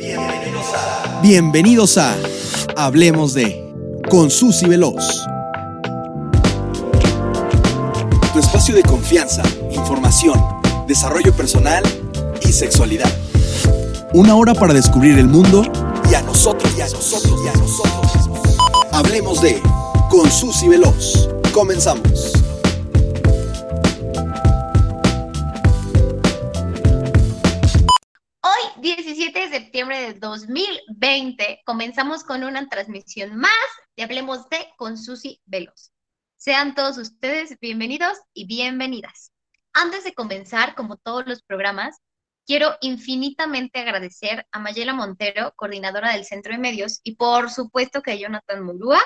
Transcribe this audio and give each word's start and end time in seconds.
Bienvenidos 0.00 0.66
a. 0.74 1.20
Bienvenidos 1.20 1.98
a 1.98 2.16
Hablemos 2.74 3.34
de 3.34 3.70
con 4.08 4.30
Susy 4.30 4.64
Veloz. 4.64 5.26
Tu 8.32 8.38
espacio 8.38 8.74
de 8.74 8.80
confianza, 8.80 9.42
información, 9.70 10.42
desarrollo 10.88 11.34
personal 11.34 11.82
y 12.40 12.50
sexualidad. 12.50 13.12
Una 14.14 14.36
hora 14.36 14.54
para 14.54 14.72
descubrir 14.72 15.18
el 15.18 15.26
mundo 15.26 15.64
y 16.10 16.14
a 16.14 16.22
nosotros 16.22 16.72
y 16.78 16.80
a 16.80 16.88
nosotros 16.88 17.38
y 17.44 17.48
a 17.48 17.60
nosotros. 17.60 18.56
Hablemos 18.92 19.42
de 19.42 19.60
con 20.08 20.30
Susy 20.30 20.68
Veloz. 20.68 21.28
Comenzamos. 21.52 22.29
Septiembre 30.10 30.14
de 30.14 30.20
2020, 30.20 31.62
comenzamos 31.64 32.24
con 32.24 32.42
una 32.42 32.68
transmisión 32.68 33.36
más 33.36 33.52
de 33.96 34.02
Hablemos 34.02 34.48
de 34.48 34.66
con 34.76 34.96
Susy 34.96 35.40
Veloz. 35.44 35.92
Sean 36.36 36.74
todos 36.74 36.98
ustedes 36.98 37.58
bienvenidos 37.60 38.18
y 38.32 38.46
bienvenidas. 38.46 39.32
Antes 39.72 40.04
de 40.04 40.14
comenzar, 40.14 40.74
como 40.74 40.96
todos 40.96 41.26
los 41.26 41.42
programas, 41.42 41.98
quiero 42.46 42.76
infinitamente 42.80 43.78
agradecer 43.78 44.46
a 44.50 44.58
Mayela 44.58 44.94
Montero, 44.94 45.52
coordinadora 45.54 46.12
del 46.12 46.24
Centro 46.24 46.52
de 46.52 46.58
Medios, 46.58 47.00
y 47.04 47.14
por 47.14 47.50
supuesto 47.50 48.02
que 48.02 48.12
a 48.12 48.16
Jonathan 48.16 48.64
Mulúa, 48.64 49.00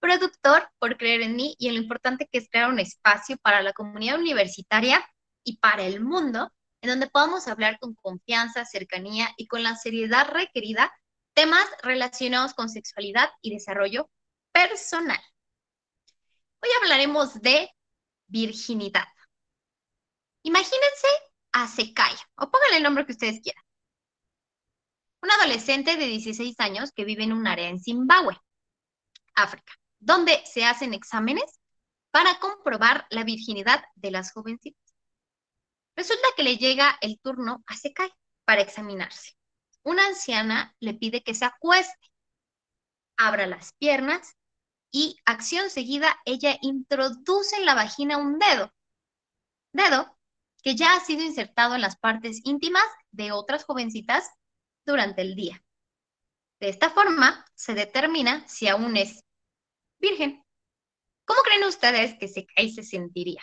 productor, 0.00 0.68
por 0.78 0.96
creer 0.96 1.22
en 1.22 1.36
mí 1.36 1.56
y 1.58 1.68
en 1.68 1.74
lo 1.74 1.82
importante 1.82 2.28
que 2.30 2.38
es 2.38 2.48
crear 2.48 2.70
un 2.70 2.78
espacio 2.78 3.36
para 3.42 3.60
la 3.60 3.72
comunidad 3.72 4.18
universitaria 4.18 5.04
y 5.44 5.58
para 5.58 5.82
el 5.82 6.00
mundo, 6.00 6.50
en 6.80 6.90
donde 6.90 7.08
podamos 7.08 7.48
hablar 7.48 7.78
con 7.78 7.94
confianza, 7.94 8.64
cercanía 8.64 9.28
y 9.36 9.46
con 9.46 9.62
la 9.62 9.76
seriedad 9.76 10.28
requerida 10.28 10.92
temas 11.34 11.66
relacionados 11.82 12.54
con 12.54 12.68
sexualidad 12.68 13.30
y 13.42 13.52
desarrollo 13.52 14.10
personal. 14.52 15.20
Hoy 16.60 16.70
hablaremos 16.82 17.40
de 17.40 17.70
virginidad. 18.26 19.06
Imagínense 20.42 21.08
a 21.52 21.68
Sekai, 21.68 22.14
o 22.36 22.50
pónganle 22.50 22.78
el 22.78 22.82
nombre 22.82 23.06
que 23.06 23.12
ustedes 23.12 23.40
quieran. 23.40 23.62
Un 25.22 25.30
adolescente 25.32 25.96
de 25.96 26.06
16 26.06 26.58
años 26.58 26.92
que 26.92 27.04
vive 27.04 27.24
en 27.24 27.32
un 27.32 27.46
área 27.46 27.68
en 27.68 27.80
Zimbabue, 27.80 28.36
África, 29.34 29.72
donde 29.98 30.44
se 30.46 30.64
hacen 30.64 30.94
exámenes 30.94 31.60
para 32.10 32.38
comprobar 32.38 33.06
la 33.10 33.24
virginidad 33.24 33.84
de 33.96 34.10
las 34.10 34.32
jovencitas. 34.32 34.87
Resulta 35.98 36.28
que 36.36 36.44
le 36.44 36.58
llega 36.58 36.96
el 37.00 37.18
turno 37.18 37.64
a 37.66 37.74
Sekai 37.74 38.08
para 38.44 38.60
examinarse. 38.60 39.36
Una 39.82 40.06
anciana 40.06 40.76
le 40.78 40.94
pide 40.94 41.24
que 41.24 41.34
se 41.34 41.44
acueste, 41.44 42.12
abra 43.16 43.48
las 43.48 43.72
piernas 43.72 44.36
y 44.92 45.16
acción 45.24 45.70
seguida 45.70 46.16
ella 46.24 46.56
introduce 46.60 47.56
en 47.56 47.66
la 47.66 47.74
vagina 47.74 48.16
un 48.16 48.38
dedo. 48.38 48.72
Dedo 49.72 50.16
que 50.62 50.76
ya 50.76 50.94
ha 50.94 51.00
sido 51.00 51.24
insertado 51.24 51.74
en 51.74 51.80
las 51.80 51.98
partes 51.98 52.42
íntimas 52.44 52.86
de 53.10 53.32
otras 53.32 53.64
jovencitas 53.64 54.30
durante 54.86 55.22
el 55.22 55.34
día. 55.34 55.64
De 56.60 56.68
esta 56.68 56.90
forma 56.90 57.44
se 57.56 57.74
determina 57.74 58.46
si 58.46 58.68
aún 58.68 58.96
es 58.96 59.24
virgen. 59.98 60.44
¿Cómo 61.24 61.40
creen 61.42 61.64
ustedes 61.64 62.16
que 62.20 62.28
se 62.28 62.46
cae 62.46 62.70
se 62.70 62.84
sentiría? 62.84 63.42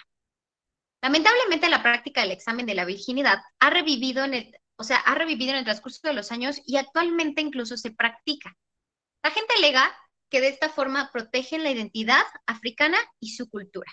Lamentablemente 1.05 1.69
la 1.69 1.83
práctica 1.83 2.21
del 2.21 2.31
examen 2.31 2.65
de 2.65 2.73
la 2.73 2.83
virginidad 2.83 3.37
ha 3.59 3.69
revivido 3.69 4.23
en 4.23 4.33
el, 4.33 4.59
o 4.75 4.83
sea, 4.83 4.97
ha 4.97 5.13
revivido 5.13 5.51
en 5.51 5.57
el 5.57 5.63
transcurso 5.63 5.99
de 6.01 6.15
los 6.15 6.31
años 6.31 6.59
y 6.65 6.77
actualmente 6.77 7.41
incluso 7.41 7.77
se 7.77 7.91
practica. 7.91 8.57
La 9.21 9.29
gente 9.29 9.53
alega 9.55 9.95
que 10.31 10.41
de 10.41 10.47
esta 10.47 10.67
forma 10.67 11.11
protegen 11.13 11.61
la 11.61 11.69
identidad 11.69 12.23
africana 12.47 12.97
y 13.19 13.35
su 13.35 13.47
cultura. 13.51 13.91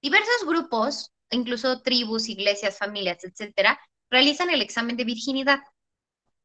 Diversos 0.00 0.46
grupos, 0.46 1.12
incluso 1.28 1.82
tribus, 1.82 2.28
iglesias, 2.28 2.78
familias, 2.78 3.24
etcétera, 3.24 3.80
realizan 4.08 4.48
el 4.50 4.62
examen 4.62 4.96
de 4.96 5.02
virginidad 5.02 5.58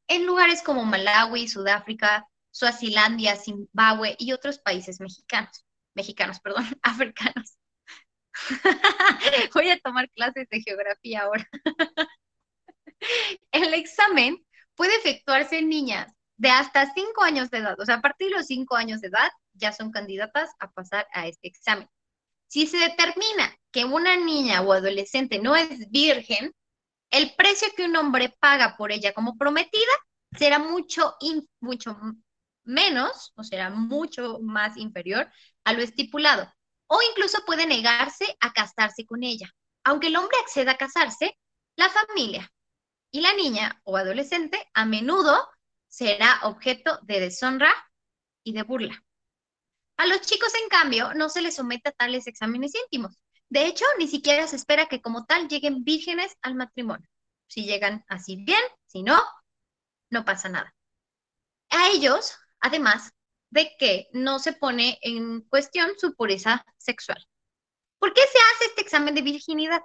en 0.07 0.25
lugares 0.25 0.63
como 0.63 0.85
Malawi, 0.85 1.47
Sudáfrica, 1.47 2.27
Suazilandia, 2.49 3.35
Zimbabue 3.35 4.15
y 4.17 4.33
otros 4.33 4.57
países 4.57 4.99
mexicanos, 4.99 5.67
mexicanos, 5.93 6.39
perdón, 6.39 6.65
africanos. 6.81 7.56
Voy 9.53 9.69
a 9.69 9.79
tomar 9.79 10.09
clases 10.11 10.47
de 10.49 10.61
geografía 10.61 11.21
ahora. 11.21 11.47
El 13.51 13.73
examen 13.73 14.45
puede 14.75 14.95
efectuarse 14.95 15.59
en 15.59 15.69
niñas 15.69 16.13
de 16.37 16.49
hasta 16.49 16.93
5 16.93 17.23
años 17.23 17.49
de 17.49 17.59
edad, 17.59 17.79
o 17.79 17.85
sea, 17.85 17.95
a 17.95 18.01
partir 18.01 18.29
de 18.29 18.37
los 18.37 18.45
5 18.45 18.75
años 18.75 19.01
de 19.01 19.07
edad 19.07 19.29
ya 19.53 19.71
son 19.71 19.91
candidatas 19.91 20.51
a 20.59 20.71
pasar 20.71 21.07
a 21.13 21.27
este 21.27 21.47
examen. 21.47 21.87
Si 22.47 22.67
se 22.67 22.77
determina 22.77 23.55
que 23.71 23.85
una 23.85 24.15
niña 24.15 24.61
o 24.61 24.71
adolescente 24.71 25.39
no 25.39 25.55
es 25.55 25.89
virgen, 25.89 26.53
el 27.09 27.33
precio 27.35 27.67
que 27.75 27.85
un 27.85 27.95
hombre 27.95 28.35
paga 28.39 28.75
por 28.77 28.91
ella 28.91 29.13
como 29.13 29.37
prometida 29.37 29.91
será 30.37 30.59
mucho, 30.59 31.15
mucho 31.59 31.97
menos, 32.63 33.33
o 33.35 33.43
será 33.43 33.69
mucho 33.69 34.39
más 34.41 34.77
inferior 34.77 35.29
a 35.63 35.73
lo 35.73 35.81
estipulado, 35.81 36.51
o 36.87 36.99
incluso 37.09 37.43
puede 37.45 37.65
negarse 37.65 38.37
a 38.39 38.51
casarse 38.53 39.05
con 39.05 39.23
ella. 39.23 39.53
Aunque 39.83 40.07
el 40.07 40.17
hombre 40.17 40.37
acceda 40.41 40.73
a 40.73 40.77
casarse, 40.77 41.37
la 41.75 41.89
familia 41.89 42.51
y 43.11 43.21
la 43.21 43.33
niña 43.33 43.81
o 43.83 43.97
adolescente 43.97 44.69
a 44.73 44.85
menudo 44.85 45.47
será 45.87 46.41
objeto 46.43 46.99
de 47.03 47.19
deshonra 47.19 47.73
y 48.43 48.53
de 48.53 48.63
burla. 48.63 49.03
A 49.97 50.05
los 50.05 50.21
chicos, 50.21 50.53
en 50.61 50.69
cambio, 50.69 51.13
no 51.15 51.29
se 51.29 51.41
les 51.41 51.55
somete 51.55 51.89
a 51.89 51.91
tales 51.91 52.27
exámenes 52.27 52.73
íntimos. 52.75 53.17
De 53.49 53.65
hecho, 53.65 53.85
ni 53.97 54.07
siquiera 54.07 54.45
se 54.47 54.55
espera 54.55 54.87
que 54.87 55.01
como 55.01 55.25
tal 55.25 55.47
lleguen 55.47 55.83
vírgenes 55.83 56.35
al 56.41 56.55
matrimonio. 56.55 57.07
Si 57.47 57.65
llegan 57.65 58.05
así 58.07 58.35
bien, 58.35 58.61
si 58.85 59.03
no, 59.03 59.19
no 60.09 60.25
pasa 60.25 60.49
nada. 60.49 60.75
A 61.69 61.89
ellos, 61.89 62.37
además 62.59 63.11
de 63.49 63.71
que 63.79 64.07
no 64.13 64.39
se 64.39 64.53
pone 64.53 64.99
en 65.01 65.41
cuestión 65.41 65.91
su 65.97 66.15
pureza 66.15 66.65
sexual. 66.77 67.25
¿Por 67.99 68.13
qué 68.13 68.21
se 68.21 68.37
hace 68.37 68.65
este 68.65 68.81
examen 68.81 69.15
de 69.15 69.21
virginidad? 69.21 69.81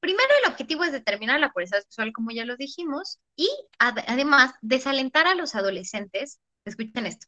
Primero, 0.00 0.30
el 0.42 0.50
objetivo 0.50 0.84
es 0.84 0.92
determinar 0.92 1.40
la 1.40 1.52
pureza 1.52 1.80
sexual, 1.80 2.12
como 2.12 2.30
ya 2.30 2.44
lo 2.44 2.56
dijimos, 2.56 3.18
y 3.36 3.48
además 3.78 4.54
desalentar 4.62 5.26
a 5.26 5.34
los 5.34 5.54
adolescentes, 5.54 6.40
escuchen 6.64 7.06
esto, 7.06 7.26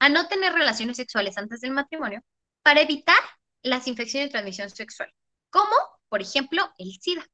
a 0.00 0.08
no 0.08 0.26
tener 0.26 0.52
relaciones 0.52 0.96
sexuales 0.96 1.38
antes 1.38 1.60
del 1.60 1.70
matrimonio 1.70 2.22
para 2.62 2.80
evitar 2.80 3.20
las 3.62 3.86
infecciones 3.86 4.28
de 4.28 4.32
transmisión 4.32 4.70
sexual, 4.70 5.12
como, 5.50 5.74
por 6.08 6.20
ejemplo, 6.20 6.72
el 6.78 6.92
SIDA. 7.00 7.26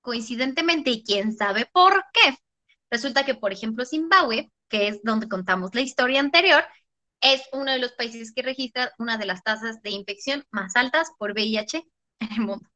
Coincidentemente, 0.00 0.90
y 0.90 1.04
quién 1.04 1.36
sabe 1.36 1.68
por 1.72 2.04
qué, 2.12 2.36
resulta 2.90 3.24
que, 3.24 3.34
por 3.34 3.52
ejemplo, 3.52 3.84
Zimbabue, 3.84 4.52
que 4.74 4.88
es 4.88 5.00
donde 5.04 5.28
contamos 5.28 5.72
la 5.72 5.82
historia 5.82 6.18
anterior, 6.18 6.64
es 7.20 7.42
uno 7.52 7.70
de 7.70 7.78
los 7.78 7.92
países 7.92 8.32
que 8.34 8.42
registra 8.42 8.92
una 8.98 9.16
de 9.18 9.24
las 9.24 9.44
tasas 9.44 9.80
de 9.82 9.90
infección 9.90 10.44
más 10.50 10.74
altas 10.74 11.12
por 11.16 11.30
VIH 11.30 11.84
en 12.18 12.32
el 12.32 12.40
mundo. 12.40 12.68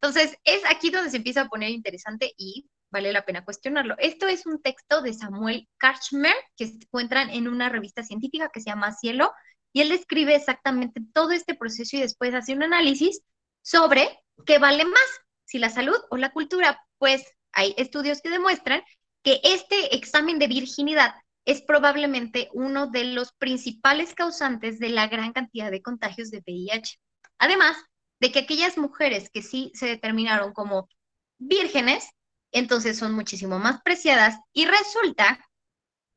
Entonces, 0.00 0.36
es 0.42 0.60
aquí 0.68 0.90
donde 0.90 1.10
se 1.10 1.18
empieza 1.18 1.42
a 1.42 1.48
poner 1.48 1.70
interesante 1.70 2.34
y 2.36 2.68
vale 2.90 3.12
la 3.12 3.24
pena 3.24 3.44
cuestionarlo. 3.44 3.94
Esto 3.98 4.26
es 4.26 4.44
un 4.44 4.60
texto 4.60 5.00
de 5.00 5.14
Samuel 5.14 5.68
Karchmer 5.76 6.34
que 6.56 6.66
se 6.66 6.74
encuentran 6.74 7.30
en 7.30 7.46
una 7.46 7.68
revista 7.68 8.02
científica 8.02 8.50
que 8.52 8.60
se 8.60 8.70
llama 8.70 8.92
Cielo 8.92 9.30
y 9.72 9.82
él 9.82 9.90
describe 9.90 10.34
exactamente 10.34 11.00
todo 11.12 11.30
este 11.30 11.54
proceso 11.54 11.96
y 11.96 12.00
después 12.00 12.34
hace 12.34 12.54
un 12.54 12.64
análisis 12.64 13.20
sobre 13.62 14.18
qué 14.46 14.58
vale 14.58 14.84
más, 14.84 15.20
si 15.44 15.58
la 15.58 15.70
salud 15.70 15.98
o 16.10 16.16
la 16.16 16.32
cultura. 16.32 16.84
Pues 16.98 17.24
hay 17.52 17.72
estudios 17.76 18.20
que 18.20 18.30
demuestran 18.30 18.82
que 19.28 19.42
este 19.44 19.94
examen 19.94 20.38
de 20.38 20.46
virginidad 20.46 21.14
es 21.44 21.60
probablemente 21.60 22.48
uno 22.54 22.86
de 22.86 23.04
los 23.04 23.34
principales 23.34 24.14
causantes 24.14 24.78
de 24.78 24.88
la 24.88 25.06
gran 25.06 25.34
cantidad 25.34 25.70
de 25.70 25.82
contagios 25.82 26.30
de 26.30 26.38
VIH. 26.38 26.98
Además 27.36 27.76
de 28.20 28.32
que 28.32 28.38
aquellas 28.38 28.78
mujeres 28.78 29.28
que 29.28 29.42
sí 29.42 29.70
se 29.74 29.84
determinaron 29.84 30.54
como 30.54 30.88
vírgenes 31.36 32.08
entonces 32.52 32.96
son 32.96 33.12
muchísimo 33.12 33.58
más 33.58 33.82
preciadas 33.82 34.38
y 34.54 34.64
resulta 34.64 35.46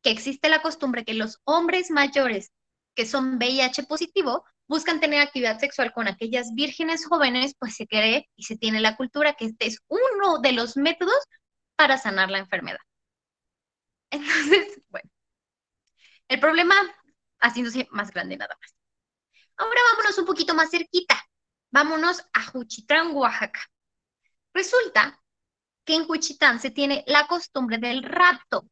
que 0.02 0.12
existe 0.12 0.48
la 0.48 0.62
costumbre 0.62 1.04
que 1.04 1.14
los 1.14 1.42
hombres 1.44 1.92
mayores 1.92 2.54
que 2.96 3.06
son 3.06 3.36
VIH 3.36 3.84
positivo 3.88 4.46
buscan 4.70 5.02
tener 5.02 5.20
actividad 5.20 5.60
sexual 5.60 5.92
con 5.92 6.08
aquellas 6.08 6.54
vírgenes 6.54 7.06
jóvenes, 7.06 7.56
pues 7.60 7.76
se 7.76 7.88
cree 7.88 8.30
y 8.38 8.44
se 8.44 8.56
tiene 8.56 8.80
la 8.80 8.96
cultura 8.96 9.34
que 9.34 9.48
este 9.48 9.68
es 9.68 9.80
uno 9.90 10.40
de 10.40 10.54
los 10.54 10.78
métodos 10.78 11.20
para 11.76 11.98
sanar 11.98 12.32
la 12.32 12.38
enfermedad. 12.38 12.80
Entonces, 14.12 14.82
bueno, 14.90 15.10
el 16.28 16.40
problema 16.40 16.76
haciéndose 17.40 17.88
más 17.92 18.12
grande 18.12 18.38
nada 18.38 18.56
más. 18.62 18.76
Ahora 19.58 19.80
vámonos 19.92 20.18
un 20.18 20.26
poquito 20.26 20.54
más 20.54 20.70
cerquita. 20.70 21.22
Vámonos 21.72 22.24
a 22.34 22.44
Juchitrán, 22.44 23.16
Oaxaca. 23.16 23.62
Resulta 24.54 25.22
que 25.86 25.96
en 25.96 26.06
Juchitán 26.06 26.60
se 26.60 26.72
tiene 26.72 27.04
la 27.08 27.28
costumbre 27.28 27.78
del 27.78 28.04
rapto. 28.04 28.68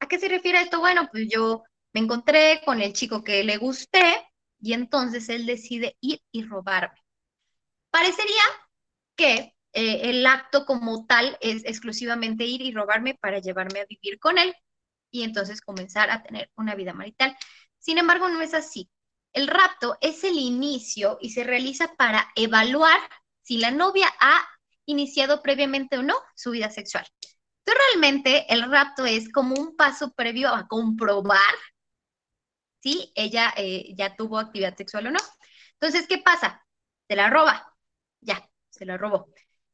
¿A 0.00 0.08
qué 0.08 0.18
se 0.18 0.28
refiere 0.28 0.60
esto? 0.60 0.80
Bueno, 0.80 1.08
pues 1.10 1.28
yo 1.30 1.62
me 1.92 2.00
encontré 2.00 2.60
con 2.64 2.80
el 2.80 2.92
chico 2.92 3.22
que 3.22 3.44
le 3.44 3.56
gusté 3.56 4.26
y 4.60 4.72
entonces 4.72 5.28
él 5.28 5.46
decide 5.46 5.96
ir 6.00 6.20
y 6.32 6.44
robarme. 6.44 7.00
Parecería 7.90 8.42
que 9.16 9.54
eh, 9.72 10.10
el 10.10 10.26
acto 10.26 10.66
como 10.66 11.06
tal 11.06 11.38
es 11.40 11.64
exclusivamente 11.64 12.44
ir 12.44 12.62
y 12.62 12.72
robarme 12.72 13.14
para 13.14 13.38
llevarme 13.38 13.80
a 13.80 13.86
vivir 13.86 14.18
con 14.18 14.38
él 14.38 14.54
y 15.14 15.22
entonces 15.22 15.60
comenzar 15.60 16.10
a 16.10 16.24
tener 16.24 16.50
una 16.56 16.74
vida 16.74 16.92
marital. 16.92 17.36
Sin 17.78 17.98
embargo, 17.98 18.28
no 18.28 18.40
es 18.40 18.52
así. 18.52 18.90
El 19.32 19.46
rapto 19.46 19.96
es 20.00 20.24
el 20.24 20.36
inicio 20.36 21.18
y 21.20 21.30
se 21.30 21.44
realiza 21.44 21.94
para 21.96 22.28
evaluar 22.34 22.98
si 23.40 23.58
la 23.58 23.70
novia 23.70 24.12
ha 24.20 24.44
iniciado 24.86 25.40
previamente 25.40 25.98
o 25.98 26.02
no 26.02 26.16
su 26.34 26.50
vida 26.50 26.68
sexual. 26.68 27.06
Entonces, 27.64 27.84
realmente 27.92 28.52
el 28.52 28.68
rapto 28.68 29.06
es 29.06 29.30
como 29.30 29.54
un 29.54 29.76
paso 29.76 30.12
previo 30.14 30.48
a 30.48 30.66
comprobar 30.66 31.54
si 32.80 33.12
ella 33.14 33.54
eh, 33.56 33.94
ya 33.96 34.16
tuvo 34.16 34.40
actividad 34.40 34.76
sexual 34.76 35.06
o 35.06 35.10
no. 35.12 35.20
Entonces, 35.74 36.08
¿qué 36.08 36.18
pasa? 36.18 36.66
Se 37.06 37.14
la 37.14 37.30
roba. 37.30 37.72
Ya, 38.20 38.50
se 38.68 38.84
la 38.84 38.96
robó. 38.96 39.28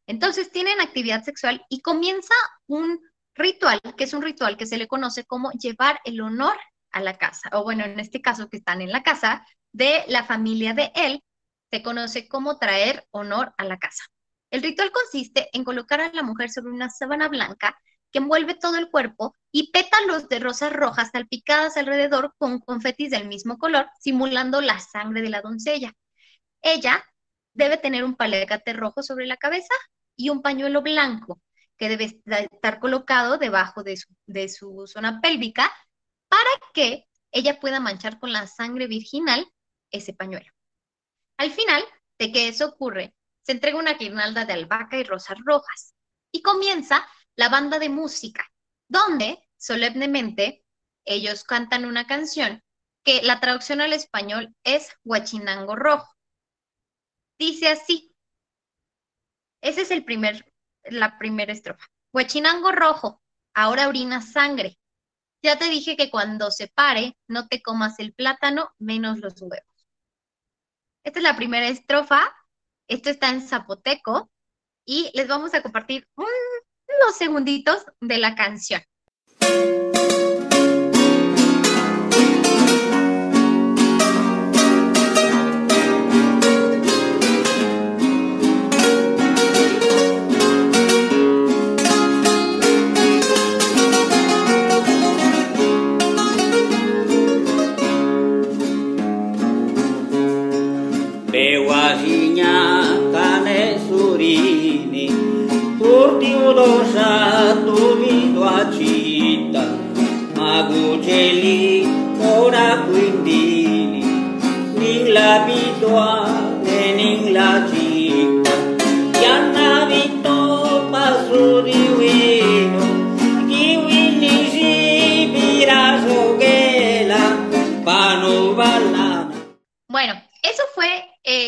Entonces, 0.07 0.53
tienen 0.53 0.83
actividad 0.83 1.25
sexual 1.25 1.65
y 1.71 1.81
comienza 1.81 2.35
un 2.67 3.01
ritual, 3.41 3.81
que 3.97 4.05
es 4.05 4.15
un 4.15 4.23
ritual 4.23 4.57
que 4.57 4.67
se 4.67 4.79
le 4.79 4.87
conoce 4.87 5.25
como 5.25 5.51
llevar 5.53 6.01
el 6.05 6.21
honor 6.21 6.57
a 6.93 7.01
la 7.01 7.19
casa, 7.19 7.51
o 7.53 7.63
bueno, 7.63 7.85
en 7.85 7.99
este 8.01 8.21
caso 8.21 8.49
que 8.49 8.59
están 8.59 8.81
en 8.81 8.93
la 8.93 9.03
casa 9.03 9.45
de 9.73 10.05
la 10.09 10.25
familia 10.25 10.75
de 10.75 10.93
él, 10.95 11.23
se 11.71 11.83
conoce 11.83 12.29
como 12.29 12.59
traer 12.59 13.07
honor 13.11 13.55
a 13.59 13.65
la 13.65 13.79
casa. 13.79 14.05
El 14.51 14.63
ritual 14.63 14.91
consiste 14.91 15.49
en 15.53 15.65
colocar 15.65 16.01
a 16.01 16.13
la 16.13 16.23
mujer 16.23 16.51
sobre 16.51 16.73
una 16.73 16.91
sábana 16.91 17.29
blanca 17.29 17.77
que 18.11 18.19
envuelve 18.19 18.55
todo 18.55 18.77
el 18.77 18.91
cuerpo 18.91 19.35
y 19.53 19.71
pétalos 19.71 20.29
de 20.29 20.41
rosas 20.41 20.73
rojas 20.73 21.11
salpicadas 21.13 21.77
alrededor 21.77 22.35
con 22.39 22.59
confetis 22.59 23.11
del 23.11 23.29
mismo 23.29 23.59
color, 23.59 23.89
simulando 24.01 24.61
la 24.61 24.81
sangre 24.81 25.23
de 25.23 25.31
la 25.31 25.43
doncella. 25.43 25.93
Ella 26.63 27.05
debe 27.55 27.77
tener 27.77 28.03
un 28.05 28.17
palecate 28.17 28.73
rojo 28.73 29.03
sobre 29.03 29.27
la 29.27 29.37
cabeza 29.37 29.75
y 30.17 30.31
un 30.31 30.43
pañuelo 30.43 30.83
blanco 30.83 31.41
que 31.81 31.89
debe 31.89 32.05
estar 32.05 32.79
colocado 32.79 33.39
debajo 33.39 33.83
de 33.83 33.97
su, 33.97 34.15
de 34.27 34.51
su 34.51 34.87
zona 34.87 35.23
pélvica 35.23 35.73
para 36.29 36.51
que 36.75 37.07
ella 37.33 37.59
pueda 37.59 37.81
manchar 37.81 38.21
con 38.21 38.35
la 38.35 38.47
sangre 38.47 38.87
virginal 38.87 39.51
ese 39.91 40.13
pañuelo. 40.13 40.51
Al 41.39 41.51
final 41.51 41.83
de 42.19 42.33
que 42.33 42.49
eso 42.49 42.67
ocurre, 42.67 43.15
se 43.41 43.53
entrega 43.53 43.79
una 43.79 43.95
guirnalda 43.95 44.45
de 44.45 44.53
albahaca 44.53 44.99
y 44.99 45.05
rosas 45.05 45.39
rojas 45.43 45.95
y 46.31 46.43
comienza 46.43 47.09
la 47.35 47.49
banda 47.49 47.79
de 47.79 47.89
música, 47.89 48.47
donde 48.87 49.43
solemnemente 49.57 50.63
ellos 51.07 51.45
cantan 51.45 51.87
una 51.87 52.07
canción 52.07 52.63
que 53.03 53.23
la 53.23 53.41
traducción 53.41 53.81
al 53.81 53.95
español 53.95 54.55
es 54.65 54.95
Huachinango 55.03 55.77
Rojo. 55.77 56.15
Dice 57.39 57.69
así. 57.69 58.15
Ese 59.63 59.81
es 59.81 59.91
el 59.91 60.05
primer, 60.05 60.50
la 60.85 61.19
primera 61.19 61.53
estrofa. 61.53 61.87
Huachinango 62.13 62.73
Rojo, 62.73 63.23
ahora 63.55 63.89
orina 63.89 64.21
sangre. 64.21 64.79
Ya 65.43 65.59
te 65.59 65.67
dije 65.67 65.97
que 65.97 66.11
cuando 66.11 66.51
se 66.51 66.69
pare, 66.69 67.17
no 67.29 67.49
te 67.49 67.63
comas 67.63 67.99
el 67.99 68.13
plátano, 68.13 68.71
menos 68.79 69.19
los 69.21 69.41
huevos. 69.41 69.87
Esta 71.05 71.19
es 71.19 71.23
la 71.23 71.37
primera 71.37 71.69
estrofa. 71.69 72.35
Esto 72.89 73.11
está 73.11 73.31
en 73.31 73.41
zapoteco 73.41 74.31
y 74.85 75.11
les 75.15 75.29
vamos 75.29 75.55
a 75.55 75.63
compartir 75.63 76.09
unos 76.17 77.17
segunditos 77.17 77.85
de 78.01 78.19
la 78.19 78.35
canción. 78.35 78.83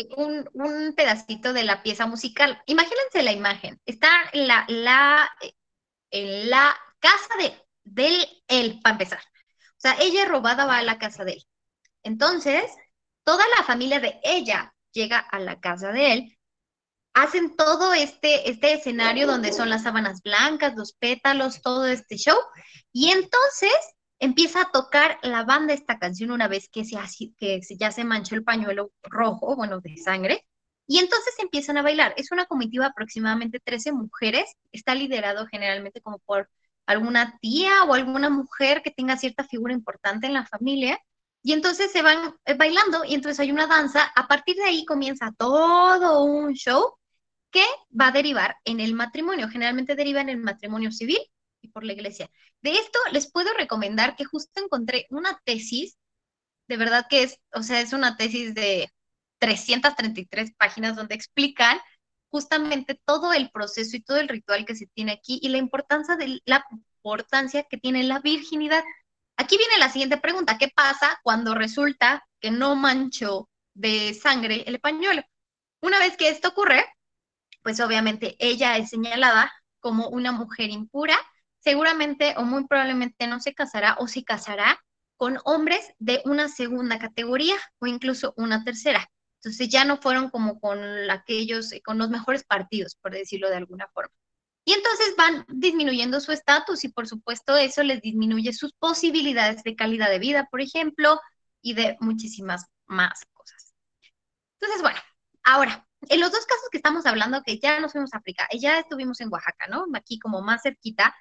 Eh, 0.09 0.43
un, 0.53 0.93
pedacito 0.95 1.53
de 1.53 1.63
la 1.63 1.83
pieza 1.83 2.05
musical. 2.05 2.61
Imagínense 2.65 3.23
la 3.23 3.31
imagen. 3.31 3.79
Está 3.85 4.09
en 4.31 4.47
la, 4.47 4.65
la, 4.67 5.29
en 6.11 6.49
la 6.49 6.75
casa 6.99 7.35
de, 7.39 7.53
del 7.83 8.25
él, 8.47 8.79
para 8.81 8.93
empezar. 8.93 9.19
O 9.19 9.79
sea, 9.83 9.95
ella 9.99 10.25
robada 10.25 10.65
va 10.65 10.77
a 10.77 10.83
la 10.83 10.97
casa 10.97 11.23
de 11.23 11.33
él. 11.33 11.43
Entonces, 12.03 12.63
toda 13.23 13.43
la 13.57 13.63
familia 13.63 13.99
de 13.99 14.19
ella 14.23 14.73
llega 14.91 15.19
a 15.19 15.39
la 15.39 15.59
casa 15.59 15.91
de 15.91 16.13
él, 16.13 16.37
hacen 17.13 17.55
todo 17.55 17.93
este, 17.93 18.49
este 18.49 18.73
escenario 18.73 19.27
donde 19.27 19.53
son 19.53 19.69
las 19.69 19.83
sábanas 19.83 20.21
blancas, 20.21 20.75
los 20.75 20.93
pétalos, 20.93 21.61
todo 21.61 21.85
este 21.85 22.17
show, 22.17 22.37
y 22.91 23.11
entonces 23.11 23.73
empieza 24.19 24.61
a 24.61 24.71
tocar 24.71 25.19
la 25.21 25.43
banda 25.43 25.73
esta 25.73 25.99
canción 25.99 26.31
una 26.31 26.47
vez 26.47 26.69
que, 26.69 26.85
se, 26.85 26.97
que 27.37 27.61
ya 27.77 27.91
se 27.91 28.03
manchó 28.03 28.35
el 28.35 28.43
pañuelo 28.43 28.91
rojo, 29.03 29.55
bueno, 29.55 29.79
de 29.81 29.97
sangre, 29.97 30.45
y 30.87 30.99
entonces 30.99 31.33
empiezan 31.39 31.77
a 31.77 31.81
bailar. 31.81 32.13
Es 32.17 32.31
una 32.31 32.45
comitiva 32.45 32.87
aproximadamente 32.87 33.59
13 33.59 33.93
mujeres, 33.93 34.55
está 34.71 34.95
liderado 34.95 35.47
generalmente 35.47 36.01
como 36.01 36.19
por 36.19 36.49
alguna 36.85 37.37
tía 37.41 37.83
o 37.85 37.93
alguna 37.93 38.29
mujer 38.29 38.81
que 38.83 38.91
tenga 38.91 39.17
cierta 39.17 39.45
figura 39.45 39.73
importante 39.73 40.27
en 40.27 40.33
la 40.33 40.45
familia, 40.45 40.99
y 41.43 41.51
entonces 41.53 41.91
se 41.91 42.01
van 42.01 42.35
eh, 42.45 42.55
bailando 42.55 43.03
y 43.03 43.15
entonces 43.15 43.39
hay 43.41 43.51
una 43.51 43.67
danza. 43.67 44.05
A 44.15 44.27
partir 44.27 44.55
de 44.55 44.63
ahí 44.63 44.85
comienza 44.85 45.33
todo 45.37 46.23
un 46.23 46.53
show 46.53 46.95
que 47.51 47.65
va 47.99 48.07
a 48.07 48.11
derivar 48.11 48.55
en 48.63 48.79
el 48.79 48.93
matrimonio. 48.93 49.49
Generalmente 49.49 49.95
deriva 49.95 50.21
en 50.21 50.29
el 50.29 50.37
matrimonio 50.37 50.91
civil 50.91 51.19
y 51.63 51.69
por 51.69 51.83
la 51.83 51.93
iglesia. 51.93 52.29
De 52.61 52.71
esto 52.73 52.99
les 53.11 53.31
puedo 53.31 53.53
recomendar 53.53 54.15
que 54.15 54.25
justo 54.25 54.61
encontré 54.61 55.07
una 55.09 55.39
tesis, 55.45 55.97
de 56.67 56.77
verdad 56.77 57.07
que 57.09 57.23
es, 57.23 57.39
o 57.53 57.63
sea, 57.63 57.81
es 57.81 57.93
una 57.93 58.17
tesis 58.17 58.53
de 58.53 58.91
333 59.39 60.53
páginas 60.57 60.95
donde 60.95 61.15
explican 61.15 61.79
justamente 62.29 62.99
todo 63.05 63.33
el 63.33 63.51
proceso 63.51 63.97
y 63.97 64.01
todo 64.01 64.17
el 64.17 64.27
ritual 64.27 64.65
que 64.65 64.75
se 64.75 64.87
tiene 64.87 65.13
aquí 65.13 65.39
y 65.41 65.49
la 65.49 65.57
importancia 65.57 66.15
de 66.15 66.41
la 66.45 66.65
importancia 67.03 67.63
que 67.63 67.77
tiene 67.77 68.03
la 68.03 68.19
virginidad. 68.19 68.83
Aquí 69.37 69.57
viene 69.57 69.77
la 69.77 69.89
siguiente 69.89 70.17
pregunta, 70.17 70.57
¿qué 70.57 70.69
pasa 70.69 71.19
cuando 71.23 71.53
resulta 71.55 72.25
que 72.39 72.51
no 72.51 72.75
manchó 72.75 73.49
de 73.73 74.13
sangre 74.13 74.63
el 74.67 74.79
pañuelo? 74.79 75.23
Una 75.81 75.99
vez 75.99 76.17
que 76.17 76.29
esto 76.29 76.49
ocurre, 76.49 76.85
pues 77.61 77.79
obviamente 77.79 78.35
ella 78.39 78.77
es 78.77 78.89
señalada 78.89 79.51
como 79.79 80.07
una 80.07 80.31
mujer 80.31 80.69
impura, 80.69 81.17
seguramente 81.63 82.35
o 82.37 82.43
muy 82.43 82.67
probablemente 82.67 83.27
no 83.27 83.39
se 83.39 83.53
casará 83.53 83.95
o 83.99 84.07
se 84.07 84.23
casará 84.23 84.83
con 85.15 85.39
hombres 85.45 85.93
de 85.99 86.21
una 86.25 86.49
segunda 86.49 86.99
categoría 86.99 87.55
o 87.79 87.87
incluso 87.87 88.33
una 88.37 88.63
tercera. 88.63 89.09
Entonces 89.37 89.69
ya 89.69 89.85
no 89.85 89.97
fueron 89.97 90.29
como 90.29 90.59
con 90.59 90.79
aquellos, 91.09 91.71
con 91.83 91.97
los 91.97 92.09
mejores 92.09 92.43
partidos, 92.43 92.95
por 92.95 93.13
decirlo 93.13 93.49
de 93.49 93.57
alguna 93.57 93.87
forma. 93.93 94.13
Y 94.65 94.73
entonces 94.73 95.15
van 95.17 95.45
disminuyendo 95.49 96.19
su 96.21 96.31
estatus 96.31 96.83
y 96.85 96.89
por 96.89 97.07
supuesto 97.07 97.57
eso 97.57 97.83
les 97.83 98.01
disminuye 98.01 98.53
sus 98.53 98.73
posibilidades 98.73 99.63
de 99.63 99.75
calidad 99.75 100.09
de 100.09 100.19
vida, 100.19 100.47
por 100.49 100.61
ejemplo, 100.61 101.19
y 101.61 101.73
de 101.73 101.97
muchísimas 101.99 102.65
más 102.85 103.21
cosas. 103.33 103.73
Entonces, 104.59 104.81
bueno, 104.81 104.99
ahora, 105.43 105.85
en 106.09 106.19
los 106.19 106.31
dos 106.31 106.45
casos 106.45 106.69
que 106.71 106.77
estamos 106.77 107.05
hablando, 107.05 107.43
que 107.43 107.59
ya 107.59 107.79
nos 107.81 107.91
fuimos 107.91 108.13
a 108.13 108.17
África, 108.17 108.47
ya 108.57 108.79
estuvimos 108.79 109.19
en 109.19 109.31
Oaxaca, 109.31 109.67
¿no? 109.67 109.85
Aquí 109.93 110.19
como 110.19 110.41
más 110.41 110.61
cerquita, 110.63 111.13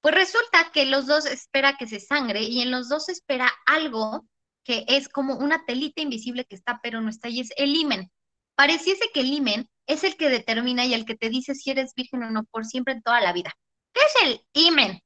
pues 0.00 0.14
resulta 0.14 0.70
que 0.72 0.86
los 0.86 1.06
dos 1.06 1.26
espera 1.26 1.76
que 1.76 1.86
se 1.86 2.00
sangre 2.00 2.42
y 2.42 2.62
en 2.62 2.70
los 2.70 2.88
dos 2.88 3.08
espera 3.08 3.52
algo 3.66 4.26
que 4.64 4.84
es 4.86 5.08
como 5.08 5.36
una 5.36 5.64
telita 5.64 6.02
invisible 6.02 6.44
que 6.44 6.54
está, 6.54 6.80
pero 6.82 7.00
no 7.00 7.08
está, 7.08 7.28
y 7.28 7.40
es 7.40 7.50
el 7.56 7.74
imen. 7.74 8.10
Pareciese 8.54 9.10
que 9.14 9.20
el 9.20 9.32
imen 9.32 9.68
es 9.86 10.04
el 10.04 10.16
que 10.16 10.28
determina 10.28 10.84
y 10.84 10.94
el 10.94 11.06
que 11.06 11.16
te 11.16 11.30
dice 11.30 11.54
si 11.54 11.70
eres 11.70 11.94
virgen 11.94 12.22
o 12.22 12.30
no 12.30 12.44
por 12.44 12.66
siempre 12.66 12.92
en 12.92 13.02
toda 13.02 13.20
la 13.20 13.32
vida. 13.32 13.52
¿Qué 13.92 14.00
es 14.00 14.28
el 14.28 14.40
imen? 14.52 15.00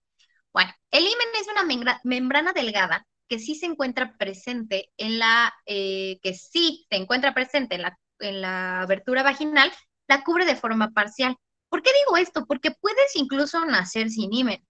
Bueno, 0.53 0.73
el 0.91 1.05
imen 1.05 1.29
es 1.41 1.47
una 1.49 1.99
membrana 2.03 2.53
delgada 2.53 3.07
que 3.29 3.39
sí 3.39 3.55
se 3.55 3.67
encuentra 3.67 4.17
presente 4.19 4.91
en 4.97 5.19
la, 5.19 5.55
eh, 5.65 6.19
que 6.23 6.35
sí 6.35 6.87
se 6.91 6.97
encuentra 6.97 7.33
presente 7.33 7.77
en 7.77 7.83
la, 7.83 7.99
en 8.19 8.41
la 8.41 8.83
abertura 8.83 9.23
vaginal, 9.23 9.73
la 10.09 10.25
cubre 10.25 10.45
de 10.45 10.57
forma 10.57 10.91
parcial. 10.91 11.37
¿Por 11.69 11.83
qué 11.83 11.91
digo 12.05 12.17
esto? 12.19 12.45
Porque 12.47 12.73
puedes 12.73 13.17
incluso 13.17 13.65
nacer 13.65 14.11
sin 14.11 14.33
imen. 14.35 14.63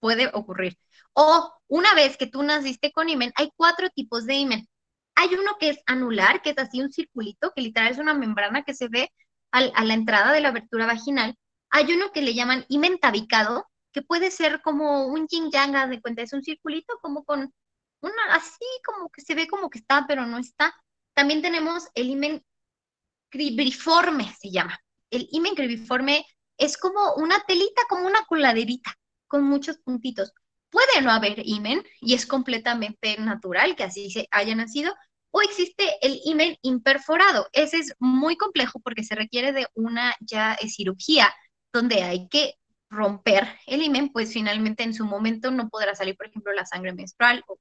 Puede 0.00 0.30
ocurrir. 0.32 0.78
O 1.12 1.52
una 1.66 1.94
vez 1.94 2.16
que 2.16 2.26
tú 2.26 2.42
naciste 2.42 2.92
con 2.92 3.08
imen, 3.08 3.32
hay 3.36 3.50
cuatro 3.56 3.90
tipos 3.90 4.26
de 4.26 4.34
imen. 4.34 4.68
Hay 5.14 5.34
uno 5.34 5.56
que 5.58 5.70
es 5.70 5.78
anular, 5.86 6.42
que 6.42 6.50
es 6.50 6.58
así 6.58 6.80
un 6.80 6.92
circulito, 6.92 7.52
que 7.54 7.62
literal 7.62 7.90
es 7.90 7.98
una 7.98 8.14
membrana 8.14 8.62
que 8.62 8.74
se 8.74 8.88
ve 8.88 9.10
a 9.50 9.84
la 9.84 9.94
entrada 9.94 10.32
de 10.32 10.40
la 10.40 10.50
abertura 10.50 10.86
vaginal. 10.86 11.34
Hay 11.70 11.92
uno 11.92 12.12
que 12.12 12.22
le 12.22 12.34
llaman 12.34 12.64
imen 12.68 12.98
tabicado, 12.98 13.66
que 13.92 14.02
puede 14.02 14.30
ser 14.30 14.62
como 14.62 15.06
un 15.06 15.26
yin 15.26 15.50
yang, 15.50 15.90
de 15.90 16.00
cuenta, 16.00 16.22
es 16.22 16.32
un 16.32 16.42
circulito 16.42 16.98
como 17.00 17.24
con 17.24 17.52
una, 18.00 18.22
así 18.30 18.64
como 18.84 19.10
que 19.10 19.22
se 19.22 19.34
ve 19.34 19.48
como 19.48 19.70
que 19.70 19.78
está, 19.78 20.06
pero 20.06 20.26
no 20.26 20.38
está. 20.38 20.74
También 21.14 21.42
tenemos 21.42 21.88
el 21.94 22.10
imen 22.10 22.44
cribriforme, 23.28 24.32
se 24.40 24.50
llama. 24.50 24.78
El 25.10 25.28
imen 25.32 25.54
cribriforme 25.54 26.24
es 26.56 26.76
como 26.76 27.14
una 27.14 27.40
telita, 27.40 27.82
como 27.88 28.06
una 28.06 28.24
coladerita, 28.26 28.94
con 29.28 29.44
muchos 29.44 29.78
puntitos. 29.78 30.32
Puede 30.70 31.00
no 31.02 31.10
haber 31.10 31.46
imen 31.46 31.82
y 32.00 32.14
es 32.14 32.26
completamente 32.26 33.16
natural 33.18 33.76
que 33.76 33.84
así 33.84 34.10
se 34.10 34.28
haya 34.30 34.54
nacido, 34.54 34.94
o 35.30 35.42
existe 35.42 35.96
el 36.02 36.20
imen 36.24 36.56
imperforado. 36.62 37.48
Ese 37.52 37.78
es 37.78 37.94
muy 37.98 38.36
complejo 38.36 38.80
porque 38.80 39.04
se 39.04 39.14
requiere 39.14 39.52
de 39.52 39.66
una 39.74 40.14
ya 40.20 40.54
eh, 40.54 40.68
cirugía 40.68 41.34
donde 41.72 42.02
hay 42.02 42.28
que 42.28 42.54
romper 42.90 43.46
el 43.66 43.82
imen, 43.82 44.10
pues 44.10 44.32
finalmente 44.32 44.82
en 44.82 44.94
su 44.94 45.04
momento 45.04 45.50
no 45.50 45.68
podrá 45.68 45.94
salir, 45.94 46.16
por 46.16 46.26
ejemplo, 46.26 46.52
la 46.52 46.64
sangre 46.66 46.94
menstrual 46.94 47.44
o, 47.46 47.58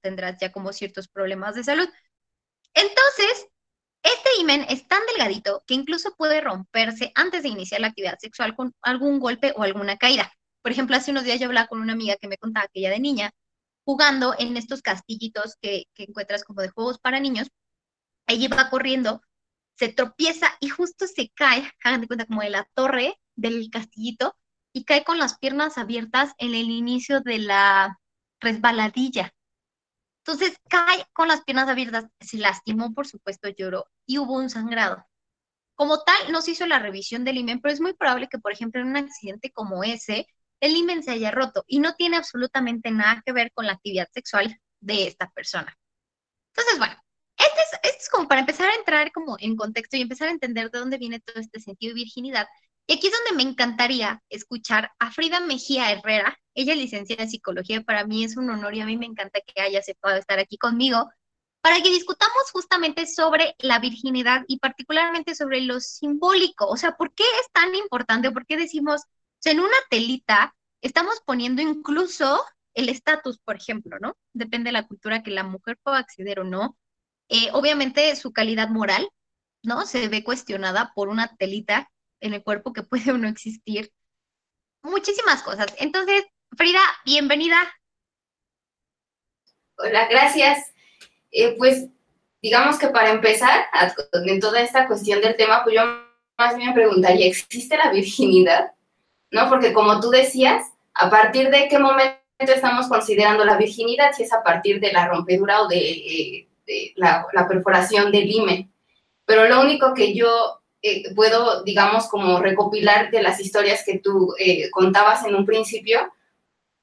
tendrás 0.00 0.38
ya 0.40 0.52
como 0.52 0.72
ciertos 0.72 1.08
problemas 1.08 1.54
de 1.54 1.64
salud. 1.64 1.88
Entonces, 2.74 3.48
este 4.02 4.28
imen 4.40 4.66
es 4.68 4.86
tan 4.86 5.00
delgadito 5.06 5.64
que 5.66 5.74
incluso 5.74 6.14
puede 6.16 6.40
romperse 6.40 7.12
antes 7.14 7.42
de 7.42 7.48
iniciar 7.48 7.80
la 7.80 7.88
actividad 7.88 8.18
sexual 8.18 8.54
con 8.54 8.74
algún 8.82 9.18
golpe 9.18 9.52
o 9.56 9.62
alguna 9.62 9.96
caída. 9.96 10.32
Por 10.66 10.72
ejemplo, 10.72 10.96
hace 10.96 11.12
unos 11.12 11.22
días 11.22 11.38
yo 11.38 11.46
hablaba 11.46 11.68
con 11.68 11.80
una 11.80 11.92
amiga 11.92 12.16
que 12.16 12.26
me 12.26 12.38
contaba 12.38 12.66
que 12.66 12.80
ella 12.80 12.90
de 12.90 12.98
niña, 12.98 13.30
jugando 13.84 14.34
en 14.36 14.56
estos 14.56 14.82
castillitos 14.82 15.54
que, 15.62 15.84
que 15.94 16.02
encuentras 16.02 16.42
como 16.42 16.60
de 16.60 16.70
juegos 16.70 16.98
para 16.98 17.20
niños, 17.20 17.46
ella 18.26 18.46
iba 18.46 18.68
corriendo, 18.68 19.22
se 19.78 19.90
tropieza 19.90 20.48
y 20.58 20.68
justo 20.68 21.06
se 21.06 21.30
cae, 21.36 21.70
hagan 21.84 22.00
de 22.00 22.08
cuenta 22.08 22.26
como 22.26 22.42
de 22.42 22.50
la 22.50 22.68
torre 22.74 23.16
del 23.36 23.70
castillito, 23.70 24.36
y 24.72 24.82
cae 24.82 25.04
con 25.04 25.20
las 25.20 25.38
piernas 25.38 25.78
abiertas 25.78 26.34
en 26.36 26.48
el 26.48 26.68
inicio 26.68 27.20
de 27.20 27.38
la 27.38 28.00
resbaladilla. 28.40 29.32
Entonces 30.24 30.58
cae 30.68 31.06
con 31.12 31.28
las 31.28 31.44
piernas 31.44 31.68
abiertas, 31.68 32.06
se 32.18 32.38
lastimó, 32.38 32.92
por 32.92 33.06
supuesto, 33.06 33.48
lloró 33.50 33.86
y 34.04 34.18
hubo 34.18 34.34
un 34.34 34.50
sangrado. 34.50 35.06
Como 35.76 36.02
tal, 36.02 36.32
no 36.32 36.42
se 36.42 36.50
hizo 36.50 36.66
la 36.66 36.80
revisión 36.80 37.22
del 37.22 37.36
imen, 37.38 37.60
pero 37.60 37.72
es 37.72 37.80
muy 37.80 37.92
probable 37.92 38.26
que, 38.28 38.40
por 38.40 38.50
ejemplo, 38.50 38.80
en 38.80 38.88
un 38.88 38.96
accidente 38.96 39.52
como 39.52 39.84
ese, 39.84 40.26
el 40.60 40.76
imen 40.76 41.02
se 41.02 41.12
haya 41.12 41.30
roto 41.30 41.64
y 41.66 41.80
no 41.80 41.94
tiene 41.94 42.16
absolutamente 42.16 42.90
nada 42.90 43.22
que 43.24 43.32
ver 43.32 43.52
con 43.52 43.66
la 43.66 43.72
actividad 43.72 44.08
sexual 44.12 44.58
de 44.80 45.06
esta 45.06 45.30
persona. 45.30 45.76
Entonces, 46.54 46.78
bueno, 46.78 46.94
este 47.36 47.60
es, 47.60 47.72
este 47.82 47.98
es 47.98 48.08
como 48.08 48.28
para 48.28 48.40
empezar 48.40 48.70
a 48.70 48.74
entrar 48.74 49.12
como 49.12 49.36
en 49.38 49.56
contexto 49.56 49.96
y 49.96 50.02
empezar 50.02 50.28
a 50.28 50.32
entender 50.32 50.70
de 50.70 50.78
dónde 50.78 50.98
viene 50.98 51.20
todo 51.20 51.40
este 51.40 51.60
sentido 51.60 51.90
de 51.90 52.02
virginidad 52.02 52.46
y 52.88 52.94
aquí 52.94 53.08
es 53.08 53.12
donde 53.12 53.42
me 53.44 53.50
encantaría 53.50 54.22
escuchar 54.28 54.92
a 55.00 55.10
Frida 55.10 55.40
Mejía 55.40 55.90
Herrera. 55.90 56.38
Ella 56.54 56.72
es 56.74 56.78
licenciada 56.78 57.24
en 57.24 57.30
psicología. 57.30 57.82
Para 57.82 58.06
mí 58.06 58.22
es 58.24 58.36
un 58.36 58.48
honor 58.48 58.74
y 58.74 58.80
a 58.80 58.86
mí 58.86 58.96
me 58.96 59.06
encanta 59.06 59.40
que 59.40 59.60
haya 59.60 59.80
aceptado 59.80 60.16
estar 60.16 60.38
aquí 60.38 60.56
conmigo 60.56 61.10
para 61.60 61.82
que 61.82 61.90
discutamos 61.90 62.50
justamente 62.52 63.06
sobre 63.06 63.56
la 63.58 63.80
virginidad 63.80 64.44
y 64.46 64.60
particularmente 64.60 65.34
sobre 65.34 65.62
lo 65.62 65.80
simbólico. 65.80 66.68
O 66.68 66.76
sea, 66.76 66.92
¿por 66.96 67.12
qué 67.12 67.24
es 67.40 67.50
tan 67.52 67.74
importante? 67.74 68.30
¿Por 68.30 68.46
qué 68.46 68.56
decimos, 68.56 69.02
en 69.44 69.60
una 69.60 69.76
telita 69.90 70.54
estamos 70.80 71.20
poniendo 71.24 71.62
incluso 71.62 72.44
el 72.74 72.88
estatus, 72.88 73.38
por 73.38 73.56
ejemplo, 73.56 73.98
¿no? 74.00 74.16
Depende 74.32 74.68
de 74.68 74.72
la 74.72 74.86
cultura 74.86 75.22
que 75.22 75.30
la 75.30 75.44
mujer 75.44 75.78
pueda 75.82 75.98
acceder 75.98 76.40
o 76.40 76.44
no. 76.44 76.76
Eh, 77.28 77.48
obviamente 77.52 78.14
su 78.16 78.32
calidad 78.32 78.68
moral, 78.68 79.08
¿no? 79.62 79.86
Se 79.86 80.08
ve 80.08 80.22
cuestionada 80.22 80.92
por 80.94 81.08
una 81.08 81.34
telita 81.36 81.90
en 82.20 82.34
el 82.34 82.42
cuerpo 82.42 82.72
que 82.72 82.82
puede 82.82 83.10
o 83.12 83.18
no 83.18 83.28
existir. 83.28 83.92
Muchísimas 84.82 85.42
cosas. 85.42 85.74
Entonces, 85.78 86.24
Frida, 86.56 86.80
bienvenida. 87.04 87.58
Hola, 89.78 90.06
gracias. 90.08 90.72
Eh, 91.32 91.56
pues 91.58 91.88
digamos 92.40 92.78
que 92.78 92.88
para 92.88 93.10
empezar, 93.10 93.66
en 94.12 94.40
toda 94.40 94.60
esta 94.60 94.86
cuestión 94.86 95.20
del 95.20 95.36
tema, 95.36 95.64
pues 95.64 95.74
yo 95.74 95.82
más 96.38 96.56
bien 96.56 96.72
preguntaría, 96.74 97.26
¿existe 97.26 97.76
la 97.76 97.90
virginidad? 97.90 98.75
¿No? 99.30 99.48
Porque 99.48 99.72
como 99.72 100.00
tú 100.00 100.10
decías, 100.10 100.62
a 100.94 101.10
partir 101.10 101.50
de 101.50 101.68
qué 101.68 101.78
momento 101.78 102.16
estamos 102.38 102.88
considerando 102.88 103.44
la 103.44 103.56
virginidad, 103.56 104.12
si 104.12 104.22
es 104.24 104.32
a 104.32 104.42
partir 104.42 104.80
de 104.80 104.92
la 104.92 105.08
rompedura 105.08 105.62
o 105.62 105.68
de, 105.68 106.46
eh, 106.66 106.92
la, 106.96 107.26
perforación 107.48 108.10
del 108.10 108.30
himen. 108.30 108.70
Pero 109.24 109.48
lo 109.48 109.60
único 109.60 109.94
que 109.94 110.14
yo 110.14 110.60
eh, 110.82 111.14
puedo, 111.14 111.62
digamos, 111.64 112.08
como 112.08 112.38
recopilar 112.40 113.10
de 113.10 113.22
las 113.22 113.40
historias 113.40 113.82
que 113.84 113.98
tú 113.98 114.34
eh, 114.38 114.70
contabas 114.70 115.24
en 115.24 115.34
un 115.34 115.46
principio, 115.46 116.12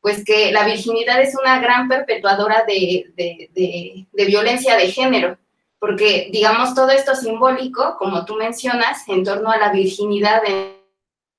pues 0.01 0.25
que 0.25 0.51
la 0.51 0.65
virginidad 0.65 1.21
es 1.21 1.35
una 1.35 1.59
gran 1.59 1.87
perpetuadora 1.87 2.65
de, 2.67 3.13
de, 3.15 4.25
violencia 4.25 4.75
de 4.75 4.91
género, 4.91 5.37
porque, 5.79 6.29
digamos, 6.31 6.75
todo 6.75 6.89
esto 6.89 7.15
simbólico, 7.15 7.95
como 7.97 8.25
tú 8.25 8.35
mencionas, 8.35 9.07
en 9.07 9.23
torno 9.23 9.49
a 9.49 9.57
la 9.57 9.71
virginidad, 9.71 10.41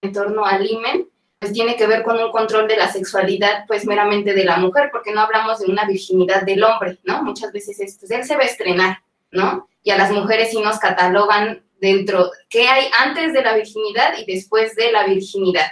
torno 0.08 0.44
al 0.44 0.68
imen, 0.68 1.08
pues 1.38 1.52
tiene 1.52 1.76
que 1.76 1.86
ver 1.86 2.02
con 2.02 2.16
un 2.16 2.30
control 2.30 2.66
de 2.66 2.76
la 2.76 2.90
sexualidad, 2.90 3.66
pues 3.66 3.84
meramente 3.84 4.32
de 4.32 4.44
la 4.44 4.56
mujer, 4.56 4.88
porque 4.90 5.12
no 5.12 5.20
hablamos 5.20 5.60
de 5.60 5.66
una 5.66 5.84
virginidad 5.84 6.42
del 6.42 6.64
hombre, 6.64 6.98
¿no? 7.04 7.22
Muchas 7.22 7.52
veces 7.52 7.78
es, 7.80 7.98
pues, 7.98 8.10
él 8.10 8.24
se 8.24 8.34
va 8.34 8.42
a 8.42 8.46
estrenar, 8.46 8.98
¿no? 9.30 9.68
Y 9.82 9.90
a 9.90 9.98
las 9.98 10.10
mujeres 10.10 10.50
sí 10.50 10.60
nos 10.62 10.78
catalogan 10.78 11.62
dentro, 11.80 12.30
qué 12.48 12.66
hay 12.66 12.86
antes 12.98 13.34
de 13.34 13.42
la 13.42 13.54
virginidad 13.54 14.14
y 14.16 14.24
después 14.24 14.74
de 14.74 14.90
la 14.90 15.04
virginidad, 15.04 15.66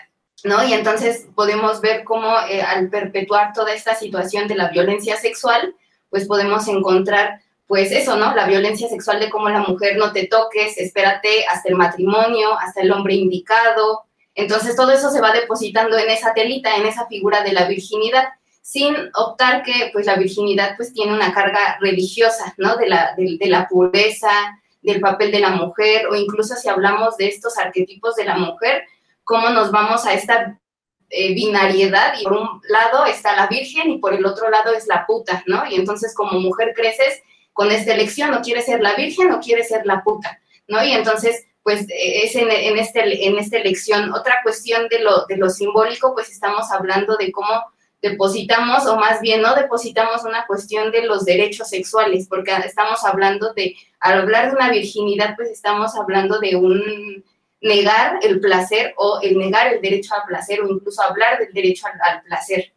¿no? 0.45 0.63
Y 0.63 0.75
entonces 0.75 1.27
podemos 1.35 1.81
ver 1.81 2.05
cómo 2.05 2.37
eh, 2.51 2.61
al 2.61 2.91
perpetuar 2.91 3.55
toda 3.55 3.73
esta 3.73 3.95
situación 3.95 4.49
de 4.49 4.57
la 4.57 4.69
violencia 4.69 5.17
sexual, 5.17 5.75
pues 6.11 6.27
podemos 6.27 6.69
encontrar, 6.69 7.41
pues 7.67 7.91
eso, 7.93 8.17
¿no? 8.17 8.35
La 8.35 8.47
violencia 8.47 8.89
sexual 8.89 9.21
de 9.21 9.31
cómo 9.31 9.49
la 9.49 9.61
mujer 9.61 9.97
no 9.97 10.13
te 10.13 10.27
toques, 10.27 10.77
espérate 10.77 11.47
hasta 11.47 11.71
el 11.71 11.77
matrimonio, 11.77 12.59
hasta 12.59 12.83
el 12.83 12.93
hombre 12.93 13.15
indicado. 13.15 14.05
Entonces 14.35 14.77
todo 14.77 14.93
eso 14.93 15.11
se 15.11 15.21
va 15.21 15.33
depositando 15.33 15.97
en 15.99 16.09
esa 16.11 16.33
telita, 16.35 16.77
en 16.77 16.87
esa 16.87 17.07
figura 17.07 17.43
de 17.43 17.53
la 17.53 17.67
virginidad 17.67 18.25
sin 18.63 18.95
optar 19.15 19.65
que 19.65 19.91
pues 19.93 20.07
la 20.07 20.15
virginidad 20.15 20.77
pues 20.77 20.93
tiene 20.93 21.13
una 21.13 21.35
carga 21.35 21.79
religiosa, 21.81 22.55
¿no? 22.57 22.77
De 22.77 22.89
la, 22.89 23.15
de 23.17 23.49
la 23.49 23.67
pureza, 23.69 24.31
del 24.83 25.01
papel 25.01 25.33
de 25.33 25.41
la 25.41 25.51
mujer 25.51 26.07
o 26.07 26.15
incluso 26.15 26.55
si 26.57 26.69
hablamos 26.69 27.17
de 27.17 27.27
estos 27.29 27.59
arquetipos 27.59 28.17
de 28.17 28.25
la 28.25 28.37
mujer, 28.37 28.85
cómo 29.25 29.51
nos 29.51 29.71
vamos 29.71 30.07
a 30.07 30.15
esta 30.15 30.59
eh, 31.11 31.35
binariedad 31.35 32.15
y 32.21 32.25
por 32.25 32.33
un 32.35 32.61
lado 32.69 33.05
está 33.07 33.37
la 33.37 33.47
virgen 33.47 33.91
y 33.91 33.99
por 33.99 34.15
el 34.15 34.25
otro 34.25 34.49
lado 34.49 34.73
es 34.73 34.87
la 34.87 35.07
puta, 35.07 35.43
¿no? 35.47 35.67
Y 35.69 35.75
entonces 35.75 36.15
como 36.15 36.41
mujer 36.41 36.73
creces 36.75 37.23
con 37.53 37.71
esta 37.71 37.93
elección, 37.93 38.33
o 38.33 38.41
quieres 38.41 38.65
ser 38.65 38.81
la 38.81 38.95
virgen 38.95 39.31
o 39.31 39.41
quieres 39.41 39.69
ser 39.69 39.85
la 39.85 40.03
puta, 40.03 40.41
¿no? 40.69 40.83
Y 40.83 40.93
entonces 40.93 41.47
pues 41.63 41.87
es 41.89 42.35
en, 42.35 42.51
en, 42.51 42.79
este, 42.79 43.27
en 43.27 43.39
esta 43.39 43.59
elección. 43.59 44.13
Otra 44.13 44.39
cuestión 44.43 44.89
de 44.89 45.01
lo, 45.01 45.27
de 45.27 45.37
lo 45.37 45.49
simbólico, 45.51 46.15
pues 46.15 46.31
estamos 46.31 46.71
hablando 46.71 47.17
de 47.17 47.31
cómo 47.31 47.65
depositamos, 48.03 48.85
o 48.87 48.97
más 48.97 49.21
bien 49.21 49.41
no 49.43 49.55
depositamos 49.55 50.25
una 50.25 50.45
cuestión 50.47 50.91
de 50.91 51.07
los 51.07 51.25
derechos 51.25 51.69
sexuales, 51.69 52.27
porque 52.29 52.53
estamos 52.65 53.05
hablando 53.05 53.55
de, 53.55 53.77
al 54.01 54.23
hablar 54.23 54.51
de 54.51 54.57
una 54.57 54.71
virginidad, 54.71 55.37
pues 55.37 55.51
estamos 55.51 55.95
hablando 55.95 56.41
de 56.41 56.57
un 56.57 57.25
negar 57.61 58.19
el 58.23 58.41
placer 58.41 58.93
o 58.97 59.21
el 59.23 59.39
negar 59.39 59.73
el 59.73 59.81
derecho 59.81 60.15
al 60.15 60.27
placer 60.27 60.61
o 60.61 60.69
incluso 60.69 61.01
hablar 61.01 61.39
del 61.39 61.53
derecho 61.53 61.87
al, 61.87 62.23
placer. 62.23 62.73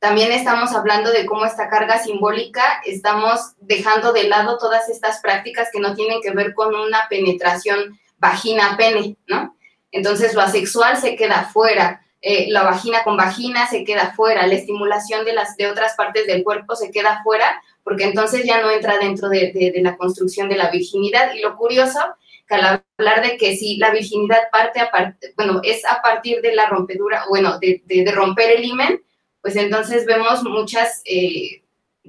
También 0.00 0.32
estamos 0.32 0.72
hablando 0.72 1.12
de 1.12 1.26
cómo 1.26 1.44
esta 1.44 1.68
carga 1.68 1.98
simbólica 1.98 2.80
estamos 2.86 3.52
dejando 3.60 4.12
de 4.12 4.24
lado 4.24 4.56
todas 4.58 4.88
estas 4.88 5.20
prácticas 5.20 5.68
que 5.70 5.78
no 5.78 5.94
tienen 5.94 6.22
que 6.22 6.30
ver 6.30 6.54
con 6.54 6.74
una 6.74 7.06
penetración 7.08 8.00
vagina-pene, 8.18 9.16
¿no? 9.26 9.54
Entonces 9.92 10.34
lo 10.34 10.40
asexual 10.40 10.96
se 10.96 11.16
queda 11.16 11.50
fuera, 11.52 12.00
eh, 12.22 12.46
la 12.50 12.62
vagina 12.62 13.02
con 13.02 13.16
vagina 13.16 13.66
se 13.66 13.84
queda 13.84 14.12
fuera, 14.14 14.46
la 14.46 14.54
estimulación 14.54 15.24
de, 15.24 15.32
las, 15.32 15.56
de 15.56 15.68
otras 15.68 15.94
partes 15.96 16.26
del 16.26 16.44
cuerpo 16.44 16.76
se 16.76 16.90
queda 16.90 17.22
fuera, 17.22 17.62
porque 17.82 18.04
entonces 18.04 18.44
ya 18.44 18.60
no 18.60 18.70
entra 18.70 18.98
dentro 18.98 19.28
de, 19.28 19.72
la 19.82 19.96
construcción 19.96 20.48
de 20.48 20.56
la 20.56 20.70
virginidad. 20.70 21.34
Y 21.34 21.40
lo 21.40 21.56
curioso, 21.56 21.98
que 22.46 22.54
al 22.54 22.82
hablar 22.98 23.22
de 23.22 23.36
que 23.36 23.56
si 23.56 23.76
la 23.76 23.90
virginidad 23.90 24.50
parte 24.52 24.80
a 24.80 24.90
parte, 24.90 25.32
bueno, 25.36 25.60
es 25.62 25.84
a 25.84 26.02
partir 26.02 26.42
de 26.42 26.54
la 26.54 26.66
rompedura, 26.66 27.24
bueno, 27.28 27.58
de, 27.58 27.82
de, 27.84 28.12
romper 28.12 28.50
el 28.50 28.64
himen, 28.64 29.02
pues 29.42 29.56
entonces 29.56 30.04
vemos 30.06 30.42
muchas 30.44 31.02
eh, 31.04 31.62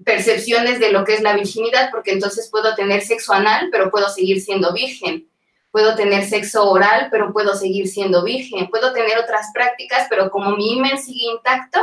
percepciones 0.06 0.80
de 0.80 0.92
lo 0.92 1.04
que 1.06 1.14
es 1.14 1.22
la 1.22 1.34
virginidad, 1.34 1.90
porque 1.92 2.12
entonces 2.12 2.50
puedo 2.50 2.76
tener 2.76 3.02
sexo 3.02 3.34
anal, 3.34 3.70
pero 3.72 3.92
puedo 3.92 4.10
seguir 4.10 4.42
siendo 4.42 4.74
virgen. 4.74 5.28
Puedo 5.72 5.96
tener 5.96 6.26
sexo 6.26 6.70
oral, 6.70 7.08
pero 7.12 7.32
puedo 7.32 7.56
seguir 7.56 7.88
siendo 7.88 8.24
virgen. 8.24 8.70
Puedo 8.70 8.92
tener 8.94 9.18
otras 9.18 9.52
prácticas, 9.54 10.08
pero 10.10 10.30
como 10.30 10.52
mi 10.52 10.74
himen 10.74 11.02
sigue 11.02 11.32
intacto, 11.32 11.80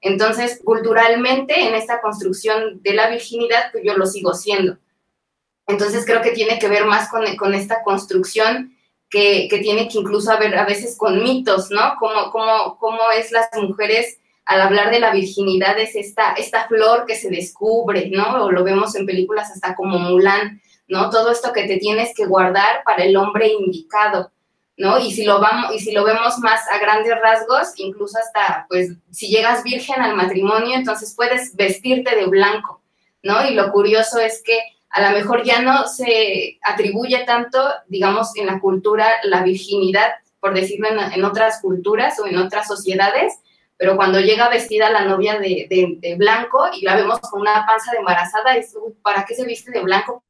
entonces 0.00 0.60
culturalmente 0.64 1.60
en 1.60 1.74
esta 1.74 2.00
construcción 2.00 2.82
de 2.82 2.94
la 2.94 3.08
virginidad, 3.08 3.70
pues 3.72 3.84
yo 3.84 3.96
lo 3.96 4.06
sigo 4.06 4.34
siendo. 4.34 4.78
Entonces 5.66 6.04
creo 6.04 6.22
que 6.22 6.32
tiene 6.32 6.58
que 6.58 6.68
ver 6.68 6.84
más 6.84 7.08
con, 7.08 7.36
con 7.36 7.54
esta 7.54 7.82
construcción 7.82 8.76
que, 9.08 9.48
que, 9.48 9.58
tiene 9.58 9.88
que 9.88 9.98
incluso 9.98 10.30
haber 10.30 10.56
a 10.56 10.64
veces 10.64 10.96
con 10.96 11.22
mitos, 11.22 11.70
¿no? 11.70 11.94
Como, 11.98 12.30
como, 12.30 12.78
como 12.78 13.10
es 13.16 13.30
las 13.30 13.48
mujeres 13.54 14.18
al 14.44 14.60
hablar 14.60 14.90
de 14.90 15.00
la 15.00 15.12
virginidad 15.12 15.78
es 15.78 15.94
esta, 15.94 16.32
esta 16.32 16.66
flor 16.66 17.06
que 17.06 17.16
se 17.16 17.30
descubre, 17.30 18.10
¿no? 18.10 18.44
O 18.44 18.50
lo 18.50 18.64
vemos 18.64 18.94
en 18.94 19.06
películas 19.06 19.50
hasta 19.50 19.74
como 19.74 19.98
Mulan, 19.98 20.60
¿no? 20.88 21.10
Todo 21.10 21.30
esto 21.30 21.52
que 21.52 21.66
te 21.66 21.78
tienes 21.78 22.12
que 22.14 22.26
guardar 22.26 22.82
para 22.84 23.04
el 23.04 23.16
hombre 23.16 23.48
indicado, 23.48 24.32
¿no? 24.76 24.98
Y 24.98 25.12
si 25.12 25.24
lo 25.24 25.40
vamos, 25.40 25.74
y 25.74 25.78
si 25.78 25.92
lo 25.92 26.04
vemos 26.04 26.38
más 26.38 26.60
a 26.70 26.78
grandes 26.78 27.14
rasgos, 27.20 27.72
incluso 27.76 28.18
hasta, 28.18 28.66
pues, 28.68 28.92
si 29.10 29.28
llegas 29.28 29.62
virgen 29.62 30.02
al 30.02 30.16
matrimonio, 30.16 30.76
entonces 30.76 31.14
puedes 31.16 31.54
vestirte 31.54 32.16
de 32.16 32.26
blanco, 32.26 32.82
¿no? 33.22 33.48
Y 33.48 33.54
lo 33.54 33.70
curioso 33.70 34.18
es 34.18 34.42
que 34.44 34.58
a 34.90 35.08
lo 35.08 35.16
mejor 35.16 35.44
ya 35.44 35.62
no 35.62 35.86
se 35.86 36.58
atribuye 36.62 37.24
tanto, 37.24 37.58
digamos, 37.88 38.36
en 38.36 38.46
la 38.46 38.60
cultura 38.60 39.08
la 39.22 39.42
virginidad, 39.42 40.10
por 40.40 40.52
decirlo 40.52 40.88
en 40.88 41.24
otras 41.24 41.60
culturas 41.62 42.18
o 42.18 42.26
en 42.26 42.36
otras 42.36 42.66
sociedades, 42.66 43.34
pero 43.76 43.96
cuando 43.96 44.20
llega 44.20 44.48
vestida 44.48 44.90
la 44.90 45.04
novia 45.04 45.38
de, 45.38 46.14
blanco 46.16 46.68
y 46.72 46.84
la 46.84 46.96
vemos 46.96 47.20
con 47.20 47.40
una 47.40 47.66
panza 47.66 47.92
de 47.92 47.98
embarazada, 47.98 48.56
es, 48.56 48.76
¿para 49.02 49.24
qué 49.24 49.34
se 49.34 49.44
viste 49.44 49.70
de 49.70 49.80
blanco? 49.80 50.22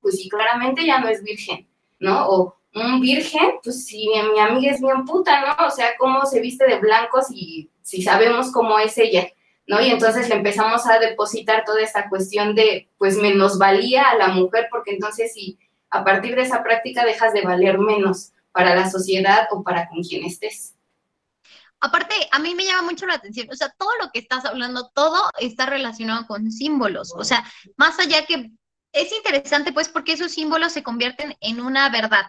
Pues 0.00 0.16
sí, 0.16 0.28
claramente 0.28 0.84
ya 0.84 0.98
no 0.98 1.08
es 1.08 1.22
virgen, 1.22 1.66
¿no? 1.98 2.28
O 2.28 2.56
un 2.74 3.00
virgen, 3.00 3.52
pues 3.62 3.86
si 3.86 4.08
mi, 4.08 4.38
amiga 4.38 4.72
es 4.72 4.80
bien 4.80 5.04
puta, 5.04 5.40
¿no? 5.40 5.66
O 5.66 5.70
sea, 5.70 5.96
¿cómo 5.98 6.26
se 6.26 6.40
viste 6.40 6.66
de 6.66 6.78
blanco 6.78 7.22
si, 7.22 7.70
si 7.82 8.02
sabemos 8.02 8.52
cómo 8.52 8.78
es 8.78 8.96
ella? 8.98 9.28
¿no? 9.68 9.80
Y 9.80 9.90
entonces 9.90 10.28
le 10.28 10.36
empezamos 10.36 10.86
a 10.86 10.98
depositar 10.98 11.64
toda 11.64 11.82
esta 11.82 12.08
cuestión 12.08 12.54
de, 12.54 12.88
pues, 12.96 13.16
menos 13.18 13.58
valía 13.58 14.02
a 14.10 14.16
la 14.16 14.28
mujer, 14.28 14.68
porque 14.70 14.92
entonces 14.92 15.32
si 15.34 15.58
a 15.90 16.04
partir 16.04 16.34
de 16.34 16.42
esa 16.42 16.62
práctica 16.62 17.04
dejas 17.04 17.32
de 17.32 17.42
valer 17.42 17.78
menos 17.78 18.32
para 18.50 18.74
la 18.74 18.90
sociedad 18.90 19.46
o 19.50 19.62
para 19.62 19.88
con 19.88 20.02
quien 20.02 20.24
estés. 20.24 20.74
Aparte, 21.80 22.14
a 22.32 22.38
mí 22.38 22.54
me 22.54 22.64
llama 22.64 22.82
mucho 22.82 23.06
la 23.06 23.14
atención, 23.14 23.48
o 23.50 23.54
sea, 23.54 23.72
todo 23.78 23.90
lo 24.02 24.10
que 24.10 24.18
estás 24.18 24.44
hablando, 24.44 24.90
todo 24.94 25.30
está 25.38 25.66
relacionado 25.66 26.26
con 26.26 26.50
símbolos, 26.50 27.12
o 27.16 27.24
sea, 27.24 27.44
más 27.76 27.98
allá 28.00 28.26
que 28.26 28.50
es 28.92 29.12
interesante, 29.12 29.72
pues, 29.72 29.88
porque 29.88 30.12
esos 30.12 30.32
símbolos 30.32 30.72
se 30.72 30.82
convierten 30.82 31.36
en 31.40 31.60
una 31.60 31.88
verdad, 31.90 32.26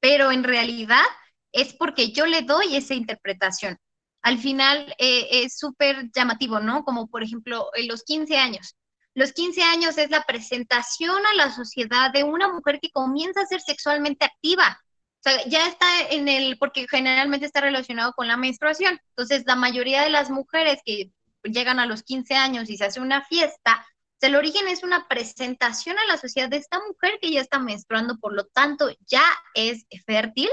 pero 0.00 0.30
en 0.30 0.44
realidad 0.44 1.04
es 1.52 1.74
porque 1.74 2.12
yo 2.12 2.26
le 2.26 2.42
doy 2.42 2.76
esa 2.76 2.94
interpretación. 2.94 3.78
Al 4.22 4.38
final 4.38 4.94
eh, 4.98 5.44
es 5.44 5.58
súper 5.58 6.10
llamativo, 6.14 6.60
¿no? 6.60 6.84
Como 6.84 7.08
por 7.08 7.22
ejemplo, 7.22 7.70
en 7.74 7.88
los 7.88 8.04
15 8.04 8.36
años. 8.36 8.76
Los 9.14 9.32
15 9.32 9.62
años 9.62 9.98
es 9.98 10.10
la 10.10 10.22
presentación 10.22 11.26
a 11.26 11.34
la 11.34 11.50
sociedad 11.50 12.12
de 12.12 12.24
una 12.24 12.48
mujer 12.48 12.78
que 12.80 12.90
comienza 12.90 13.42
a 13.42 13.46
ser 13.46 13.60
sexualmente 13.60 14.24
activa, 14.24 14.80
o 15.24 15.30
sea, 15.30 15.44
ya 15.46 15.68
está 15.68 15.86
en 16.10 16.26
el, 16.26 16.58
porque 16.58 16.88
generalmente 16.90 17.46
está 17.46 17.60
relacionado 17.60 18.12
con 18.12 18.26
la 18.26 18.36
menstruación. 18.36 19.00
Entonces, 19.10 19.44
la 19.46 19.54
mayoría 19.54 20.02
de 20.02 20.10
las 20.10 20.30
mujeres 20.30 20.80
que 20.84 21.12
llegan 21.44 21.78
a 21.78 21.86
los 21.86 22.02
15 22.02 22.34
años 22.34 22.68
y 22.68 22.76
se 22.76 22.86
hace 22.86 23.00
una 23.00 23.22
fiesta, 23.22 23.86
el 24.20 24.34
origen 24.34 24.66
es 24.66 24.82
una 24.82 25.06
presentación 25.06 25.96
a 25.96 26.06
la 26.06 26.16
sociedad 26.16 26.48
de 26.48 26.56
esta 26.56 26.80
mujer 26.88 27.18
que 27.20 27.30
ya 27.30 27.40
está 27.40 27.60
menstruando, 27.60 28.18
por 28.18 28.34
lo 28.34 28.46
tanto, 28.46 28.90
ya 29.06 29.22
es 29.54 29.86
fértil. 30.06 30.48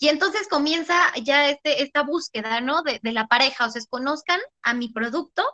Y 0.00 0.08
entonces 0.08 0.48
comienza 0.48 0.96
ya 1.22 1.48
este, 1.48 1.84
esta 1.84 2.02
búsqueda, 2.02 2.60
¿no? 2.60 2.82
De, 2.82 3.00
la 3.12 3.28
pareja, 3.28 3.66
o 3.66 3.70
sea, 3.70 3.82
conozcan 3.88 4.40
a 4.62 4.74
mi 4.74 4.88
producto 4.88 5.44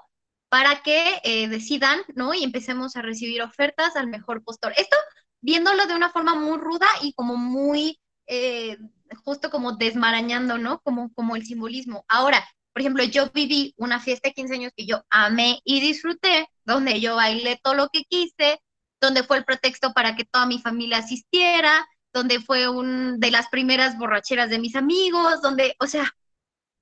para 0.49 0.83
que 0.83 1.21
eh, 1.23 1.49
decidan, 1.49 2.01
¿no? 2.15 2.33
Y 2.33 2.45
empecemos 2.45 2.97
a 2.97 3.03
recibir 3.03 3.43
ofertas 3.43 3.95
al 3.97 4.07
mejor 4.07 4.43
postor. 4.43 4.73
Esto 4.77 4.97
viéndolo 5.43 5.87
de 5.87 5.95
una 5.95 6.09
forma 6.09 6.35
muy 6.35 6.57
ruda 6.57 6.87
y 7.03 7.13
como 7.13 7.37
muy 7.37 8.01
eh, 8.27 8.79
justo 9.25 9.51
como 9.51 9.73
desmarañando, 9.73 10.59
¿no? 10.59 10.81
Como, 10.81 11.13
como 11.15 11.37
el 11.37 11.45
simbolismo. 11.45 12.05
Ahora, 12.09 12.45
por 12.73 12.81
ejemplo, 12.81 13.05
yo 13.05 13.31
viví 13.33 13.73
una 13.77 14.01
fiesta 14.01 14.29
de 14.29 14.35
15 14.35 14.55
años 14.55 14.73
que 14.77 14.87
yo 14.87 15.03
amé 15.09 15.61
y 15.65 15.81
disfruté, 15.81 16.49
donde 16.65 17.01
yo 17.01 17.17
bailé 17.17 17.61
todo 17.63 17.75
lo 17.75 17.89
que 17.89 18.03
quise, 18.05 18.61
donde 19.01 19.23
fue 19.23 19.39
el 19.39 19.45
pretexto 19.45 19.93
para 19.93 20.17
que 20.17 20.25
toda 20.25 20.47
mi 20.47 20.59
familia 20.59 20.99
asistiera, 20.99 21.87
donde 22.13 22.41
fue 22.41 22.69
un 22.69 23.21
de 23.21 23.31
las 23.31 23.49
primeras 23.49 23.97
borracheras 23.99 24.51
de 24.51 24.59
mis 24.59 24.75
amigos, 24.77 25.41
donde, 25.41 25.77
o 25.79 25.87
sea, 25.87 26.11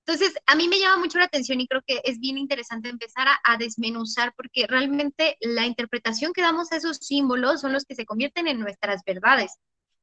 entonces 0.06 0.34
a 0.46 0.56
mí 0.56 0.66
me 0.68 0.78
llama 0.78 0.98
mucho 0.98 1.18
la 1.18 1.26
atención 1.26 1.60
y 1.60 1.68
creo 1.68 1.82
que 1.86 2.00
es 2.04 2.18
bien 2.18 2.38
interesante 2.38 2.88
empezar 2.88 3.28
a, 3.28 3.38
a 3.44 3.56
desmenuzar 3.56 4.32
porque 4.34 4.66
realmente 4.66 5.36
la 5.40 5.66
interpretación 5.66 6.32
que 6.32 6.42
damos 6.42 6.72
a 6.72 6.76
esos 6.76 6.96
símbolos 6.98 7.60
son 7.60 7.72
los 7.72 7.84
que 7.84 7.94
se 7.94 8.06
convierten 8.06 8.48
en 8.48 8.60
nuestras 8.60 9.02
verdades. 9.04 9.52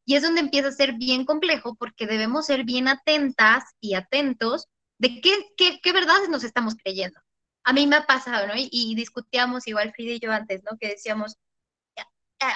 Y 0.10 0.16
es 0.16 0.24
donde 0.24 0.42
empieza 0.42 0.70
a 0.70 0.72
ser 0.72 0.94
bien 0.94 1.24
complejo 1.24 1.76
porque 1.76 2.08
debemos 2.08 2.48
ser 2.48 2.64
bien 2.64 2.88
atentas 2.88 3.64
y 3.80 3.94
atentos 3.94 4.68
de 4.98 5.22
qué, 5.22 5.52
qué, 5.56 5.80
qué 5.84 5.92
verdades 5.94 6.30
nos 6.30 6.44
estamos 6.44 6.74
creyendo. 6.84 7.20
A 7.64 7.74
mí 7.74 7.86
me 7.86 7.98
ha 7.98 8.08
pasado, 8.08 8.48
¿no? 8.48 8.54
Y, 8.56 8.96
discutíamos 8.96 9.68
igual 9.68 9.94
Frida 9.94 10.14
y 10.14 10.20
yo 10.20 10.32
antes, 10.32 10.64
¿no? 10.64 10.80
Que 10.80 10.88
decíamos, 10.88 11.38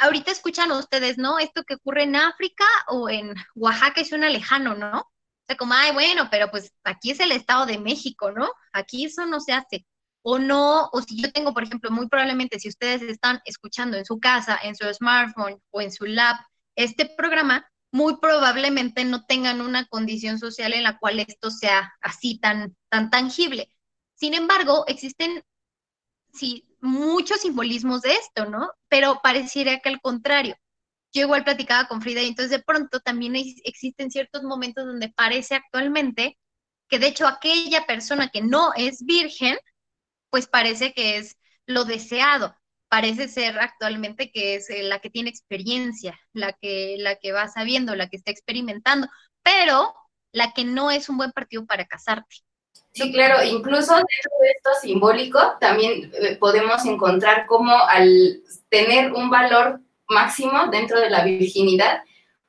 ahorita 0.02 0.32
escuchan 0.32 0.72
ustedes, 0.72 1.20
¿no? 1.20 1.38
Esto 1.38 1.64
que 1.64 1.76
ocurre 1.76 2.06
en 2.06 2.16
África 2.16 2.66
o 2.88 3.08
en 3.08 3.36
Oaxaca 3.54 4.04
suena 4.04 4.30
lejano, 4.30 4.74
¿no? 4.74 5.02
O 5.02 5.46
sea, 5.46 5.56
como, 5.56 5.76
ay, 5.76 5.94
bueno, 5.94 6.30
pero 6.32 6.50
pues 6.50 6.74
aquí 6.84 7.12
es 7.12 7.20
el 7.20 7.32
Estado 7.32 7.68
de 7.68 7.78
México, 7.78 8.32
¿no? 8.32 8.52
Aquí 8.72 9.06
eso 9.06 9.28
no 9.28 9.40
se 9.40 9.54
hace. 9.54 9.86
O 10.24 10.40
no, 10.40 10.90
o 10.92 11.02
si 11.04 11.22
yo 11.22 11.32
tengo, 11.32 11.54
por 11.54 11.62
ejemplo, 11.62 11.92
muy 11.92 12.08
probablemente 12.08 12.58
si 12.58 12.70
ustedes 12.70 13.04
están 13.04 13.42
escuchando 13.46 13.96
en 13.96 14.06
su 14.06 14.20
casa, 14.20 14.58
en 14.64 14.76
su 14.76 14.92
smartphone 14.92 15.62
o 15.70 15.82
en 15.82 15.92
su 15.92 16.06
lab, 16.06 16.38
este 16.76 17.06
programa, 17.06 17.70
muy 17.92 18.18
probablemente 18.18 19.06
no 19.06 19.26
tengan 19.26 19.62
una 19.62 19.86
condición 19.86 20.40
social 20.40 20.74
en 20.74 20.84
la 20.84 20.98
cual 20.98 21.20
esto 21.20 21.52
sea 21.52 21.94
así 22.02 22.40
tan, 22.40 22.76
tan 22.90 23.10
tangible. 23.12 23.70
Sin 24.16 24.34
embargo, 24.34 24.86
existen 24.88 25.44
sí, 26.34 26.66
muchos 26.82 27.42
simbolismos 27.42 28.02
de 28.02 28.14
esto, 28.14 28.46
¿no? 28.46 28.72
Pero 28.90 29.20
pareciera 29.24 29.80
que 29.80 29.90
al 29.90 30.02
contrario. 30.02 30.56
Yo 31.14 31.22
igual 31.22 31.44
platicaba 31.44 31.88
con 31.88 32.02
Frida 32.02 32.22
y 32.22 32.28
entonces 32.28 32.52
de 32.52 32.64
pronto 32.64 33.00
también 33.00 33.36
existen 33.36 34.10
ciertos 34.10 34.44
momentos 34.44 34.86
donde 34.86 35.10
parece 35.10 35.56
actualmente 35.56 36.40
que 36.90 36.98
de 37.00 37.08
hecho 37.08 37.28
aquella 37.28 37.86
persona 37.86 38.30
que 38.30 38.42
no 38.42 38.72
es 38.76 39.06
virgen, 39.06 39.58
pues 40.32 40.48
parece 40.48 40.94
que 40.94 41.18
es 41.18 41.38
lo 41.68 41.86
deseado 41.86 42.56
parece 42.94 43.28
ser 43.28 43.58
actualmente 43.60 44.30
que 44.32 44.54
es 44.54 44.70
eh, 44.70 44.84
la 44.84 45.00
que 45.00 45.10
tiene 45.10 45.32
experiencia, 45.32 46.16
la 46.32 46.54
que, 46.54 46.96
la 47.00 47.16
que 47.16 47.32
va 47.32 47.48
sabiendo, 47.48 47.96
la 47.96 48.08
que 48.08 48.18
está 48.18 48.30
experimentando, 48.30 49.08
pero 49.42 49.96
la 50.32 50.54
que 50.54 50.64
no 50.64 50.92
es 50.92 51.10
un 51.10 51.18
buen 51.18 51.32
partido 51.32 51.66
para 51.66 51.86
casarte. 51.86 52.36
Sí, 52.92 53.12
claro, 53.12 53.44
incluso 53.44 53.96
dentro 53.96 54.32
de 54.42 54.50
esto 54.52 54.70
simbólico 54.80 55.40
también 55.60 56.12
eh, 56.14 56.36
podemos 56.36 56.86
encontrar 56.86 57.48
cómo 57.48 57.76
al 57.76 58.44
tener 58.70 59.12
un 59.12 59.32
valor 59.32 59.82
máximo 60.08 60.68
dentro 60.68 61.00
de 61.00 61.10
la 61.10 61.24
virginidad, 61.24 62.04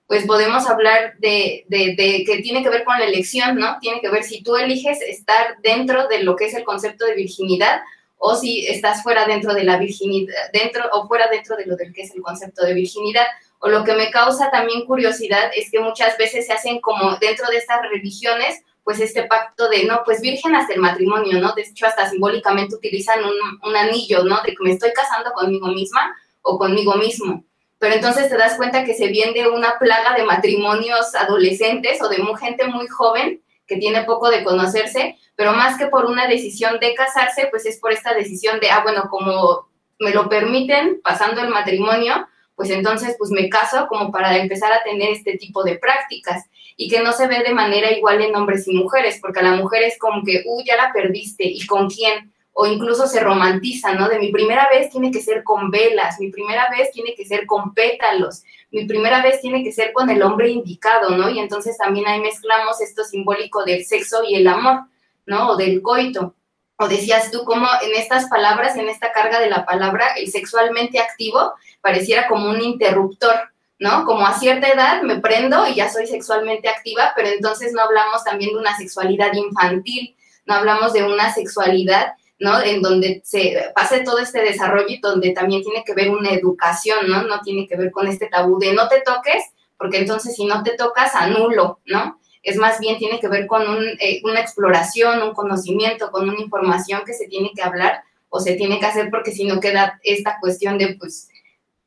pues 0.06 0.26
podemos 0.26 0.68
hablar 0.68 1.14
de, 1.20 1.64
de, 1.68 1.94
de, 1.96 2.22
que 2.26 2.42
tiene 2.42 2.62
que 2.62 2.68
ver 2.68 2.84
con 2.84 2.98
la 2.98 3.06
elección, 3.06 3.56
¿no? 3.56 3.78
Tiene 3.80 4.02
que 4.02 4.10
ver 4.10 4.22
si 4.24 4.42
tú 4.42 4.56
eliges 4.56 5.00
estar 5.00 5.56
dentro 5.62 6.06
de 6.06 6.22
lo 6.22 6.36
que 6.36 6.44
es 6.44 6.54
el 6.54 6.64
concepto 6.64 7.06
de 7.06 7.14
virginidad 7.14 7.80
o 8.26 8.34
si 8.36 8.66
estás 8.66 9.02
fuera 9.02 9.26
dentro 9.26 9.52
de 9.52 9.64
la 9.64 9.76
virginidad, 9.76 10.32
dentro 10.50 10.82
o 10.92 11.06
fuera 11.06 11.28
dentro 11.28 11.56
de 11.56 11.66
lo 11.66 11.76
del 11.76 11.92
que 11.92 12.02
es 12.02 12.14
el 12.14 12.22
concepto 12.22 12.64
de 12.64 12.72
virginidad. 12.72 13.26
O 13.58 13.68
lo 13.68 13.84
que 13.84 13.92
me 13.92 14.10
causa 14.10 14.50
también 14.50 14.86
curiosidad 14.86 15.50
es 15.54 15.70
que 15.70 15.78
muchas 15.78 16.16
veces 16.16 16.46
se 16.46 16.54
hacen 16.54 16.80
como 16.80 17.16
dentro 17.16 17.46
de 17.48 17.58
estas 17.58 17.82
religiones, 17.82 18.62
pues 18.82 18.98
este 19.00 19.24
pacto 19.24 19.68
de, 19.68 19.84
no, 19.84 20.00
pues 20.06 20.22
virgen 20.22 20.54
hasta 20.56 20.72
el 20.72 20.80
matrimonio, 20.80 21.38
¿no? 21.38 21.52
De 21.52 21.62
hecho, 21.62 21.84
hasta 21.84 22.08
simbólicamente 22.08 22.74
utilizan 22.74 23.22
un, 23.22 23.34
un 23.62 23.76
anillo, 23.76 24.24
¿no? 24.24 24.40
De 24.42 24.52
que 24.52 24.62
me 24.64 24.72
estoy 24.72 24.92
casando 24.94 25.30
conmigo 25.32 25.68
misma 25.68 26.16
o 26.40 26.58
conmigo 26.58 26.94
mismo. 26.94 27.44
Pero 27.78 27.96
entonces 27.96 28.30
te 28.30 28.38
das 28.38 28.56
cuenta 28.56 28.84
que 28.84 28.94
se 28.94 29.08
viene 29.08 29.48
una 29.48 29.78
plaga 29.78 30.14
de 30.16 30.24
matrimonios 30.24 31.14
adolescentes 31.14 32.00
o 32.00 32.08
de 32.08 32.24
gente 32.40 32.64
muy 32.68 32.86
joven 32.88 33.42
que 33.66 33.76
tiene 33.76 34.04
poco 34.04 34.30
de 34.30 34.44
conocerse, 34.44 35.18
pero 35.36 35.52
más 35.52 35.78
que 35.78 35.86
por 35.86 36.06
una 36.06 36.26
decisión 36.26 36.78
de 36.80 36.94
casarse, 36.94 37.48
pues 37.50 37.66
es 37.66 37.78
por 37.80 37.92
esta 37.92 38.14
decisión 38.14 38.60
de, 38.60 38.70
ah, 38.70 38.82
bueno, 38.82 39.08
como 39.10 39.68
me 39.98 40.10
lo 40.10 40.28
permiten 40.28 41.00
pasando 41.02 41.40
el 41.40 41.48
matrimonio, 41.48 42.26
pues 42.54 42.70
entonces 42.70 43.16
pues 43.18 43.30
me 43.30 43.48
caso 43.48 43.86
como 43.88 44.12
para 44.12 44.36
empezar 44.36 44.72
a 44.72 44.82
tener 44.82 45.10
este 45.10 45.36
tipo 45.36 45.64
de 45.64 45.76
prácticas 45.76 46.44
y 46.76 46.88
que 46.88 47.00
no 47.00 47.12
se 47.12 47.26
ve 47.26 47.42
de 47.42 47.54
manera 47.54 47.92
igual 47.92 48.20
en 48.20 48.34
hombres 48.34 48.66
y 48.66 48.74
mujeres, 48.74 49.18
porque 49.20 49.40
a 49.40 49.44
la 49.44 49.54
mujer 49.54 49.82
es 49.82 49.98
como 49.98 50.24
que, 50.24 50.42
uy, 50.46 50.64
ya 50.64 50.76
la 50.76 50.92
perdiste, 50.92 51.44
¿y 51.44 51.64
con 51.66 51.88
quién? 51.88 52.32
O 52.52 52.66
incluso 52.66 53.06
se 53.06 53.20
romantiza, 53.20 53.94
¿no? 53.94 54.08
De 54.08 54.18
mi 54.18 54.30
primera 54.32 54.68
vez 54.70 54.90
tiene 54.90 55.10
que 55.10 55.20
ser 55.20 55.42
con 55.42 55.70
velas, 55.70 56.20
mi 56.20 56.30
primera 56.30 56.68
vez 56.70 56.90
tiene 56.92 57.14
que 57.14 57.24
ser 57.24 57.46
con 57.46 57.74
pétalos, 57.74 58.42
mi 58.70 58.86
primera 58.86 59.22
vez 59.22 59.40
tiene 59.40 59.62
que 59.62 59.72
ser 59.72 59.92
con 59.92 60.10
el 60.10 60.22
hombre 60.22 60.48
indicado, 60.48 61.16
¿no? 61.16 61.30
Y 61.30 61.38
entonces 61.38 61.76
también 61.76 62.06
ahí 62.06 62.20
mezclamos 62.20 62.80
esto 62.80 63.04
simbólico 63.04 63.64
del 63.64 63.84
sexo 63.84 64.22
y 64.24 64.36
el 64.36 64.46
amor, 64.46 64.82
¿no? 65.26 65.50
O 65.50 65.56
del 65.56 65.82
coito. 65.82 66.34
O 66.76 66.88
decías 66.88 67.30
tú 67.30 67.44
cómo 67.44 67.68
en 67.82 67.94
estas 67.94 68.28
palabras, 68.28 68.76
en 68.76 68.88
esta 68.88 69.12
carga 69.12 69.38
de 69.38 69.48
la 69.48 69.64
palabra, 69.64 70.14
el 70.16 70.30
sexualmente 70.30 70.98
activo 70.98 71.52
pareciera 71.80 72.26
como 72.26 72.50
un 72.50 72.60
interruptor, 72.60 73.34
¿no? 73.78 74.04
Como 74.04 74.26
a 74.26 74.38
cierta 74.38 74.68
edad 74.68 75.02
me 75.02 75.20
prendo 75.20 75.66
y 75.68 75.76
ya 75.76 75.88
soy 75.88 76.06
sexualmente 76.06 76.68
activa, 76.68 77.12
pero 77.14 77.28
entonces 77.28 77.72
no 77.72 77.82
hablamos 77.82 78.24
también 78.24 78.50
de 78.50 78.58
una 78.58 78.76
sexualidad 78.76 79.32
infantil, 79.34 80.16
no 80.46 80.54
hablamos 80.54 80.92
de 80.92 81.04
una 81.04 81.32
sexualidad, 81.32 82.14
¿no? 82.40 82.60
En 82.60 82.82
donde 82.82 83.22
se 83.24 83.70
pase 83.74 84.00
todo 84.00 84.18
este 84.18 84.42
desarrollo 84.42 84.88
y 84.88 85.00
donde 85.00 85.30
también 85.30 85.62
tiene 85.62 85.84
que 85.84 85.94
ver 85.94 86.10
una 86.10 86.30
educación, 86.30 87.08
¿no? 87.08 87.22
No 87.22 87.40
tiene 87.40 87.68
que 87.68 87.76
ver 87.76 87.92
con 87.92 88.08
este 88.08 88.26
tabú 88.26 88.58
de 88.58 88.72
no 88.72 88.88
te 88.88 89.00
toques, 89.00 89.44
porque 89.78 89.98
entonces 89.98 90.34
si 90.34 90.44
no 90.44 90.62
te 90.62 90.76
tocas, 90.76 91.14
anulo, 91.14 91.80
¿no? 91.86 92.18
Es 92.44 92.56
más 92.56 92.78
bien 92.78 92.98
tiene 92.98 93.18
que 93.18 93.28
ver 93.28 93.46
con 93.46 93.62
eh, 93.98 94.20
una 94.22 94.40
exploración, 94.40 95.22
un 95.22 95.32
conocimiento, 95.32 96.10
con 96.10 96.28
una 96.28 96.40
información 96.40 97.02
que 97.04 97.14
se 97.14 97.26
tiene 97.26 97.50
que 97.54 97.62
hablar 97.62 98.02
o 98.28 98.38
se 98.38 98.54
tiene 98.54 98.78
que 98.78 98.86
hacer 98.86 99.08
porque 99.10 99.32
si 99.32 99.44
no 99.44 99.60
queda 99.60 99.98
esta 100.02 100.38
cuestión 100.40 100.76
de 100.76 100.94
pues, 100.98 101.28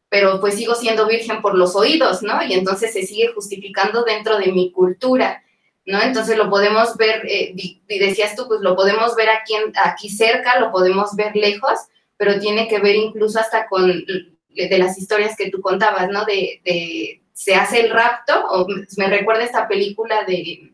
pero 0.09 0.39
pues 0.41 0.55
sigo 0.55 0.73
siendo 0.73 1.07
virgen 1.07 1.41
por 1.41 1.55
los 1.55 1.75
oídos, 1.75 2.23
¿no? 2.23 2.43
Y 2.43 2.53
entonces 2.53 2.91
se 2.91 3.03
sigue 3.03 3.31
justificando 3.33 4.03
dentro 4.03 4.39
de 4.39 4.51
mi 4.51 4.71
cultura, 4.71 5.43
¿no? 5.85 6.01
Entonces 6.01 6.37
lo 6.37 6.49
podemos 6.49 6.97
ver, 6.97 7.23
eh, 7.27 7.53
y 7.55 7.99
decías 7.99 8.35
tú, 8.35 8.47
pues 8.47 8.61
lo 8.61 8.75
podemos 8.75 9.15
ver 9.15 9.29
aquí, 9.29 9.53
aquí 9.83 10.09
cerca, 10.09 10.59
lo 10.59 10.71
podemos 10.71 11.15
ver 11.15 11.35
lejos, 11.35 11.77
pero 12.17 12.39
tiene 12.39 12.67
que 12.67 12.79
ver 12.79 12.95
incluso 12.95 13.39
hasta 13.39 13.67
con 13.67 13.87
de 13.87 14.77
las 14.79 14.97
historias 14.97 15.35
que 15.37 15.51
tú 15.51 15.61
contabas, 15.61 16.09
¿no? 16.09 16.25
De 16.25 17.21
se 17.37 17.53
hace 17.53 17.81
el 17.81 17.91
rapto, 17.91 18.33
o 18.49 18.65
me 18.97 19.07
recuerda 19.07 19.43
esta 19.43 19.67
película 19.67 20.23
de, 20.23 20.73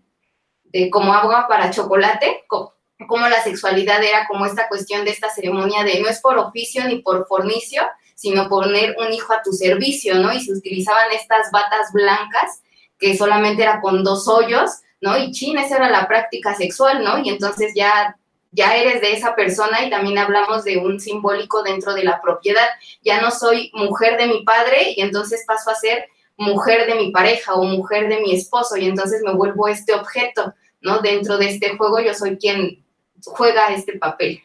de 0.63 0.89
como 0.89 1.13
agua 1.13 1.45
para 1.49 1.71
chocolate, 1.71 2.45
como 2.47 3.27
la 3.27 3.43
sexualidad 3.43 4.01
era 4.01 4.25
como 4.27 4.45
esta 4.45 4.69
cuestión 4.69 5.03
de 5.03 5.11
esta 5.11 5.29
ceremonia 5.29 5.83
de 5.83 5.99
no 5.99 6.07
es 6.07 6.21
por 6.21 6.37
oficio 6.37 6.85
ni 6.85 6.99
por 6.99 7.27
fornicio, 7.27 7.83
sino 8.15 8.47
poner 8.47 8.95
un 8.97 9.11
hijo 9.11 9.33
a 9.33 9.41
tu 9.41 9.51
servicio, 9.51 10.15
¿no? 10.15 10.31
Y 10.31 10.39
se 10.39 10.53
utilizaban 10.53 11.11
estas 11.11 11.51
batas 11.51 11.91
blancas 11.91 12.61
que 12.97 13.17
solamente 13.17 13.63
era 13.63 13.81
con 13.81 14.01
dos 14.01 14.29
hoyos, 14.29 14.71
¿no? 15.01 15.17
Y 15.17 15.33
chin, 15.33 15.57
esa 15.57 15.75
era 15.75 15.89
la 15.89 16.07
práctica 16.07 16.55
sexual, 16.55 17.03
¿no? 17.03 17.19
Y 17.19 17.27
entonces 17.27 17.73
ya 17.75 18.15
ya 18.53 18.77
eres 18.77 19.01
de 19.01 19.11
esa 19.11 19.35
persona 19.35 19.83
y 19.83 19.89
también 19.89 20.17
hablamos 20.17 20.63
de 20.63 20.77
un 20.77 20.99
simbólico 21.01 21.61
dentro 21.61 21.93
de 21.93 22.05
la 22.05 22.21
propiedad. 22.21 22.67
Ya 23.01 23.19
no 23.19 23.31
soy 23.31 23.69
mujer 23.73 24.15
de 24.17 24.27
mi 24.27 24.43
padre 24.43 24.93
y 24.95 25.01
entonces 25.01 25.43
paso 25.45 25.71
a 25.71 25.75
ser 25.75 26.07
mujer 26.37 26.87
de 26.87 26.95
mi 26.95 27.11
pareja 27.11 27.53
o 27.53 27.63
mujer 27.63 28.09
de 28.09 28.21
mi 28.21 28.33
esposo 28.33 28.75
y 28.77 28.85
entonces 28.85 29.21
me 29.23 29.33
vuelvo 29.33 29.67
este 29.67 29.93
objeto, 29.93 30.53
¿no? 30.81 30.99
Dentro 30.99 31.37
de 31.37 31.49
este 31.49 31.77
juego 31.77 31.99
yo 32.01 32.13
soy 32.13 32.37
quien 32.37 32.85
juega 33.23 33.73
este 33.73 33.97
papel. 33.97 34.41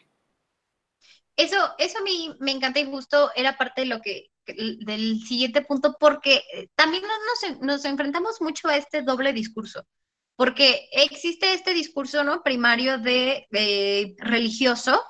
Eso, 1.35 1.57
eso 1.77 1.99
a 1.99 2.01
mí 2.01 2.35
me 2.39 2.51
encanta 2.51 2.79
y 2.79 2.85
justo 2.85 3.31
era 3.35 3.57
parte 3.57 3.81
de 3.81 3.87
lo 3.87 4.01
que 4.01 4.29
del 4.45 5.19
siguiente 5.21 5.61
punto 5.61 5.95
porque 5.99 6.41
también 6.73 7.03
nos, 7.03 7.59
nos 7.61 7.85
enfrentamos 7.85 8.41
mucho 8.41 8.67
a 8.67 8.77
este 8.77 9.03
doble 9.03 9.31
discurso 9.31 9.85
porque 10.39 10.87
existe 10.93 11.53
este 11.53 11.73
discurso 11.73 12.23
no 12.23 12.41
primario 12.43 12.97
de, 12.97 13.45
de 13.51 14.15
religioso 14.19 15.03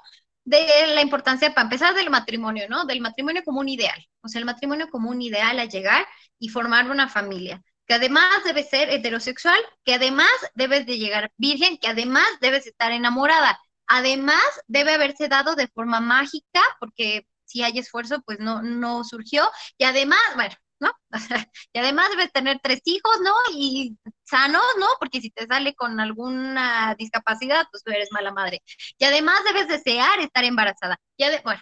de 0.43 0.65
la 0.95 1.01
importancia, 1.03 1.53
para 1.53 1.65
empezar, 1.65 1.93
del 1.93 2.09
matrimonio, 2.09 2.65
¿no? 2.67 2.85
Del 2.85 2.99
matrimonio 2.99 3.43
como 3.43 3.59
un 3.59 3.69
ideal, 3.69 4.03
o 4.21 4.27
sea, 4.27 4.39
el 4.39 4.45
matrimonio 4.45 4.89
como 4.89 5.11
un 5.11 5.21
ideal 5.21 5.59
a 5.59 5.65
llegar 5.65 6.03
y 6.39 6.49
formar 6.49 6.89
una 6.89 7.09
familia, 7.09 7.61
que 7.87 7.95
además 7.95 8.43
debe 8.45 8.63
ser 8.63 8.89
heterosexual, 8.89 9.59
que 9.83 9.95
además 9.95 10.31
debes 10.55 10.85
de 10.85 10.97
llegar 10.97 11.31
virgen, 11.37 11.77
que 11.77 11.87
además 11.87 12.27
debes 12.41 12.67
estar 12.67 12.91
enamorada, 12.91 13.59
además 13.87 14.43
debe 14.67 14.93
haberse 14.93 15.27
dado 15.27 15.55
de 15.55 15.67
forma 15.67 15.99
mágica, 15.99 16.61
porque 16.79 17.27
si 17.45 17.63
hay 17.63 17.79
esfuerzo, 17.79 18.21
pues 18.25 18.39
no, 18.39 18.61
no 18.61 19.03
surgió, 19.03 19.49
y 19.77 19.85
además, 19.85 20.19
bueno, 20.35 20.55
¿no? 20.79 20.91
y 21.73 21.79
además 21.79 22.09
debes 22.11 22.31
tener 22.31 22.59
tres 22.61 22.81
hijos, 22.85 23.19
¿no? 23.23 23.33
Y 23.53 23.97
sanos, 24.23 24.63
¿no? 24.79 24.87
Porque 24.99 25.21
si 25.21 25.31
te 25.31 25.45
sale 25.47 25.75
con 25.75 25.99
alguna 25.99 26.95
discapacidad, 26.97 27.65
pues 27.71 27.83
tú 27.83 27.91
eres 27.91 28.09
mala 28.11 28.31
madre. 28.31 28.61
Y 28.97 29.05
además 29.05 29.39
debes 29.45 29.67
desear 29.67 30.19
estar 30.19 30.43
embarazada. 30.43 30.97
De, 31.17 31.41
bueno, 31.43 31.61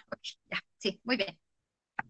ya, 0.50 0.60
sí, 0.78 1.00
muy 1.04 1.16
bien. 1.16 1.38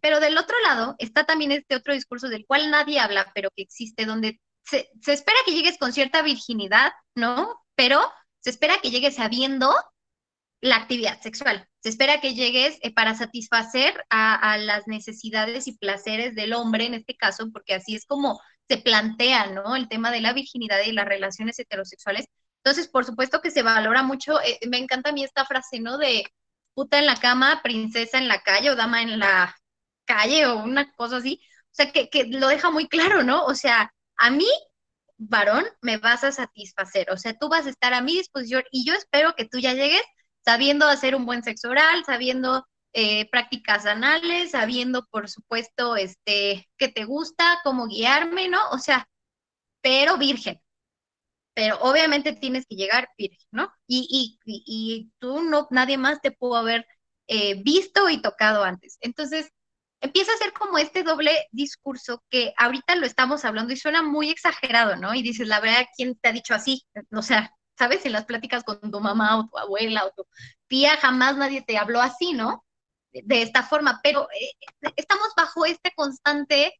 Pero 0.00 0.20
del 0.20 0.38
otro 0.38 0.56
lado 0.60 0.94
está 0.98 1.24
también 1.24 1.52
este 1.52 1.76
otro 1.76 1.94
discurso 1.94 2.28
del 2.28 2.46
cual 2.46 2.70
nadie 2.70 3.00
habla, 3.00 3.30
pero 3.34 3.50
que 3.54 3.62
existe, 3.62 4.06
donde 4.06 4.40
se, 4.64 4.90
se 5.00 5.12
espera 5.12 5.38
que 5.44 5.52
llegues 5.52 5.78
con 5.78 5.92
cierta 5.92 6.22
virginidad, 6.22 6.92
¿no? 7.14 7.60
Pero 7.74 8.00
se 8.40 8.50
espera 8.50 8.78
que 8.82 8.90
llegues 8.90 9.16
sabiendo 9.16 9.74
la 10.60 10.76
actividad 10.76 11.20
sexual. 11.20 11.66
Se 11.82 11.88
espera 11.88 12.20
que 12.20 12.34
llegues 12.34 12.78
eh, 12.82 12.92
para 12.92 13.14
satisfacer 13.14 14.04
a, 14.10 14.58
las 14.58 14.86
necesidades 14.86 15.68
y 15.68 15.78
placeres 15.78 16.34
del 16.34 16.52
hombre 16.52 16.86
en 16.86 16.94
este 16.94 17.16
caso, 17.16 17.50
porque 17.52 17.74
así 17.74 17.94
es 17.94 18.06
como 18.06 18.40
se 18.68 18.78
plantea, 18.78 19.46
¿no? 19.46 19.76
El 19.76 19.88
tema 19.88 20.10
de 20.10 20.20
la 20.20 20.32
virginidad 20.32 20.80
y 20.84 20.92
las 20.92 21.06
relaciones 21.06 21.58
heterosexuales. 21.58 22.26
Entonces, 22.62 22.88
por 22.88 23.04
supuesto 23.04 23.40
que 23.40 23.50
se 23.50 23.62
valora 23.62 24.02
mucho, 24.02 24.40
eh, 24.42 24.58
me 24.68 24.78
encanta 24.78 25.10
a 25.10 25.12
mí 25.12 25.24
esta 25.24 25.44
frase, 25.46 25.80
¿no? 25.80 25.96
De 25.98 26.24
puta 26.74 26.98
en 26.98 27.06
la 27.06 27.16
cama, 27.16 27.60
princesa 27.62 28.18
en 28.18 28.28
la 28.28 28.40
calle 28.42 28.70
o 28.70 28.76
dama 28.76 29.02
en 29.02 29.18
la 29.18 29.56
calle 30.08 30.46
o 30.46 30.58
una 30.58 30.92
cosa 30.94 31.18
así. 31.18 31.40
O 31.66 31.74
sea, 31.74 31.92
que, 31.92 32.08
que 32.10 32.24
lo 32.26 32.48
deja 32.48 32.70
muy 32.70 32.88
claro, 32.88 33.22
¿no? 33.24 33.44
O 33.46 33.54
sea, 33.54 33.92
a 34.16 34.30
mí 34.30 34.46
varón, 35.18 35.64
me 35.82 35.98
vas 35.98 36.24
a 36.24 36.32
satisfacer, 36.32 37.10
o 37.10 37.16
sea, 37.16 37.34
tú 37.36 37.48
vas 37.48 37.66
a 37.66 37.70
estar 37.70 37.92
a 37.92 38.00
mi 38.00 38.14
disposición 38.14 38.62
y 38.70 38.84
yo 38.86 38.94
espero 38.94 39.34
que 39.36 39.46
tú 39.46 39.58
ya 39.58 39.74
llegues 39.74 40.02
sabiendo 40.44 40.86
hacer 40.88 41.14
un 41.14 41.26
buen 41.26 41.42
sexo 41.42 41.68
oral, 41.70 42.04
sabiendo 42.06 42.64
eh, 42.92 43.28
prácticas 43.30 43.84
anales, 43.86 44.52
sabiendo, 44.52 45.06
por 45.10 45.28
supuesto, 45.28 45.96
este, 45.96 46.68
qué 46.78 46.88
te 46.88 47.04
gusta, 47.04 47.60
cómo 47.64 47.86
guiarme, 47.88 48.48
¿no? 48.48 48.60
O 48.70 48.78
sea, 48.78 49.08
pero 49.82 50.18
virgen. 50.18 50.60
Pero 51.54 51.78
obviamente 51.80 52.32
tienes 52.34 52.66
que 52.66 52.76
llegar 52.76 53.08
virgen, 53.18 53.48
¿no? 53.50 53.72
Y, 53.86 54.38
y, 54.46 54.62
y, 54.66 55.12
tú 55.18 55.42
no, 55.42 55.66
nadie 55.70 55.98
más 55.98 56.20
te 56.20 56.30
pudo 56.30 56.56
haber 56.56 56.86
eh, 57.26 57.62
visto 57.62 58.08
y 58.08 58.22
tocado 58.22 58.64
antes. 58.64 58.96
Entonces, 59.00 59.50
empieza 60.00 60.32
a 60.32 60.36
ser 60.36 60.52
como 60.52 60.78
este 60.78 61.02
doble 61.02 61.48
discurso 61.50 62.22
que 62.30 62.52
ahorita 62.56 62.94
lo 62.96 63.06
estamos 63.06 63.44
hablando 63.44 63.72
y 63.72 63.76
suena 63.76 64.02
muy 64.02 64.30
exagerado, 64.30 64.96
¿no? 64.96 65.14
Y 65.14 65.22
dices, 65.22 65.48
la 65.48 65.60
verdad, 65.60 65.86
¿quién 65.96 66.16
te 66.16 66.28
ha 66.28 66.32
dicho 66.32 66.54
así? 66.54 66.86
O 67.12 67.22
sea, 67.22 67.52
¿sabes? 67.76 68.04
En 68.06 68.12
las 68.12 68.24
pláticas 68.24 68.64
con 68.64 68.90
tu 68.90 69.00
mamá 69.00 69.38
o 69.38 69.48
tu 69.48 69.58
abuela 69.58 70.04
o 70.04 70.12
tu 70.12 70.26
tía, 70.66 70.96
jamás 70.96 71.36
nadie 71.36 71.62
te 71.62 71.78
habló 71.78 72.00
así, 72.00 72.32
¿no? 72.32 72.64
De, 73.12 73.42
esta 73.42 73.62
forma, 73.62 74.00
pero 74.02 74.28
eh, 74.32 74.90
estamos 74.96 75.28
bajo 75.36 75.64
esta 75.64 75.90
constante 75.96 76.74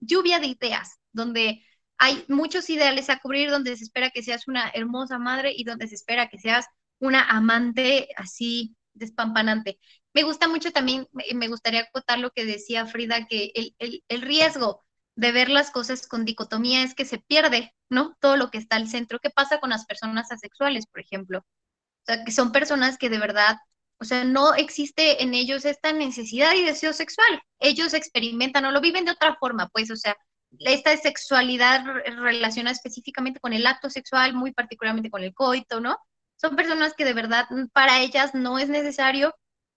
lluvia 0.00 0.38
de 0.38 0.46
ideas, 0.48 0.98
donde 1.12 1.64
hay 1.98 2.24
muchos 2.28 2.68
ideales 2.70 3.10
a 3.10 3.18
cubrir, 3.18 3.50
donde 3.50 3.76
se 3.76 3.84
espera 3.84 4.10
que 4.10 4.22
seas 4.22 4.48
una 4.48 4.70
hermosa 4.74 5.18
madre 5.18 5.52
y 5.54 5.64
donde 5.64 5.88
se 5.88 5.94
espera 5.96 6.28
que 6.28 6.38
seas 6.38 6.66
una 6.98 7.28
amante 7.28 8.08
así 8.16 8.76
despampanante. 8.94 9.78
Me 10.14 10.22
gusta 10.22 10.48
mucho 10.48 10.70
también, 10.72 11.08
me 11.34 11.48
gustaría 11.48 11.80
acotar 11.80 12.18
lo 12.18 12.30
que 12.30 12.44
decía 12.44 12.86
Frida, 12.86 13.26
que 13.26 13.50
el, 13.54 14.04
el 14.08 14.22
riesgo 14.22 14.84
de 15.16 15.32
ver 15.32 15.50
las 15.50 15.70
cosas 15.70 16.06
con 16.06 16.24
dicotomía 16.24 16.82
es 16.82 16.94
que 16.94 17.04
se 17.04 17.18
pierde, 17.18 17.74
¿no? 17.88 18.16
Todo 18.20 18.36
lo 18.36 18.50
que 18.50 18.58
está 18.58 18.76
al 18.76 18.88
centro. 18.88 19.18
¿Qué 19.20 19.30
pasa 19.30 19.60
con 19.60 19.70
las 19.70 19.86
personas 19.86 20.30
asexuales, 20.32 20.86
por 20.86 21.00
ejemplo? 21.00 21.38
O 21.40 22.04
sea, 22.06 22.24
que 22.24 22.32
son 22.32 22.52
personas 22.52 22.98
que 22.98 23.10
de 23.10 23.18
verdad, 23.18 23.56
o 23.98 24.04
sea, 24.04 24.24
no 24.24 24.54
existe 24.54 25.22
en 25.22 25.34
ellos 25.34 25.64
esta 25.64 25.92
necesidad 25.92 26.54
y 26.54 26.64
deseo 26.64 26.92
sexual. 26.92 27.42
Ellos 27.60 27.94
experimentan 27.94 28.64
o 28.64 28.72
lo 28.72 28.80
viven 28.80 29.04
de 29.04 29.12
otra 29.12 29.36
forma, 29.36 29.68
pues, 29.68 29.90
o 29.90 29.96
sea, 29.96 30.16
esta 30.60 30.96
sexualidad 30.96 31.84
relaciona 32.18 32.70
específicamente 32.70 33.40
con 33.40 33.52
el 33.52 33.66
acto 33.66 33.90
sexual, 33.90 34.34
muy 34.34 34.52
particularmente 34.52 35.10
con 35.10 35.22
el 35.22 35.34
coito, 35.34 35.80
¿no? 35.80 35.98
Son 36.36 36.56
personas 36.56 36.94
que 36.94 37.04
de 37.04 37.14
verdad 37.14 37.46
para 37.72 38.00
ellas 38.00 38.34
no 38.34 38.58
es 38.58 38.68
necesario, 38.68 39.34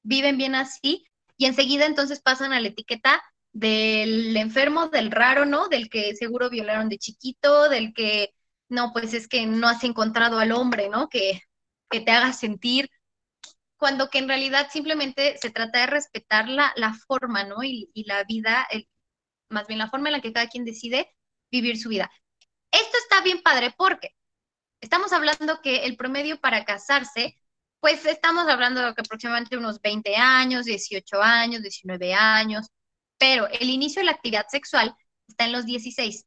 viven 0.08 0.38
bien 0.38 0.56
así 0.56 1.06
y 1.38 1.46
enseguida 1.46 1.86
entonces 1.86 2.22
pasan 2.22 2.54
a 2.54 2.60
la 2.62 2.70
etiqueta 2.70 3.22
del 3.52 4.36
enfermo, 4.38 4.88
del 4.88 5.12
raro, 5.12 5.46
¿no? 5.46 5.67
Del 5.67 5.89
que 5.89 6.15
seguro 6.15 6.50
violaron 6.50 6.89
de 6.89 6.98
chiquito, 6.98 7.70
del 7.70 7.93
que 7.93 8.34
no, 8.70 8.93
pues 8.93 9.13
es 9.13 9.28
que 9.28 9.46
no 9.46 9.67
has 9.67 9.84
encontrado 9.84 10.39
al 10.39 10.52
hombre, 10.54 10.89
¿no? 10.89 11.10
Que, 11.10 11.41
que 11.89 12.02
te 12.02 12.12
haga 12.12 12.34
sentir, 12.34 12.89
cuando 13.78 14.10
que 14.10 14.20
en 14.20 14.28
realidad 14.30 14.70
simplemente 14.72 15.38
se 15.41 15.50
trata 15.50 15.80
de 15.82 15.88
respetar 15.88 16.48
la, 16.50 16.72
la 16.78 16.93
forma, 16.93 17.43
¿no? 17.43 17.63
Y, 17.63 17.89
y 17.93 18.06
la 18.06 18.24
vida, 18.24 18.65
el, 18.72 18.88
más 19.50 19.67
bien 19.67 19.80
la 19.80 19.89
forma 19.89 20.10
en 20.10 20.13
la 20.13 20.22
que 20.22 20.34
cada 20.34 20.48
quien 20.48 20.65
decide 20.65 21.13
vivir 21.52 21.78
su 21.78 21.89
vida. 21.89 22.10
Esto 22.72 22.98
está 23.04 23.22
bien 23.22 23.41
padre 23.41 23.74
porque 23.78 24.12
estamos 24.82 25.12
hablando 25.13 25.62
que 25.62 25.86
el 25.86 25.98
promedio 25.98 26.39
para 26.39 26.65
casarse, 26.65 27.38
pues 27.80 28.06
estamos 28.06 28.48
hablando 28.48 28.82
de 28.82 28.94
que 28.94 29.02
aproximadamente 29.02 29.58
unos 29.58 29.82
20 29.82 30.16
años, 30.16 30.66
18 30.66 31.22
años, 31.22 31.62
19 31.62 32.13
años, 32.13 32.68
pero 33.18 33.48
el 33.48 33.70
inicio 33.70 34.02
de 34.02 34.06
la 34.06 34.12
actividad 34.12 34.48
sexual 34.50 34.96
está 35.28 35.46
en 35.46 35.52
los 35.52 35.66
16. 35.66 36.26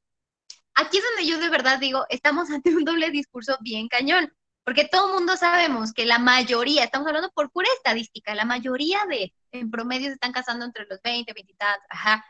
Aquí 0.74 0.98
es 0.98 1.04
donde 1.04 1.30
yo 1.30 1.38
de 1.38 1.48
verdad 1.50 1.78
digo, 1.78 2.06
estamos 2.08 2.50
ante 2.50 2.74
un 2.74 2.84
doble 2.84 3.10
discurso 3.10 3.58
bien 3.60 3.88
cañón, 3.88 4.32
porque 4.64 4.86
todo 4.86 5.08
el 5.08 5.14
mundo 5.14 5.36
sabemos 5.36 5.92
que 5.92 6.06
la 6.06 6.18
mayoría, 6.18 6.84
estamos 6.84 7.08
hablando 7.08 7.30
por 7.32 7.50
pura 7.50 7.68
estadística, 7.76 8.34
la 8.34 8.44
mayoría 8.44 9.00
de 9.08 9.32
en 9.52 9.70
promedio 9.70 10.08
se 10.08 10.14
están 10.14 10.32
casando 10.32 10.64
entre 10.64 10.86
los 10.86 11.00
20, 11.02 11.32
20 11.32 11.52
y 11.52 11.56
tantos, 11.56 11.86
ajá. 11.90 12.24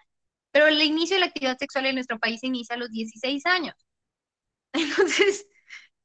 Pero 0.52 0.66
el 0.66 0.82
inicio 0.82 1.16
de 1.16 1.20
la 1.20 1.26
actividad 1.26 1.58
sexual 1.58 1.86
en 1.86 1.96
nuestro 1.96 2.18
país 2.18 2.42
inicia 2.42 2.74
a 2.76 2.78
los 2.78 2.90
16 2.90 3.44
años. 3.46 3.74
Entonces, 4.72 5.46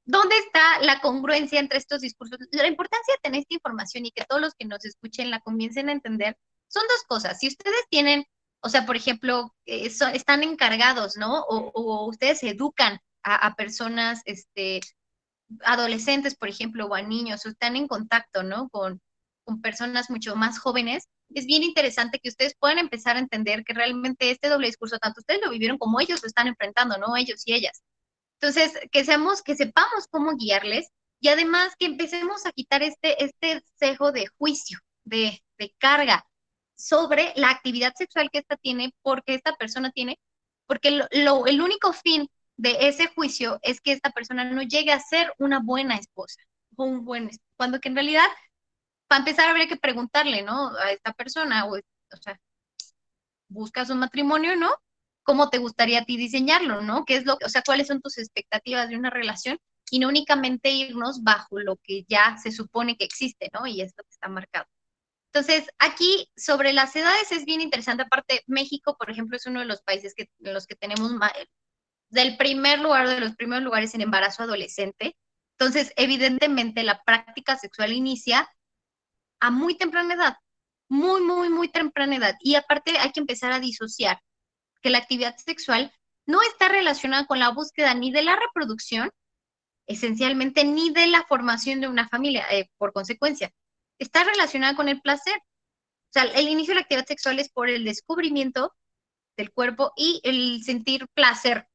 ¿dónde 0.05 0.37
está 0.37 0.79
la 0.81 1.01
congruencia 1.01 1.59
entre 1.59 1.77
estos 1.77 2.01
discursos? 2.01 2.39
La 2.51 2.67
importancia 2.67 3.13
de 3.15 3.21
tener 3.21 3.41
esta 3.41 3.55
información 3.55 4.05
y 4.05 4.11
que 4.11 4.25
todos 4.25 4.41
los 4.41 4.53
que 4.53 4.65
nos 4.65 4.85
escuchen 4.85 5.31
la 5.31 5.39
comiencen 5.39 5.89
a 5.89 5.93
entender 5.93 6.37
son 6.67 6.83
dos 6.87 7.03
cosas. 7.07 7.39
Si 7.39 7.47
ustedes 7.47 7.85
tienen, 7.89 8.25
o 8.61 8.69
sea, 8.69 8.85
por 8.85 8.95
ejemplo, 8.95 9.53
eh, 9.65 9.87
están 10.13 10.43
encargados, 10.43 11.17
¿no? 11.17 11.41
O, 11.47 12.07
ustedes 12.07 12.43
educan 12.43 12.99
a, 13.23 13.55
personas, 13.55 14.21
este, 14.25 14.81
adolescentes, 15.63 16.35
por 16.35 16.49
ejemplo, 16.49 16.85
o 16.85 16.95
a 16.95 17.01
niños, 17.01 17.45
o 17.45 17.49
están 17.49 17.75
en 17.75 17.87
contacto, 17.87 18.43
¿no? 18.43 18.69
Con, 18.69 19.01
con 19.43 19.61
personas 19.61 20.09
mucho 20.11 20.35
más 20.35 20.59
jóvenes, 20.59 21.07
es 21.33 21.45
bien 21.45 21.63
interesante 21.63 22.19
que 22.19 22.29
ustedes 22.29 22.55
puedan 22.59 22.77
empezar 22.77 23.15
a 23.15 23.19
entender 23.19 23.63
que 23.63 23.73
realmente 23.73 24.29
este 24.29 24.47
doble 24.49 24.67
discurso, 24.67 24.99
tanto 24.99 25.21
ustedes 25.21 25.41
lo 25.43 25.49
vivieron 25.49 25.77
como 25.77 25.99
ellos 25.99 26.21
lo 26.21 26.27
están 26.27 26.47
enfrentando, 26.47 26.97
¿no? 26.97 27.15
Ellos 27.17 27.41
y 27.45 27.53
ellas. 27.53 27.81
Entonces, 28.45 28.79
que 28.91 29.03
seamos, 29.03 29.41
que 29.41 29.55
sepamos 29.55 30.07
cómo 30.11 30.35
guiarles 30.35 30.89
y 31.19 31.29
además 31.29 31.75
que 31.79 31.87
empecemos 31.87 32.45
a 32.45 32.51
quitar 32.51 32.83
este, 32.83 33.23
este 33.23 33.63
cejo 33.79 34.11
de 34.11 34.27
juicio, 34.37 34.77
de, 35.03 35.43
de 35.57 35.73
carga 35.79 36.27
sobre 36.75 37.33
la 37.37 37.49
actividad 37.49 37.93
sexual 37.95 38.29
que 38.31 38.37
esta 38.39 38.55
tiene, 38.55 38.93
porque 39.01 39.33
esta 39.33 39.55
persona 39.55 39.89
tiene, 39.91 40.19
porque 40.67 40.91
lo, 40.91 41.47
el 41.47 41.59
único 41.59 41.91
fin 41.93 42.29
de 42.55 42.87
ese 42.87 43.07
juicio 43.07 43.57
es 43.63 43.81
que 43.81 43.93
esta 43.93 44.11
persona 44.11 44.45
no 44.45 44.61
llegue 44.61 44.91
a 44.91 44.99
ser 44.99 45.33
una 45.39 45.59
buena 45.59 45.95
esposa 45.95 46.39
o 46.75 46.83
un 46.83 47.03
buen 47.03 47.29
esposo, 47.29 47.49
cuando 47.57 47.79
que 47.79 47.89
en 47.89 47.95
realidad 47.95 48.27
para 49.07 49.19
empezar 49.19 49.49
habría 49.49 49.67
que 49.67 49.77
preguntarle, 49.77 50.43
¿no? 50.43 50.69
A 50.77 50.91
esta 50.91 51.13
persona, 51.13 51.65
o, 51.65 51.77
o 51.77 52.17
sea, 52.21 52.39
buscas 53.47 53.89
un 53.89 53.97
matrimonio, 53.99 54.55
¿no? 54.55 54.69
¿Cómo 55.25 55.49
te 55.49 55.57
gustaría 55.57 56.01
a 56.01 56.05
ti 56.05 56.17
diseñarlo, 56.17 56.81
¿no? 56.81 57.03
¿Qué 57.03 57.17
es 57.17 57.25
lo, 57.25 57.37
o 57.43 57.49
sea, 57.49 57.63
cuáles 57.63 57.87
son 57.87 57.99
tus 57.99 58.19
expectativas 58.19 58.89
de 58.89 58.95
una 58.95 59.09
relación? 59.09 59.57
Y 59.89 59.97
no 59.99 60.07
únicamente 60.07 60.69
irnos 60.69 61.23
bajo 61.23 61.59
lo 61.59 61.77
que 61.77 62.05
ya 62.07 62.37
se 62.37 62.51
supone 62.51 62.95
que 62.95 63.05
existe, 63.05 63.49
¿no? 63.51 63.65
Y 63.65 63.81
es 63.81 63.93
lo 63.97 64.03
que 64.03 64.11
está 64.11 64.29
marcado. 64.29 64.67
Entonces, 65.33 65.67
aquí 65.79 66.29
sobre 66.37 66.73
las 66.73 66.95
edades 66.95 67.31
es 67.31 67.43
bien 67.45 67.59
interesante. 67.59 68.03
Aparte, 68.03 68.43
México, 68.45 68.95
por 68.97 69.09
ejemplo, 69.09 69.35
es 69.35 69.47
uno 69.47 69.61
de 69.61 69.65
los 69.65 69.81
países 69.81 70.13
que, 70.15 70.29
en 70.39 70.53
los 70.53 70.67
que 70.67 70.75
tenemos 70.75 71.11
del 72.09 72.37
primer 72.37 72.79
lugar, 72.79 73.09
de 73.09 73.19
los 73.19 73.35
primeros 73.35 73.63
lugares 73.63 73.95
en 73.95 74.01
embarazo 74.01 74.43
adolescente. 74.43 75.17
Entonces, 75.57 75.91
evidentemente, 75.95 76.83
la 76.83 77.01
práctica 77.03 77.57
sexual 77.57 77.93
inicia 77.93 78.47
a 79.39 79.49
muy 79.51 79.75
temprana 79.75 80.13
edad, 80.13 80.37
muy, 80.87 81.21
muy, 81.21 81.49
muy 81.49 81.69
temprana 81.69 82.15
edad. 82.15 82.35
Y 82.39 82.55
aparte 82.55 82.97
hay 82.99 83.11
que 83.11 83.21
empezar 83.21 83.51
a 83.51 83.59
disociar 83.59 84.19
que 84.85 84.91
la 84.91 84.99
actividad 84.99 85.35
sexual 85.37 85.91
no 86.27 86.43
está 86.43 86.67
relacionada 86.67 87.25
con 87.25 87.39
la 87.39 87.49
búsqueda 87.49 87.95
ni 87.95 88.11
de 88.11 88.21
la 88.21 88.35
reproducción, 88.35 89.09
esencialmente, 89.87 90.63
ni 90.63 90.91
de 90.91 91.07
la 91.07 91.23
formación 91.23 91.81
de 91.81 91.87
una 91.87 92.07
familia, 92.07 92.45
eh, 92.51 92.69
por 92.77 92.93
consecuencia. 92.93 93.51
Está 93.97 94.23
relacionada 94.23 94.75
con 94.75 94.87
el 94.87 95.01
placer. 95.01 95.37
O 95.37 96.11
sea, 96.11 96.25
el 96.25 96.49
inicio 96.49 96.73
de 96.73 96.75
la 96.75 96.81
actividad 96.81 97.07
sexual 97.07 97.39
es 97.39 97.49
por 97.49 97.67
el 97.67 97.83
descubrimiento 97.83 98.75
del 99.35 99.51
cuerpo 99.51 99.91
y 99.95 100.21
el 100.23 100.63
sentir 100.63 101.07
placer. 101.15 101.67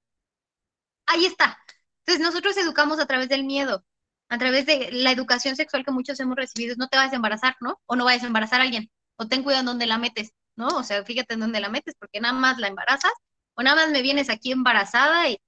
Ahí 1.07 1.27
está. 1.27 1.59
Entonces 2.07 2.25
nosotros 2.25 2.57
educamos 2.59 3.01
a 3.01 3.07
través 3.07 3.29
del 3.29 3.43
miedo 3.43 3.85
a 4.29 4.39
través 4.39 4.65
de 4.67 4.91
la 4.93 5.11
educación 5.11 5.57
sexual 5.57 5.85
que 5.85 5.91
muchos 5.91 6.21
hemos 6.21 6.37
recibido, 6.37 6.77
no 6.79 6.87
te 6.87 6.97
vayas 6.97 7.13
a 7.13 7.17
embarazar, 7.17 7.57
¿no? 7.61 7.81
O 7.87 7.97
no 7.97 8.05
vayas 8.05 8.23
a 8.23 8.29
embarazar 8.29 8.61
a 8.61 8.63
alguien, 8.63 8.89
o 9.17 9.27
ten 9.27 9.43
cuidado 9.43 9.63
en 9.63 9.67
dónde 9.67 9.87
la 9.87 9.99
metes, 9.99 10.33
¿no? 10.61 10.69
O 10.79 10.85
sea, 10.85 11.05
fíjate 11.05 11.35
en 11.35 11.41
dónde 11.41 11.61
la 11.61 11.71
metes, 11.71 11.95
porque 11.99 12.21
nada 12.21 12.35
más 12.35 12.59
la 12.59 12.69
embarazas, 12.69 13.13
o 13.55 13.63
nada 13.63 13.77
más 13.77 13.91
me 13.91 14.03
vienes 14.03 14.31
aquí 14.31 14.53
embarazada 14.53 15.29
y, 15.29 15.39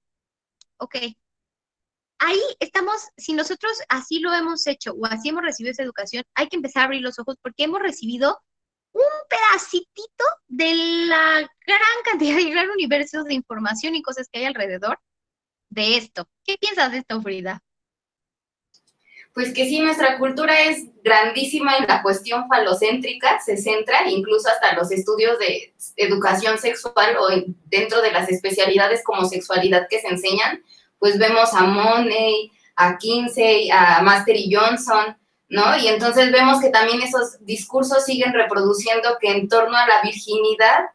ok. 0.77 0.95
Ahí 2.19 2.39
estamos, 2.59 3.09
si 3.17 3.33
nosotros 3.33 3.79
así 3.89 4.19
lo 4.19 4.33
hemos 4.33 4.65
hecho 4.67 4.93
o 4.93 5.05
así 5.05 5.29
hemos 5.29 5.43
recibido 5.43 5.71
esa 5.71 5.83
educación, 5.83 6.23
hay 6.35 6.47
que 6.47 6.55
empezar 6.55 6.83
a 6.83 6.85
abrir 6.85 7.01
los 7.01 7.19
ojos 7.19 7.35
porque 7.41 7.63
hemos 7.63 7.81
recibido 7.81 8.39
un 8.93 9.01
pedacitito 9.29 10.23
de 10.47 10.73
la 11.07 11.41
gran 11.65 11.97
cantidad 12.05 12.37
y 12.39 12.51
gran 12.51 12.69
universo 12.69 13.23
de 13.23 13.33
información 13.33 13.95
y 13.95 14.01
cosas 14.01 14.29
que 14.31 14.39
hay 14.39 14.45
alrededor 14.45 14.99
de 15.69 15.97
esto. 15.97 16.29
¿Qué 16.45 16.57
piensas 16.57 16.91
de 16.91 16.99
esto, 16.99 17.21
Frida? 17.21 17.61
Pues 19.33 19.53
que 19.53 19.65
sí, 19.65 19.79
nuestra 19.79 20.19
cultura 20.19 20.61
es 20.61 20.85
grandísima 21.03 21.77
en 21.77 21.87
la 21.87 22.03
cuestión 22.03 22.47
falocéntrica, 22.47 23.39
se 23.39 23.57
centra 23.57 24.07
incluso 24.07 24.47
hasta 24.47 24.75
los 24.75 24.91
estudios 24.91 25.39
de 25.39 25.73
educación 25.95 26.59
sexual 26.59 27.17
o 27.17 27.27
dentro 27.65 28.01
de 28.01 28.11
las 28.11 28.29
especialidades 28.29 29.03
como 29.03 29.25
sexualidad 29.25 29.87
que 29.89 29.99
se 29.99 30.07
enseñan, 30.07 30.63
pues 30.99 31.17
vemos 31.17 31.51
a 31.53 31.63
Money, 31.63 32.51
a 32.75 32.97
Kinsey, 32.97 33.71
a 33.71 34.01
Master 34.03 34.37
Johnson, 34.49 35.17
¿no? 35.49 35.77
Y 35.77 35.87
entonces 35.87 36.31
vemos 36.31 36.61
que 36.61 36.69
también 36.69 37.01
esos 37.01 37.43
discursos 37.43 38.05
siguen 38.05 38.33
reproduciendo 38.33 39.17
que 39.19 39.31
en 39.31 39.47
torno 39.47 39.75
a 39.75 39.87
la 39.87 40.01
virginidad 40.03 40.85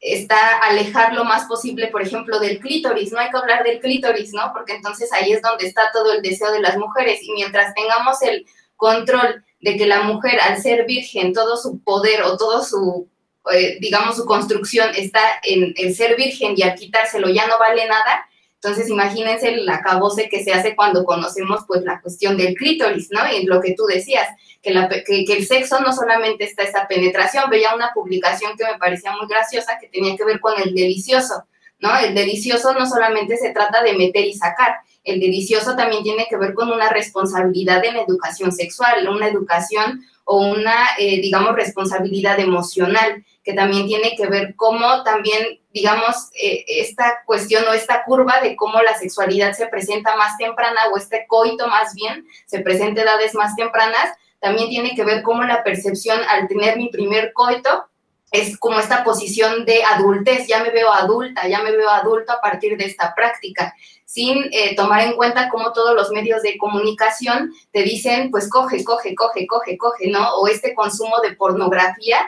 está 0.00 0.58
alejar 0.58 1.14
lo 1.14 1.24
más 1.24 1.46
posible, 1.46 1.88
por 1.88 2.02
ejemplo, 2.02 2.38
del 2.38 2.60
clítoris. 2.60 3.12
No 3.12 3.18
hay 3.18 3.30
que 3.30 3.36
hablar 3.36 3.64
del 3.64 3.80
clítoris, 3.80 4.32
¿no? 4.32 4.52
Porque 4.52 4.74
entonces 4.74 5.12
ahí 5.12 5.32
es 5.32 5.42
donde 5.42 5.66
está 5.66 5.90
todo 5.92 6.12
el 6.12 6.22
deseo 6.22 6.52
de 6.52 6.60
las 6.60 6.76
mujeres. 6.76 7.20
Y 7.22 7.32
mientras 7.32 7.74
tengamos 7.74 8.22
el 8.22 8.46
control 8.76 9.44
de 9.60 9.76
que 9.76 9.86
la 9.86 10.02
mujer, 10.02 10.40
al 10.40 10.60
ser 10.62 10.86
virgen, 10.86 11.32
todo 11.32 11.56
su 11.56 11.82
poder 11.82 12.22
o 12.22 12.36
todo 12.36 12.62
su, 12.62 13.08
eh, 13.52 13.78
digamos, 13.80 14.16
su 14.16 14.24
construcción 14.24 14.90
está 14.94 15.20
en 15.42 15.74
el 15.76 15.94
ser 15.94 16.16
virgen 16.16 16.54
y 16.56 16.62
al 16.62 16.74
quitárselo 16.74 17.28
ya 17.28 17.46
no 17.46 17.58
vale 17.58 17.86
nada, 17.86 18.28
entonces, 18.60 18.88
imagínense 18.88 19.50
el 19.50 19.68
acabose 19.68 20.28
que 20.28 20.42
se 20.42 20.52
hace 20.52 20.74
cuando 20.74 21.04
conocemos 21.04 21.60
pues 21.68 21.84
la 21.84 22.00
cuestión 22.00 22.36
del 22.36 22.54
clítoris, 22.54 23.08
¿no? 23.12 23.20
Y 23.32 23.44
lo 23.44 23.60
que 23.60 23.74
tú 23.74 23.84
decías, 23.86 24.26
que, 24.60 24.72
el 24.72 25.46
sexo 25.46 25.80
no 25.80 25.92
solamente 25.92 26.42
está 26.42 26.64
esa 26.64 26.88
penetración. 26.88 27.48
Veía 27.50 27.76
una 27.76 27.92
publicación 27.94 28.56
que 28.56 28.64
me 28.64 28.76
parecía 28.76 29.12
muy 29.12 29.28
graciosa 29.28 29.78
que 29.80 29.86
tenía 29.88 30.16
que 30.16 30.24
ver 30.24 30.40
con 30.40 30.60
el 30.60 30.74
delicioso, 30.74 31.44
¿no? 31.78 31.96
El 32.00 32.16
delicioso 32.16 32.74
no 32.74 32.84
solamente 32.84 33.36
se 33.36 33.50
trata 33.50 33.80
de 33.84 33.92
meter 33.92 34.24
y 34.24 34.34
sacar, 34.34 34.74
el 35.04 35.20
delicioso 35.20 35.76
también 35.76 36.02
tiene 36.02 36.26
que 36.28 36.36
ver 36.36 36.52
con 36.52 36.70
una 36.70 36.90
responsabilidad 36.90 37.84
en 37.84 37.94
la 37.94 38.02
educación 38.02 38.50
sexual, 38.50 39.08
una 39.08 39.28
educación 39.28 40.04
o 40.24 40.46
una, 40.48 40.88
eh, 40.98 41.20
digamos, 41.20 41.54
responsabilidad 41.54 42.38
emocional, 42.40 43.24
que 43.42 43.54
también 43.54 43.86
tiene 43.86 44.14
que 44.16 44.26
ver 44.26 44.54
cómo 44.56 45.02
también, 45.04 45.60
digamos, 45.78 46.30
eh, 46.34 46.64
esta 46.66 47.22
cuestión 47.24 47.64
o 47.68 47.72
esta 47.72 48.02
curva 48.02 48.40
de 48.42 48.56
cómo 48.56 48.82
la 48.82 48.98
sexualidad 48.98 49.52
se 49.52 49.68
presenta 49.68 50.16
más 50.16 50.36
temprana 50.36 50.80
o 50.92 50.96
este 50.96 51.24
coito 51.28 51.68
más 51.68 51.94
bien 51.94 52.26
se 52.46 52.58
presenta 52.60 53.00
a 53.00 53.04
edades 53.04 53.34
más 53.36 53.54
tempranas, 53.54 54.10
también 54.40 54.68
tiene 54.68 54.96
que 54.96 55.04
ver 55.04 55.22
cómo 55.22 55.44
la 55.44 55.62
percepción 55.62 56.20
al 56.28 56.48
tener 56.48 56.76
mi 56.76 56.88
primer 56.88 57.32
coito 57.32 57.86
es 58.32 58.58
como 58.58 58.80
esta 58.80 59.04
posición 59.04 59.64
de 59.64 59.84
adultez, 59.84 60.48
ya 60.48 60.62
me 60.64 60.70
veo 60.70 60.92
adulta, 60.92 61.46
ya 61.46 61.62
me 61.62 61.70
veo 61.70 61.88
adulto 61.88 62.32
a 62.32 62.40
partir 62.40 62.76
de 62.76 62.84
esta 62.84 63.14
práctica, 63.14 63.72
sin 64.04 64.48
eh, 64.50 64.74
tomar 64.74 65.02
en 65.02 65.14
cuenta 65.14 65.48
cómo 65.48 65.72
todos 65.72 65.94
los 65.94 66.10
medios 66.10 66.42
de 66.42 66.58
comunicación 66.58 67.52
te 67.72 67.84
dicen, 67.84 68.32
pues 68.32 68.50
coge, 68.50 68.82
coge, 68.82 69.14
coge, 69.14 69.46
coge, 69.46 69.78
coge, 69.78 70.10
¿no? 70.10 70.34
O 70.34 70.48
este 70.48 70.74
consumo 70.74 71.20
de 71.22 71.36
pornografía, 71.36 72.20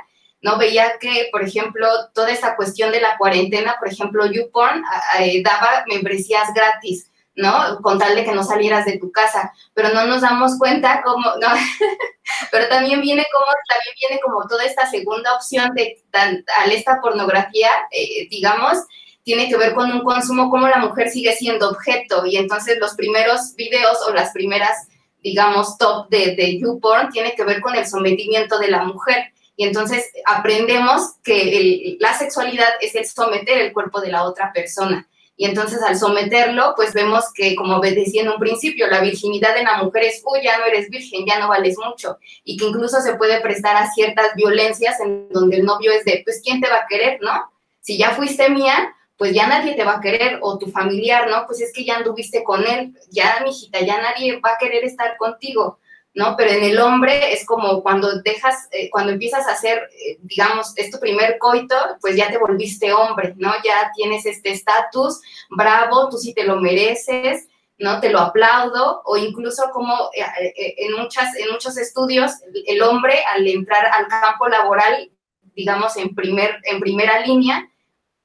¿no? 0.42 0.58
Veía 0.58 0.98
que, 0.98 1.28
por 1.30 1.42
ejemplo, 1.42 1.86
toda 2.14 2.30
esta 2.30 2.56
cuestión 2.56 2.92
de 2.92 3.00
la 3.00 3.16
cuarentena, 3.18 3.76
por 3.78 3.88
ejemplo, 3.88 4.26
YouPorn 4.26 4.82
eh, 5.18 5.42
daba 5.42 5.84
membresías 5.86 6.52
gratis 6.54 7.10
¿no? 7.36 7.80
Con 7.82 7.98
tal 7.98 8.14
de 8.14 8.24
que 8.24 8.32
no 8.32 8.42
salieras 8.44 8.84
de 8.84 8.98
tu 8.98 9.10
casa, 9.10 9.52
pero 9.74 9.90
no 9.90 10.06
nos 10.06 10.20
damos 10.20 10.58
cuenta 10.58 11.02
cómo, 11.02 11.24
¿no? 11.40 11.48
pero 12.50 12.68
también 12.68 13.00
viene 13.00 13.26
como, 13.32 13.46
también 13.68 13.94
viene 14.00 14.20
como 14.20 14.46
toda 14.46 14.64
esta 14.64 14.88
segunda 14.90 15.34
opción 15.34 15.70
de 15.74 16.02
al 16.12 16.72
esta 16.72 17.00
pornografía, 17.00 17.70
eh, 17.90 18.28
digamos, 18.28 18.78
tiene 19.22 19.48
que 19.48 19.56
ver 19.56 19.74
con 19.74 19.90
un 19.90 20.02
consumo, 20.02 20.50
como 20.50 20.68
la 20.68 20.78
mujer 20.78 21.08
sigue 21.08 21.32
siendo 21.34 21.70
objeto, 21.70 22.26
y 22.26 22.36
entonces 22.36 22.78
los 22.78 22.94
primeros 22.94 23.54
videos 23.54 23.98
o 24.06 24.12
las 24.12 24.32
primeras, 24.32 24.88
digamos, 25.22 25.78
top 25.78 26.08
de, 26.08 26.34
de 26.34 26.58
YouPorn 26.58 27.10
tiene 27.10 27.34
que 27.34 27.44
ver 27.44 27.60
con 27.60 27.74
el 27.74 27.86
sometimiento 27.86 28.58
de 28.58 28.68
la 28.68 28.82
mujer. 28.82 29.32
Y 29.56 29.64
entonces 29.64 30.10
aprendemos 30.24 31.16
que 31.22 31.96
la 32.00 32.16
sexualidad 32.16 32.68
es 32.80 32.94
el 32.94 33.06
someter 33.06 33.58
el 33.58 33.72
cuerpo 33.72 34.00
de 34.00 34.10
la 34.10 34.24
otra 34.24 34.52
persona. 34.52 35.06
Y 35.40 35.46
entonces 35.46 35.82
al 35.82 35.98
someterlo, 35.98 36.74
pues 36.76 36.92
vemos 36.92 37.24
que, 37.34 37.56
como 37.56 37.80
decía 37.80 38.20
en 38.20 38.28
un 38.28 38.38
principio, 38.38 38.88
la 38.88 39.00
virginidad 39.00 39.56
en 39.56 39.64
la 39.64 39.82
mujer 39.82 40.04
es, 40.04 40.22
uy, 40.22 40.40
ya 40.42 40.58
no 40.58 40.66
eres 40.66 40.90
virgen, 40.90 41.24
ya 41.24 41.38
no 41.38 41.48
vales 41.48 41.78
mucho. 41.78 42.18
Y 42.44 42.58
que 42.58 42.66
incluso 42.66 43.00
se 43.00 43.14
puede 43.14 43.40
prestar 43.40 43.74
a 43.74 43.90
ciertas 43.90 44.34
violencias 44.34 45.00
en 45.00 45.30
donde 45.30 45.56
el 45.56 45.64
novio 45.64 45.92
es 45.92 46.04
de, 46.04 46.20
pues, 46.26 46.42
¿quién 46.44 46.60
te 46.60 46.68
va 46.68 46.76
a 46.76 46.86
querer, 46.86 47.20
no? 47.22 47.50
Si 47.80 47.96
ya 47.96 48.10
fuiste 48.10 48.50
mía, 48.50 48.94
pues 49.16 49.32
ya 49.32 49.46
nadie 49.46 49.74
te 49.74 49.84
va 49.84 49.96
a 49.96 50.00
querer, 50.02 50.40
o 50.42 50.58
tu 50.58 50.70
familiar, 50.70 51.30
¿no? 51.30 51.46
Pues 51.46 51.62
es 51.62 51.72
que 51.72 51.86
ya 51.86 51.96
anduviste 51.96 52.44
con 52.44 52.66
él, 52.66 52.94
ya, 53.10 53.40
mijita, 53.42 53.80
ya 53.80 53.98
nadie 53.98 54.40
va 54.40 54.50
a 54.50 54.58
querer 54.58 54.84
estar 54.84 55.16
contigo. 55.16 55.78
¿No? 56.14 56.34
Pero 56.36 56.50
en 56.50 56.64
el 56.64 56.80
hombre 56.80 57.32
es 57.32 57.46
como 57.46 57.82
cuando 57.82 58.20
dejas, 58.22 58.68
eh, 58.72 58.90
cuando 58.90 59.12
empiezas 59.12 59.46
a 59.46 59.52
hacer, 59.52 59.88
eh, 59.92 60.18
digamos, 60.22 60.72
es 60.76 60.90
tu 60.90 60.98
primer 60.98 61.38
coito, 61.38 61.76
pues 62.00 62.16
ya 62.16 62.30
te 62.30 62.38
volviste 62.38 62.92
hombre, 62.92 63.34
¿no? 63.36 63.52
Ya 63.64 63.90
tienes 63.94 64.26
este 64.26 64.50
estatus, 64.50 65.20
bravo, 65.50 66.08
tú 66.08 66.18
sí 66.18 66.34
te 66.34 66.44
lo 66.44 66.56
mereces, 66.56 67.46
¿no? 67.78 68.00
Te 68.00 68.10
lo 68.10 68.18
aplaudo, 68.18 69.02
o 69.04 69.16
incluso 69.16 69.70
como 69.72 70.10
eh, 70.14 70.74
en, 70.78 70.92
muchas, 70.94 71.34
en 71.36 71.50
muchos 71.52 71.76
estudios, 71.78 72.32
el 72.66 72.82
hombre 72.82 73.22
al 73.32 73.46
entrar 73.46 73.86
al 73.86 74.08
campo 74.08 74.48
laboral, 74.48 75.10
digamos, 75.54 75.96
en, 75.96 76.14
primer, 76.14 76.58
en 76.64 76.80
primera 76.80 77.20
línea, 77.20 77.69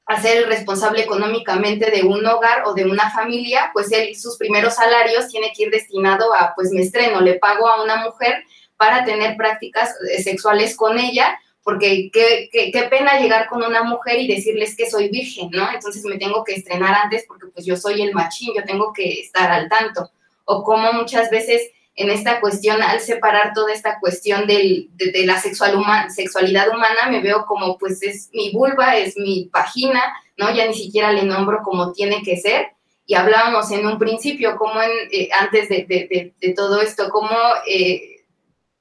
a 0.07 0.21
ser 0.21 0.37
el 0.37 0.47
responsable 0.47 1.01
económicamente 1.01 1.89
de 1.89 2.03
un 2.03 2.25
hogar 2.25 2.63
o 2.65 2.73
de 2.73 2.85
una 2.85 3.09
familia, 3.11 3.71
pues 3.73 3.91
él, 3.91 4.15
sus 4.15 4.37
primeros 4.37 4.75
salarios 4.75 5.27
tiene 5.29 5.51
que 5.55 5.63
ir 5.63 5.71
destinado 5.71 6.33
a, 6.33 6.53
pues 6.55 6.71
me 6.71 6.81
estreno, 6.81 7.21
le 7.21 7.35
pago 7.35 7.67
a 7.67 7.83
una 7.83 7.97
mujer 7.97 8.43
para 8.77 9.03
tener 9.03 9.35
prácticas 9.35 9.95
eh, 10.11 10.21
sexuales 10.21 10.75
con 10.75 10.99
ella, 10.99 11.39
porque 11.63 12.11
qué, 12.13 12.49
qué, 12.51 12.87
pena 12.91 13.19
llegar 13.19 13.47
con 13.47 13.63
una 13.63 13.81
mujer 13.81 14.19
y 14.19 14.27
decirles 14.27 14.75
que 14.75 14.87
soy 14.87 15.09
virgen, 15.09 15.49
¿no? 15.51 15.67
Entonces 15.73 16.03
me 16.05 16.19
tengo 16.19 16.43
que 16.43 16.53
estrenar 16.53 16.93
antes 16.93 17.25
porque 17.27 17.47
pues 17.47 17.65
yo 17.65 17.75
soy 17.75 18.03
el 18.03 18.13
machín, 18.13 18.53
yo 18.55 18.63
tengo 18.63 18.93
que 18.93 19.21
estar 19.21 19.51
al 19.51 19.67
tanto. 19.67 20.11
O 20.43 20.63
como 20.63 20.93
muchas 20.93 21.31
veces 21.31 21.71
en 21.95 22.09
esta 22.09 22.41
cuestión, 22.41 22.81
al 22.81 22.99
separar 22.99 23.53
toda 23.53 23.71
esta 23.71 23.99
cuestión 23.99 24.47
de, 24.47 24.89
la 25.25 25.39
sexual 25.39 25.75
sexualidad 26.09 26.69
humana, 26.69 27.09
me 27.09 27.21
veo 27.21 27.45
como 27.45 27.77
pues 27.77 28.03
es 28.03 28.29
mi 28.33 28.51
vulva, 28.51 28.97
es 28.97 29.17
mi 29.17 29.49
vagina, 29.51 30.01
¿no? 30.37 30.53
Ya 30.53 30.67
ni 30.67 30.73
siquiera 30.73 31.13
le 31.13 31.23
nombro 31.23 31.59
como 31.63 31.93
tiene 31.93 32.21
que 32.21 32.35
ser. 32.35 32.67
Y 33.05 33.13
hablábamos 33.13 33.71
en 33.71 33.85
un 33.85 33.97
principio, 33.97 34.57
como 34.57 34.81
en, 34.81 34.91
eh, 35.11 35.29
antes 35.39 35.69
de, 35.69 36.53
todo 36.55 36.81
esto, 36.81 37.09
como, 37.09 37.37
eh, 37.65 38.25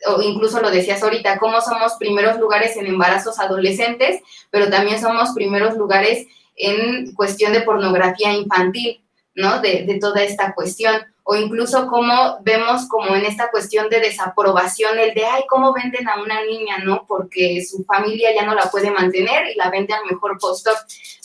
o 0.07 0.21
incluso 0.21 0.61
lo 0.61 0.71
decías 0.71 1.03
ahorita, 1.03 1.39
cómo 1.39 1.61
somos 1.61 1.93
primeros 1.95 2.41
lugares 2.41 2.77
en 2.77 2.87
embarazos 2.87 3.39
adolescentes, 3.39 4.23
pero 4.51 4.71
también 4.71 5.01
somos 5.01 5.31
primeros 5.35 5.77
lugares 5.77 6.27
en 6.57 7.15
cuestión 7.15 7.53
de 7.53 7.61
pornografía 7.61 8.33
infantil, 8.33 9.05
¿no? 9.35 9.61
de 9.61 9.99
toda 10.01 10.23
esta 10.23 10.55
cuestión 10.55 11.14
o 11.27 11.35
incluso 11.37 11.87
como 11.89 12.39
vemos 12.43 12.87
como 12.87 13.17
en 13.17 13.25
esta 13.25 13.51
cuestión 13.51 13.89
de 13.89 13.99
desaprobación, 13.99 14.99
el 14.99 15.15
de, 15.15 15.25
ay, 15.25 15.45
¿cómo 15.49 15.73
venden 15.73 16.07
a 16.07 16.21
una 16.23 16.45
niña, 16.45 16.79
no? 16.79 17.07
Porque 17.09 17.65
su 17.65 17.83
familia 17.85 18.35
ya 18.35 18.45
no 18.45 18.55
la 18.55 18.71
puede 18.71 18.91
mantener 18.91 19.49
y 19.49 19.55
la 19.55 19.71
vende 19.71 19.95
al 19.95 20.05
mejor 20.05 20.39
costo. 20.39 20.71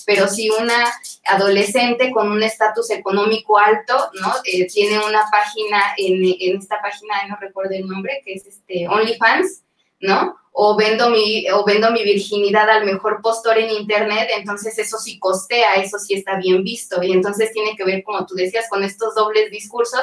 Pero 0.05 0.29
si 0.29 0.49
una 0.49 0.85
adolescente 1.25 2.11
con 2.11 2.31
un 2.31 2.41
estatus 2.41 2.89
económico 2.91 3.59
alto, 3.59 4.09
¿no? 4.21 4.33
Eh, 4.45 4.67
tiene 4.67 4.97
una 4.99 5.25
página, 5.29 5.93
en, 5.97 6.23
en, 6.39 6.57
esta 6.57 6.81
página, 6.81 7.15
no 7.27 7.35
recuerdo 7.35 7.75
el 7.75 7.85
nombre, 7.85 8.21
que 8.23 8.33
es 8.33 8.45
este 8.47 8.87
OnlyFans, 8.87 9.63
¿no? 9.99 10.35
O 10.51 10.75
vendo, 10.75 11.09
mi, 11.09 11.49
o 11.51 11.63
vendo 11.63 11.91
mi 11.91 12.03
virginidad 12.03 12.69
al 12.69 12.85
mejor 12.85 13.21
postor 13.21 13.57
en 13.57 13.69
internet, 13.69 14.29
entonces 14.35 14.77
eso 14.77 14.97
sí 14.97 15.19
costea, 15.19 15.75
eso 15.75 15.97
sí 15.99 16.15
está 16.15 16.37
bien 16.37 16.63
visto. 16.63 17.01
Y 17.01 17.13
entonces 17.13 17.51
tiene 17.53 17.75
que 17.77 17.85
ver, 17.85 18.03
como 18.03 18.25
tú 18.25 18.35
decías, 18.35 18.67
con 18.69 18.83
estos 18.83 19.15
dobles 19.15 19.51
discursos 19.51 20.01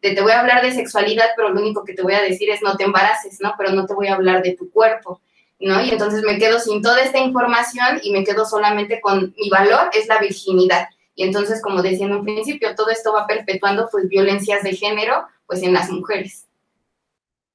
de 0.00 0.14
te 0.14 0.22
voy 0.22 0.32
a 0.32 0.40
hablar 0.40 0.62
de 0.62 0.72
sexualidad, 0.72 1.26
pero 1.36 1.50
lo 1.50 1.60
único 1.60 1.84
que 1.84 1.94
te 1.94 2.02
voy 2.02 2.14
a 2.14 2.22
decir 2.22 2.48
es 2.50 2.62
no 2.62 2.76
te 2.76 2.84
embaraces, 2.84 3.40
¿no? 3.40 3.54
Pero 3.58 3.72
no 3.72 3.86
te 3.86 3.94
voy 3.94 4.06
a 4.06 4.14
hablar 4.14 4.42
de 4.42 4.54
tu 4.54 4.70
cuerpo, 4.70 5.20
¿no? 5.58 5.82
Y 5.84 5.90
entonces 5.90 6.22
me 6.22 6.38
quedo 6.38 6.60
sin 6.60 6.80
toda 6.80 7.02
esta 7.02 7.18
información 7.18 8.00
y 8.02 8.12
me 8.12 8.24
quedo 8.24 8.44
solamente 8.44 9.00
con 9.00 9.34
mi 9.36 9.50
valor, 9.50 9.90
es 9.92 10.06
la 10.06 10.18
virginidad. 10.18 10.88
Y 11.14 11.24
entonces, 11.24 11.60
como 11.60 11.82
decía 11.82 12.06
en 12.06 12.14
un 12.14 12.24
principio, 12.24 12.76
todo 12.76 12.90
esto 12.90 13.12
va 13.12 13.26
perpetuando 13.26 13.88
pues 13.90 14.08
violencias 14.08 14.62
de 14.62 14.76
género 14.76 15.26
pues 15.46 15.62
en 15.62 15.72
las 15.72 15.90
mujeres. 15.90 16.46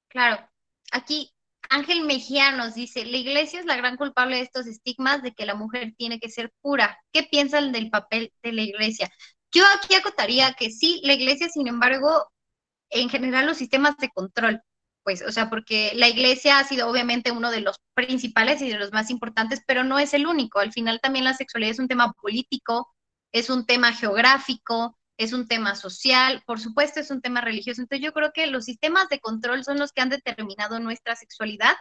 Claro, 0.10 0.38
aquí 0.92 1.33
Ángel 1.74 2.04
Mejía 2.04 2.52
nos 2.52 2.76
dice, 2.76 3.04
la 3.04 3.18
iglesia 3.18 3.60
es 3.60 3.66
la 3.66 3.76
gran 3.76 3.98
culpable 3.98 4.36
de 4.36 4.44
estos 4.44 4.68
estigmas 4.68 5.24
de 5.24 5.34
que 5.34 5.48
la 5.48 5.56
mujer 5.56 5.96
tiene 5.98 6.20
que 6.20 6.30
ser 6.30 6.54
pura. 6.62 7.00
¿Qué 7.12 7.24
piensan 7.24 7.72
del 7.72 7.90
papel 7.90 8.32
de 8.44 8.52
la 8.52 8.62
iglesia? 8.62 9.10
Yo 9.52 9.64
aquí 9.76 9.96
acotaría 9.96 10.54
que 10.54 10.70
sí, 10.70 11.02
la 11.04 11.14
iglesia, 11.14 11.50
sin 11.50 11.68
embargo, 11.68 12.28
en 12.92 13.10
general 13.10 13.48
los 13.48 13.58
sistemas 13.58 13.98
de 13.98 14.10
control, 14.10 14.62
pues, 15.04 15.24
o 15.24 15.32
sea, 15.32 15.50
porque 15.50 15.94
la 15.96 16.08
iglesia 16.08 16.60
ha 16.60 16.64
sido 16.64 16.88
obviamente 16.88 17.32
uno 17.32 17.50
de 17.50 17.62
los 17.62 17.78
principales 17.96 18.62
y 18.62 18.70
de 18.70 18.78
los 18.78 18.92
más 18.94 19.10
importantes, 19.10 19.64
pero 19.66 19.84
no 19.84 19.98
es 19.98 20.14
el 20.14 20.28
único. 20.28 20.60
Al 20.60 20.74
final 20.74 21.00
también 21.02 21.26
la 21.26 21.34
sexualidad 21.34 21.72
es 21.72 21.80
un 21.80 21.88
tema 21.88 22.14
político, 22.14 22.94
es 23.32 23.50
un 23.50 23.66
tema 23.66 23.94
geográfico, 23.94 24.96
es 25.18 25.34
un 25.34 25.48
tema 25.48 25.76
social, 25.76 26.44
por 26.46 26.60
supuesto 26.60 27.00
es 27.00 27.12
un 27.12 27.22
tema 27.22 27.42
religioso. 27.42 27.82
Entonces 27.82 28.04
yo 28.04 28.14
creo 28.14 28.32
que 28.34 28.48
los 28.48 28.66
sistemas 28.66 29.10
de 29.10 29.20
control 29.20 29.64
son 29.64 29.80
los 29.80 29.92
que 29.92 30.02
han 30.02 30.10
determinado 30.10 30.80
nuestra 30.80 31.16
sexualidad. 31.16 31.76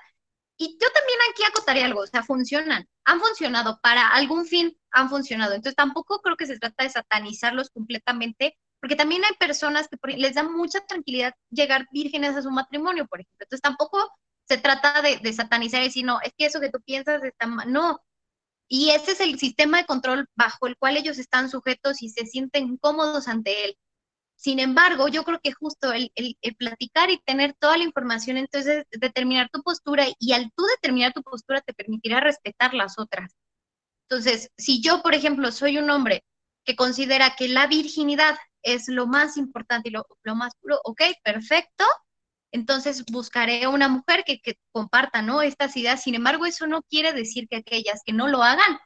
Y 0.58 0.78
yo 0.80 0.88
también 0.92 1.18
aquí 1.30 1.42
acotaría 1.44 1.86
algo, 1.86 2.02
o 2.02 2.06
sea, 2.06 2.22
funcionan, 2.22 2.86
han 3.04 3.20
funcionado 3.20 3.80
para 3.82 4.08
algún 4.08 4.46
fin, 4.46 4.76
han 4.90 5.08
funcionado. 5.08 5.54
Entonces 5.54 5.74
tampoco 5.74 6.20
creo 6.20 6.36
que 6.36 6.46
se 6.46 6.58
trata 6.58 6.84
de 6.84 6.90
satanizarlos 6.90 7.70
completamente, 7.70 8.56
porque 8.80 8.96
también 8.96 9.24
hay 9.24 9.34
personas 9.38 9.88
que 9.88 10.16
les 10.16 10.34
da 10.34 10.42
mucha 10.44 10.80
tranquilidad 10.86 11.34
llegar 11.50 11.88
vírgenes 11.90 12.36
a 12.36 12.42
su 12.42 12.50
matrimonio, 12.50 13.06
por 13.06 13.20
ejemplo. 13.20 13.44
Entonces 13.44 13.62
tampoco 13.62 14.12
se 14.46 14.58
trata 14.58 15.02
de, 15.02 15.32
satanizar 15.32 15.80
y 15.80 15.84
decir, 15.84 16.04
no, 16.04 16.20
es 16.20 16.32
que 16.36 16.46
eso 16.46 16.60
que 16.60 16.70
tú 16.70 16.80
piensas 16.82 17.24
está 17.24 17.46
mal. 17.46 17.72
No, 17.72 18.00
y 18.74 18.88
ese 18.88 19.12
es 19.12 19.20
el 19.20 19.38
sistema 19.38 19.76
de 19.76 19.84
control 19.84 20.30
bajo 20.34 20.66
el 20.66 20.78
cual 20.78 20.96
ellos 20.96 21.18
están 21.18 21.50
sujetos 21.50 22.00
y 22.00 22.08
se 22.08 22.24
sienten 22.24 22.78
cómodos 22.78 23.28
ante 23.28 23.66
él. 23.66 23.76
Sin 24.34 24.60
embargo, 24.60 25.08
yo 25.08 25.24
creo 25.24 25.40
que 25.40 25.52
justo 25.52 25.92
el, 25.92 26.10
platicar 26.56 27.10
y 27.10 27.18
tener 27.18 27.52
toda 27.58 27.76
la 27.76 27.84
información, 27.84 28.38
entonces 28.38 28.86
determinar 28.90 29.50
tu 29.52 29.62
postura 29.62 30.06
y 30.18 30.32
al 30.32 30.50
tú 30.56 30.64
determinar 30.64 31.12
tu 31.12 31.22
postura 31.22 31.60
te 31.60 31.74
permitirá 31.74 32.20
respetar 32.20 32.72
las 32.72 32.98
otras. 32.98 33.36
Entonces, 34.08 34.50
si 34.56 34.80
yo, 34.80 35.02
por 35.02 35.14
ejemplo, 35.14 35.52
soy 35.52 35.76
un 35.76 35.90
hombre 35.90 36.24
que 36.64 36.74
considera 36.74 37.36
que 37.36 37.48
la 37.48 37.66
virginidad 37.66 38.38
es 38.62 38.88
lo 38.88 39.06
más 39.06 39.36
importante 39.36 39.90
y 39.90 39.92
lo, 39.92 40.06
lo 40.22 40.34
más 40.34 40.54
puro, 40.56 40.80
ok, 40.84 41.02
perfecto, 41.22 41.84
entonces 42.52 43.04
buscaré 43.06 43.66
una 43.66 43.88
mujer 43.88 44.24
que, 44.24 44.40
comparta 44.70 45.22
¿no? 45.22 45.42
estas 45.42 45.76
ideas. 45.76 46.02
Sin 46.02 46.14
embargo, 46.14 46.46
eso 46.46 46.66
no 46.66 46.82
quiere 46.82 47.12
decir 47.12 47.48
que 47.48 47.56
aquellas 47.56 48.02
que 48.04 48.12
no 48.12 48.28
lo 48.28 48.42
hagan 48.42 48.78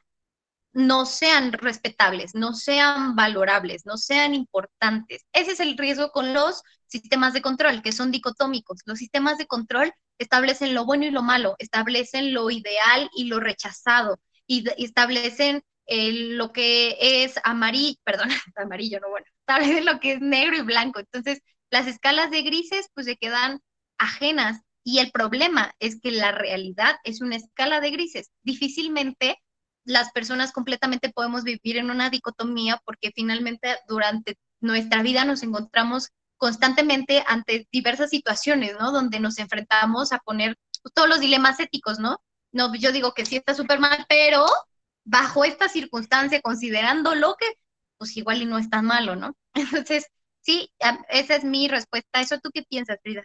no 0.73 1.05
sean 1.05 1.53
respetables, 1.53 2.35
no 2.35 2.53
sean 2.53 3.15
valorables, 3.15 3.85
no 3.85 3.97
sean 3.97 4.35
importantes. 4.35 5.25
Ese 5.33 5.51
es 5.51 5.59
el 5.59 5.77
riesgo 5.77 6.11
con 6.11 6.33
los 6.33 6.61
sistemas 6.85 7.33
de 7.33 7.41
control, 7.41 7.81
que 7.81 7.91
son 7.91 8.11
dicotómicos. 8.11 8.81
Los 8.85 8.99
sistemas 8.99 9.37
de 9.37 9.47
control 9.47 9.91
establecen 10.19 10.73
lo 10.73 10.85
bueno 10.85 11.05
y 11.05 11.11
lo 11.11 11.23
malo, 11.23 11.55
establecen 11.59 12.33
lo 12.33 12.49
ideal 12.51 13.09
y 13.15 13.25
lo 13.25 13.39
rechazado, 13.39 14.19
y, 14.45 14.65
establecen 14.83 15.63
eh, 15.87 16.11
lo 16.11 16.51
que 16.53 16.97
es 16.99 17.35
amarillo, 17.43 17.97
perdón, 18.03 18.29
amarillo, 18.55 18.99
no 18.99 19.09
bueno, 19.09 19.25
establecen 19.39 19.85
lo 19.85 19.99
que 19.99 20.13
es 20.13 20.21
negro 20.21 20.57
y 20.57 20.61
blanco. 20.61 20.99
Entonces, 20.99 21.41
las 21.69 21.87
escalas 21.87 22.31
de 22.31 22.41
grises 22.43 22.89
pues 22.93 23.05
se 23.05 23.17
quedan 23.17 23.61
ajenas 23.97 24.61
y 24.83 24.99
el 24.99 25.11
problema 25.11 25.73
es 25.79 25.99
que 25.99 26.11
la 26.11 26.31
realidad 26.31 26.95
es 27.03 27.21
una 27.21 27.35
escala 27.35 27.81
de 27.81 27.91
grises. 27.91 28.31
Difícilmente 28.43 29.37
las 29.83 30.11
personas 30.11 30.51
completamente 30.51 31.09
podemos 31.09 31.43
vivir 31.43 31.77
en 31.77 31.89
una 31.89 32.09
dicotomía 32.09 32.81
porque 32.85 33.11
finalmente 33.15 33.77
durante 33.87 34.37
nuestra 34.59 35.01
vida 35.01 35.23
nos 35.25 35.43
encontramos 35.43 36.09
constantemente 36.37 37.23
ante 37.25 37.67
diversas 37.71 38.09
situaciones, 38.09 38.75
¿no? 38.79 38.91
Donde 38.91 39.19
nos 39.19 39.39
enfrentamos 39.39 40.11
a 40.11 40.19
poner 40.19 40.55
todos 40.93 41.09
los 41.09 41.19
dilemas 41.19 41.59
éticos, 41.59 41.99
¿no? 41.99 42.21
No, 42.51 42.73
yo 42.75 42.91
digo 42.91 43.13
que 43.13 43.25
sí 43.25 43.37
está 43.37 43.53
súper 43.53 43.79
mal, 43.79 44.05
pero 44.07 44.45
bajo 45.05 45.45
esta 45.45 45.69
circunstancia, 45.69 46.41
considerando 46.41 47.15
lo 47.15 47.35
que, 47.35 47.45
pues 47.97 48.15
igual 48.17 48.41
y 48.41 48.45
no 48.45 48.57
es 48.57 48.69
tan 48.69 48.85
malo, 48.85 49.15
¿no? 49.15 49.35
Entonces, 49.53 50.07
Sí, 50.47 50.71
esa 51.09 51.35
es 51.35 51.43
mi 51.43 51.67
respuesta. 51.67 52.21
¿Eso 52.21 52.39
tú 52.41 52.49
qué 52.53 52.63
piensas, 52.63 52.99
Frida? 53.03 53.21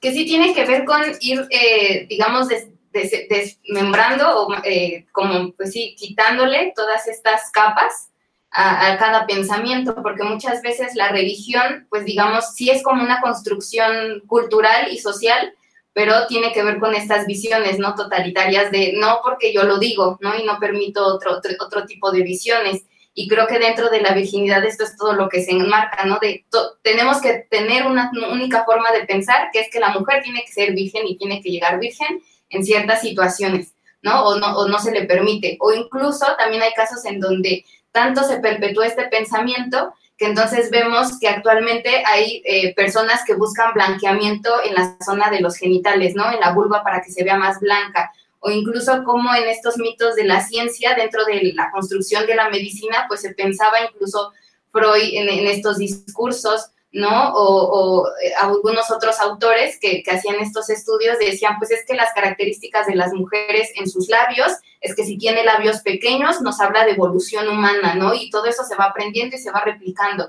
Que 0.00 0.12
sí 0.12 0.24
tiene 0.24 0.54
que 0.54 0.64
ver 0.64 0.84
con 0.84 1.02
ir, 1.20 1.48
eh, 1.50 2.06
digamos, 2.08 2.46
desmembrando 2.92 4.42
o 4.42 4.54
eh, 4.62 5.04
como, 5.10 5.52
pues 5.54 5.72
sí, 5.72 5.96
quitándole 5.98 6.72
todas 6.76 7.08
estas 7.08 7.50
capas 7.50 8.10
a, 8.52 8.96
cada 8.98 9.26
pensamiento, 9.26 10.00
porque 10.00 10.22
muchas 10.22 10.62
veces 10.62 10.94
la 10.94 11.08
religión, 11.08 11.88
pues 11.90 12.04
digamos, 12.04 12.54
sí 12.54 12.70
es 12.70 12.84
como 12.84 13.02
una 13.02 13.20
construcción 13.20 14.20
cultural 14.28 14.92
y 14.92 14.98
social, 14.98 15.52
pero 15.92 16.28
tiene 16.28 16.52
que 16.52 16.62
ver 16.62 16.78
con 16.78 16.94
estas 16.94 17.26
visiones 17.26 17.80
no 17.80 17.96
totalitarias 17.96 18.70
de 18.70 18.92
no 18.96 19.18
porque 19.24 19.52
yo 19.52 19.64
lo 19.64 19.78
digo, 19.78 20.18
¿no? 20.20 20.38
Y 20.38 20.44
no 20.44 20.60
permito 20.60 21.04
otro, 21.04 21.36
otro, 21.36 21.50
otro 21.58 21.84
tipo 21.84 22.12
de 22.12 22.22
visiones. 22.22 22.84
Y 23.18 23.28
creo 23.28 23.46
que 23.46 23.58
dentro 23.58 23.88
de 23.88 24.02
la 24.02 24.12
virginidad 24.12 24.62
esto 24.62 24.84
es 24.84 24.94
todo 24.94 25.14
lo 25.14 25.30
que 25.30 25.42
se 25.42 25.52
enmarca, 25.52 26.04
¿no? 26.04 26.18
De 26.20 26.44
tenemos 26.82 27.18
que 27.22 27.46
tener 27.50 27.86
una 27.86 28.10
única 28.30 28.62
forma 28.66 28.92
de 28.92 29.06
pensar, 29.06 29.48
que 29.50 29.60
es 29.60 29.70
que 29.72 29.80
la 29.80 29.88
mujer 29.88 30.22
tiene 30.22 30.44
que 30.44 30.52
ser 30.52 30.74
virgen 30.74 31.06
y 31.06 31.16
tiene 31.16 31.40
que 31.40 31.48
llegar 31.50 31.80
virgen 31.80 32.22
en 32.50 32.62
ciertas 32.62 33.00
situaciones, 33.00 33.72
¿no? 34.02 34.22
O 34.22 34.38
no, 34.38 34.54
o 34.58 34.68
no 34.68 34.78
se 34.78 34.92
le 34.92 35.06
permite. 35.06 35.56
O 35.60 35.72
incluso 35.72 36.26
también 36.36 36.62
hay 36.62 36.74
casos 36.74 37.06
en 37.06 37.18
donde 37.18 37.64
tanto 37.90 38.22
se 38.22 38.38
perpetúa 38.38 38.86
este 38.86 39.06
pensamiento 39.06 39.94
que 40.18 40.26
entonces 40.26 40.70
vemos 40.70 41.18
que 41.18 41.28
actualmente 41.28 42.02
hay 42.04 42.42
eh, 42.44 42.74
personas 42.74 43.22
que 43.26 43.34
buscan 43.34 43.72
blanqueamiento 43.72 44.62
en 44.62 44.74
la 44.74 44.94
zona 45.02 45.30
de 45.30 45.40
los 45.40 45.56
genitales, 45.56 46.14
¿no? 46.14 46.30
En 46.30 46.40
la 46.40 46.52
vulva 46.52 46.82
para 46.84 47.00
que 47.00 47.10
se 47.10 47.24
vea 47.24 47.38
más 47.38 47.60
blanca, 47.60 48.12
o 48.46 48.50
incluso 48.50 49.02
como 49.04 49.34
en 49.34 49.48
estos 49.48 49.76
mitos 49.78 50.14
de 50.14 50.24
la 50.24 50.40
ciencia, 50.40 50.94
dentro 50.94 51.24
de 51.24 51.52
la 51.54 51.70
construcción 51.72 52.26
de 52.26 52.36
la 52.36 52.48
medicina, 52.48 53.06
pues 53.08 53.20
se 53.20 53.34
pensaba 53.34 53.80
incluso 53.82 54.32
Freud 54.70 55.14
en, 55.14 55.28
en 55.28 55.46
estos 55.48 55.78
discursos 55.78 56.70
¿no? 56.96 57.32
O, 57.34 58.08
eh, 58.22 58.32
algunos 58.40 58.90
otros 58.90 59.20
autores 59.20 59.78
que, 59.78 60.02
hacían 60.10 60.36
estos 60.36 60.70
estudios 60.70 61.18
decían, 61.18 61.58
pues 61.58 61.70
es 61.70 61.84
que 61.84 61.94
las 61.94 62.12
características 62.14 62.86
de 62.86 62.94
las 62.94 63.12
mujeres 63.12 63.70
en 63.74 63.86
sus 63.86 64.08
labios, 64.08 64.52
es 64.80 64.94
que 64.94 65.04
si 65.04 65.18
tiene 65.18 65.44
labios 65.44 65.82
pequeños, 65.82 66.40
nos 66.40 66.58
habla 66.58 66.84
de 66.84 66.92
evolución 66.92 67.48
humana, 67.48 67.94
¿no? 67.94 68.14
Y 68.14 68.30
todo 68.30 68.46
eso 68.46 68.64
se 68.64 68.76
va 68.76 68.86
aprendiendo 68.86 69.36
y 69.36 69.38
se 69.38 69.50
va 69.50 69.60
replicando. 69.60 70.28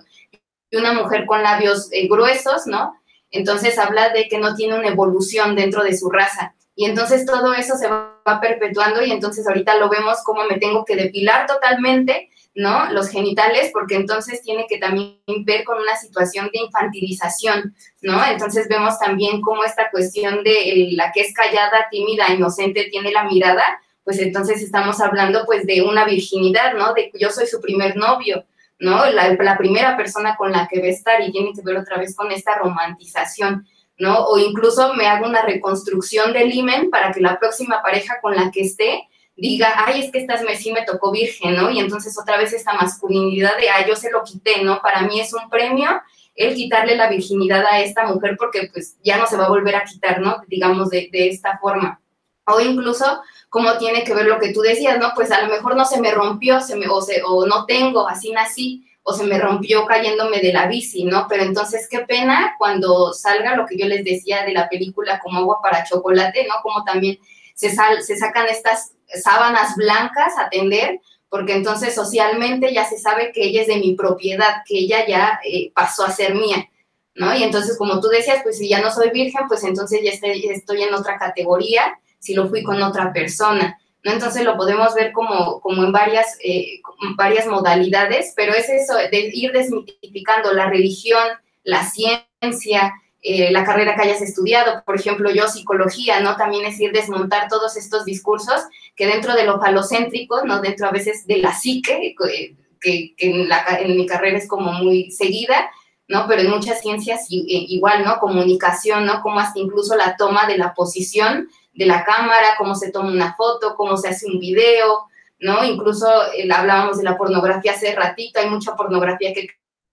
Y 0.69 0.75
una 0.75 0.91
mujer 0.91 1.25
con 1.25 1.41
labios 1.41 1.87
eh, 1.93 2.07
gruesos, 2.09 2.67
¿no? 2.67 2.99
Entonces 3.31 3.77
habla 3.77 4.09
de 4.09 4.27
que 4.27 4.37
no 4.37 4.53
tiene 4.55 4.77
una 4.77 4.89
evolución 4.89 5.55
dentro 5.55 5.83
de 5.83 5.97
su 5.97 6.09
raza. 6.09 6.53
Y 6.77 6.85
entonces 6.85 7.25
todo 7.25 7.53
eso 7.53 7.75
se 7.75 7.89
va 7.89 8.39
perpetuando 8.39 9.03
y 9.03 9.11
entonces 9.11 9.45
ahorita 9.45 9.75
lo 9.77 9.89
vemos 9.89 10.19
como 10.23 10.45
me 10.45 10.59
tengo 10.59 10.85
que 10.85 10.95
depilar 10.95 11.45
totalmente 11.45 12.29
¿no? 12.57 12.91
Los 12.91 13.09
genitales, 13.09 13.69
porque 13.71 13.95
entonces 13.95 14.41
tiene 14.41 14.65
que 14.67 14.79
también 14.79 15.19
ver 15.45 15.63
con 15.63 15.77
una 15.77 15.95
situación 15.95 16.49
de 16.51 16.61
infantilización, 16.61 17.75
¿no? 18.01 18.25
Entonces 18.25 18.67
vemos 18.67 18.97
también 18.97 19.41
cómo 19.41 19.63
esta 19.63 19.91
cuestión 19.91 20.43
de 20.43 20.89
la 20.93 21.11
que 21.11 21.21
es 21.21 21.33
callada, 21.35 21.87
tímida, 21.91 22.33
inocente, 22.33 22.87
tiene 22.89 23.11
la 23.11 23.25
mirada, 23.25 23.63
pues 24.03 24.17
entonces 24.19 24.63
estamos 24.63 24.99
hablando 25.01 25.45
pues 25.45 25.67
de 25.67 25.83
una 25.83 26.03
virginidad, 26.05 26.73
¿no? 26.73 26.95
De 26.95 27.11
yo 27.19 27.29
soy 27.29 27.45
su 27.45 27.61
primer 27.61 27.95
novio, 27.95 28.43
¿no? 28.79 29.05
La 29.05 29.55
primera 29.55 29.95
persona 29.95 30.35
con 30.35 30.51
la 30.51 30.67
que 30.67 30.79
va 30.79 30.87
a 30.87 30.89
estar 30.89 31.21
y 31.21 31.31
tiene 31.31 31.53
que 31.53 31.61
ver 31.61 31.77
otra 31.77 31.97
vez 31.97 32.15
con 32.15 32.31
esta 32.31 32.57
romantización. 32.57 33.67
¿No? 33.99 34.25
O 34.25 34.37
incluso 34.37 34.93
me 34.93 35.07
hago 35.07 35.25
una 35.25 35.41
reconstrucción 35.41 36.33
del 36.33 36.53
imen 36.53 36.89
para 36.89 37.11
que 37.11 37.21
la 37.21 37.39
próxima 37.39 37.81
pareja 37.81 38.19
con 38.21 38.35
la 38.35 38.51
que 38.51 38.61
esté 38.61 39.07
diga, 39.35 39.83
ay, 39.85 40.01
es 40.01 40.11
que 40.11 40.19
esta 40.19 40.37
sí 40.55 40.71
me 40.71 40.83
tocó 40.83 41.11
virgen, 41.11 41.55
¿no? 41.55 41.69
Y 41.69 41.79
entonces 41.79 42.17
otra 42.19 42.37
vez 42.37 42.53
esta 42.53 42.73
masculinidad 42.73 43.57
de, 43.57 43.69
ay, 43.69 43.85
yo 43.87 43.95
se 43.95 44.11
lo 44.11 44.23
quité, 44.23 44.63
¿no? 44.63 44.81
Para 44.81 45.01
mí 45.01 45.19
es 45.19 45.33
un 45.33 45.49
premio 45.49 46.01
el 46.35 46.55
quitarle 46.55 46.95
la 46.95 47.09
virginidad 47.09 47.65
a 47.69 47.81
esta 47.81 48.05
mujer 48.05 48.35
porque 48.37 48.69
pues 48.71 48.97
ya 49.03 49.17
no 49.17 49.25
se 49.25 49.37
va 49.37 49.45
a 49.45 49.49
volver 49.49 49.75
a 49.75 49.83
quitar, 49.83 50.21
¿no? 50.21 50.41
Digamos 50.47 50.89
de, 50.89 51.09
esta 51.11 51.57
forma. 51.57 51.99
O 52.45 52.59
incluso 52.61 53.21
cómo 53.49 53.77
tiene 53.77 54.03
que 54.03 54.13
ver 54.13 54.25
lo 54.25 54.39
que 54.39 54.53
tú 54.53 54.61
decías, 54.61 54.99
¿no? 54.99 55.11
Pues 55.15 55.31
a 55.31 55.41
lo 55.41 55.49
mejor 55.49 55.75
no 55.75 55.85
se 55.85 55.99
me 55.99 56.11
rompió, 56.11 56.61
se 56.61 56.75
me, 56.75 56.87
o, 56.87 56.99
o 57.25 57.45
no 57.45 57.65
tengo, 57.65 58.07
así 58.07 58.31
nací, 58.31 58.87
o 59.09 59.13
se 59.13 59.23
me 59.23 59.39
rompió 59.39 59.85
cayéndome 59.85 60.41
de 60.41 60.51
la 60.51 60.67
bici, 60.67 61.05
¿no? 61.05 61.27
Pero 61.29 61.43
entonces 61.43 61.87
qué 61.89 61.99
pena 61.99 62.55
cuando 62.57 63.13
salga 63.13 63.55
lo 63.55 63.65
que 63.65 63.77
yo 63.77 63.85
les 63.87 64.03
decía 64.03 64.43
de 64.43 64.51
la 64.51 64.67
película 64.67 65.17
como 65.19 65.39
agua 65.39 65.61
para 65.63 65.85
chocolate, 65.85 66.45
¿no? 66.45 66.55
Como 66.61 66.83
también 66.83 67.17
se, 67.55 67.73
sal, 67.73 68.03
se 68.03 68.17
sacan 68.17 68.47
estas 68.49 68.91
sábanas 69.07 69.77
blancas 69.77 70.33
a 70.37 70.49
tender, 70.49 70.99
porque 71.29 71.53
entonces 71.53 71.95
socialmente 71.95 72.73
ya 72.73 72.83
se 72.83 72.97
sabe 72.97 73.31
que 73.31 73.45
ella 73.45 73.61
es 73.61 73.67
de 73.67 73.77
mi 73.77 73.93
propiedad, 73.95 74.61
que 74.65 74.77
ella 74.79 75.07
ya 75.07 75.39
eh, 75.45 75.71
pasó 75.73 76.03
a 76.03 76.11
ser 76.11 76.35
mía, 76.35 76.67
¿no? 77.15 77.33
Y 77.33 77.43
entonces, 77.43 77.77
como 77.77 78.01
tú 78.01 78.09
decías, 78.09 78.41
pues 78.43 78.57
si 78.57 78.67
ya 78.67 78.81
no 78.81 78.91
soy 78.91 79.11
virgen, 79.11 79.47
pues 79.47 79.63
entonces 79.63 80.01
ya 80.03 80.11
estoy, 80.11 80.83
en 80.83 80.93
otra 80.93 81.17
categoría, 81.17 81.97
si 82.19 82.33
lo 82.33 82.49
fui 82.49 82.61
con 82.61 82.83
otra 82.83 83.13
persona, 83.13 83.79
¿no? 84.03 84.11
Entonces 84.11 84.43
lo 84.43 84.55
podemos 84.57 84.93
ver 84.95 85.11
como, 85.11 85.59
como 85.61 85.83
en 85.83 85.91
varias, 85.91 86.37
eh, 86.43 86.81
varias 87.15 87.47
modalidades, 87.47 88.33
pero 88.35 88.53
es 88.53 88.69
eso, 88.69 88.95
de 88.95 89.31
ir 89.33 89.51
desmitificando 89.51 90.53
la 90.53 90.69
religión, 90.69 91.27
la 91.63 91.83
ciencia, 91.83 92.93
eh, 93.29 93.51
la 93.51 93.65
carrera 93.65 93.95
que 93.95 94.03
hayas 94.03 94.21
estudiado, 94.21 94.83
por 94.85 94.95
ejemplo, 94.95 95.29
yo 95.31 95.47
psicología, 95.47 96.21
¿no? 96.21 96.37
También 96.37 96.65
es 96.65 96.79
ir 96.79 96.93
desmontar 96.93 97.49
todos 97.49 97.75
estos 97.75 98.05
discursos 98.05 98.61
que 98.95 99.07
dentro 99.07 99.35
de 99.35 99.43
lo 99.43 99.59
falocéntrico, 99.59 100.45
¿no? 100.45 100.61
Dentro 100.61 100.87
a 100.87 100.91
veces 100.91 101.27
de 101.27 101.37
la 101.39 101.53
psique, 101.53 102.15
eh, 102.31 102.55
que, 102.79 103.15
en, 103.17 103.49
la, 103.49 103.65
en 103.81 103.97
mi 103.97 104.05
carrera 104.05 104.37
es 104.37 104.47
como 104.47 104.71
muy 104.71 105.11
seguida, 105.11 105.69
¿no? 106.07 106.25
Pero 106.27 106.43
en 106.43 106.51
muchas 106.51 106.79
ciencias 106.79 107.23
eh, 107.31 107.43
igual, 107.47 108.05
¿no? 108.05 108.19
Comunicación, 108.19 109.05
¿no? 109.05 109.21
Como 109.21 109.39
hasta 109.39 109.59
incluso 109.59 109.95
la 109.95 110.15
toma 110.15 110.47
de 110.47 110.57
la 110.57 110.73
posición 110.73 111.49
de 111.77 111.85
la 111.85 112.03
cámara, 112.03 112.55
cómo 112.57 112.73
se 112.75 112.91
toma 112.91 113.11
una 113.11 113.35
foto, 113.35 113.75
cómo 113.75 113.97
se 113.97 114.09
hace 114.09 114.25
un 114.25 114.39
video, 114.39 115.05
¿no? 115.39 115.63
Incluso 115.63 116.07
hablábamos 116.51 116.97
de 116.97 117.03
la 117.03 117.15
pornografía 117.15 117.73
hace 117.73 117.95
ratito, 117.95 118.39
hay 118.39 118.49
mucha 118.49 118.75
pornografía 118.75 119.31
que 119.31 119.47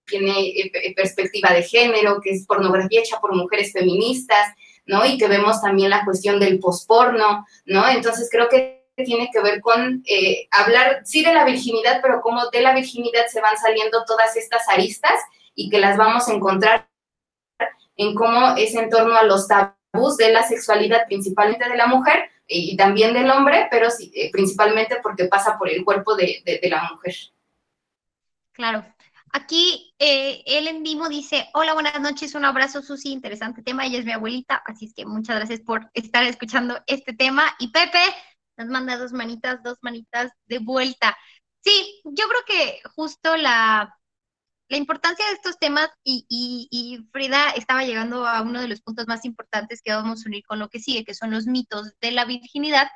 tiene 0.05 0.49
eh, 0.49 0.93
perspectiva 0.95 1.53
de 1.53 1.61
género, 1.61 2.19
que 2.21 2.31
es 2.31 2.45
pornografía 2.47 3.01
hecha 3.01 3.19
por 3.19 3.35
mujeres 3.35 3.71
feministas, 3.71 4.47
¿no? 4.87 5.05
Y 5.05 5.17
que 5.19 5.27
vemos 5.27 5.61
también 5.61 5.91
la 5.91 6.03
cuestión 6.03 6.39
del 6.39 6.59
posporno, 6.59 7.45
¿no? 7.65 7.87
Entonces 7.87 8.29
creo 8.31 8.49
que 8.49 8.83
tiene 8.95 9.29
que 9.31 9.41
ver 9.41 9.61
con 9.61 10.03
eh, 10.07 10.47
hablar, 10.49 11.01
sí, 11.05 11.23
de 11.23 11.33
la 11.35 11.45
virginidad, 11.45 11.99
pero 12.01 12.21
cómo 12.21 12.49
de 12.49 12.61
la 12.61 12.73
virginidad 12.73 13.27
se 13.27 13.41
van 13.41 13.57
saliendo 13.57 14.05
todas 14.05 14.35
estas 14.35 14.67
aristas 14.69 15.19
y 15.53 15.69
que 15.69 15.79
las 15.79 15.97
vamos 15.97 16.27
a 16.27 16.33
encontrar 16.33 16.89
en 17.95 18.15
cómo 18.15 18.55
es 18.57 18.73
en 18.73 18.89
torno 18.89 19.15
a 19.15 19.23
los 19.23 19.47
tabús 19.95 20.17
de 20.17 20.31
la 20.31 20.43
sexualidad, 20.43 21.05
principalmente 21.07 21.69
de 21.69 21.77
la 21.77 21.87
mujer 21.87 22.29
y 22.47 22.75
también 22.77 23.13
del 23.13 23.29
hombre, 23.29 23.67
pero 23.71 23.89
sí, 23.89 24.11
eh, 24.15 24.29
principalmente 24.31 24.97
porque 25.01 25.25
pasa 25.25 25.57
por 25.57 25.69
el 25.69 25.83
cuerpo 25.83 26.15
de, 26.15 26.43
de 26.45 26.69
la 26.69 26.89
mujer. 26.91 27.15
Claro, 28.51 28.85
Aquí 29.35 29.93
eh, 29.99 30.43
en 30.45 30.81
vivo 30.81 31.09
dice, 31.09 31.49
hola, 31.53 31.73
buenas 31.73 31.99
noches, 31.99 32.35
un 32.35 32.45
abrazo, 32.45 32.81
Susi, 32.81 33.11
interesante 33.11 33.61
tema, 33.61 33.85
ella 33.85 33.99
es 33.99 34.05
mi 34.05 34.13
abuelita, 34.13 34.63
así 34.65 34.85
es 34.85 34.93
que 34.93 35.05
muchas 35.05 35.35
gracias 35.35 35.59
por 35.59 35.91
estar 35.93 36.23
escuchando 36.23 36.81
este 36.87 37.11
tema. 37.11 37.53
Y 37.59 37.67
Pepe 37.67 37.99
nos 38.55 38.67
manda 38.69 38.97
dos 38.97 39.11
manitas, 39.11 39.61
dos 39.61 39.77
manitas 39.81 40.31
de 40.45 40.59
vuelta. 40.59 41.17
Sí, 41.59 42.01
yo 42.05 42.29
creo 42.29 42.45
que 42.47 42.81
justo 42.95 43.35
la, 43.35 43.99
la 44.67 44.77
importancia 44.77 45.25
de 45.27 45.33
estos 45.33 45.57
temas 45.59 45.89
y, 46.03 46.25
y, 46.29 47.07
Frida 47.11 47.51
estaba 47.51 47.83
llegando 47.83 48.27
a 48.27 48.41
uno 48.41 48.61
de 48.61 48.67
los 48.67 48.81
puntos 48.81 49.07
más 49.07 49.25
importantes 49.25 49.81
que 49.83 49.93
vamos 49.93 50.25
a 50.25 50.29
unir 50.29 50.43
con 50.45 50.59
lo 50.59 50.69
que 50.69 50.79
sigue, 50.79 51.05
que 51.05 51.13
son 51.13 51.31
los 51.31 51.45
mitos 51.45 51.93
de 52.01 52.11
la 52.11 52.25
virginidad 52.25 52.87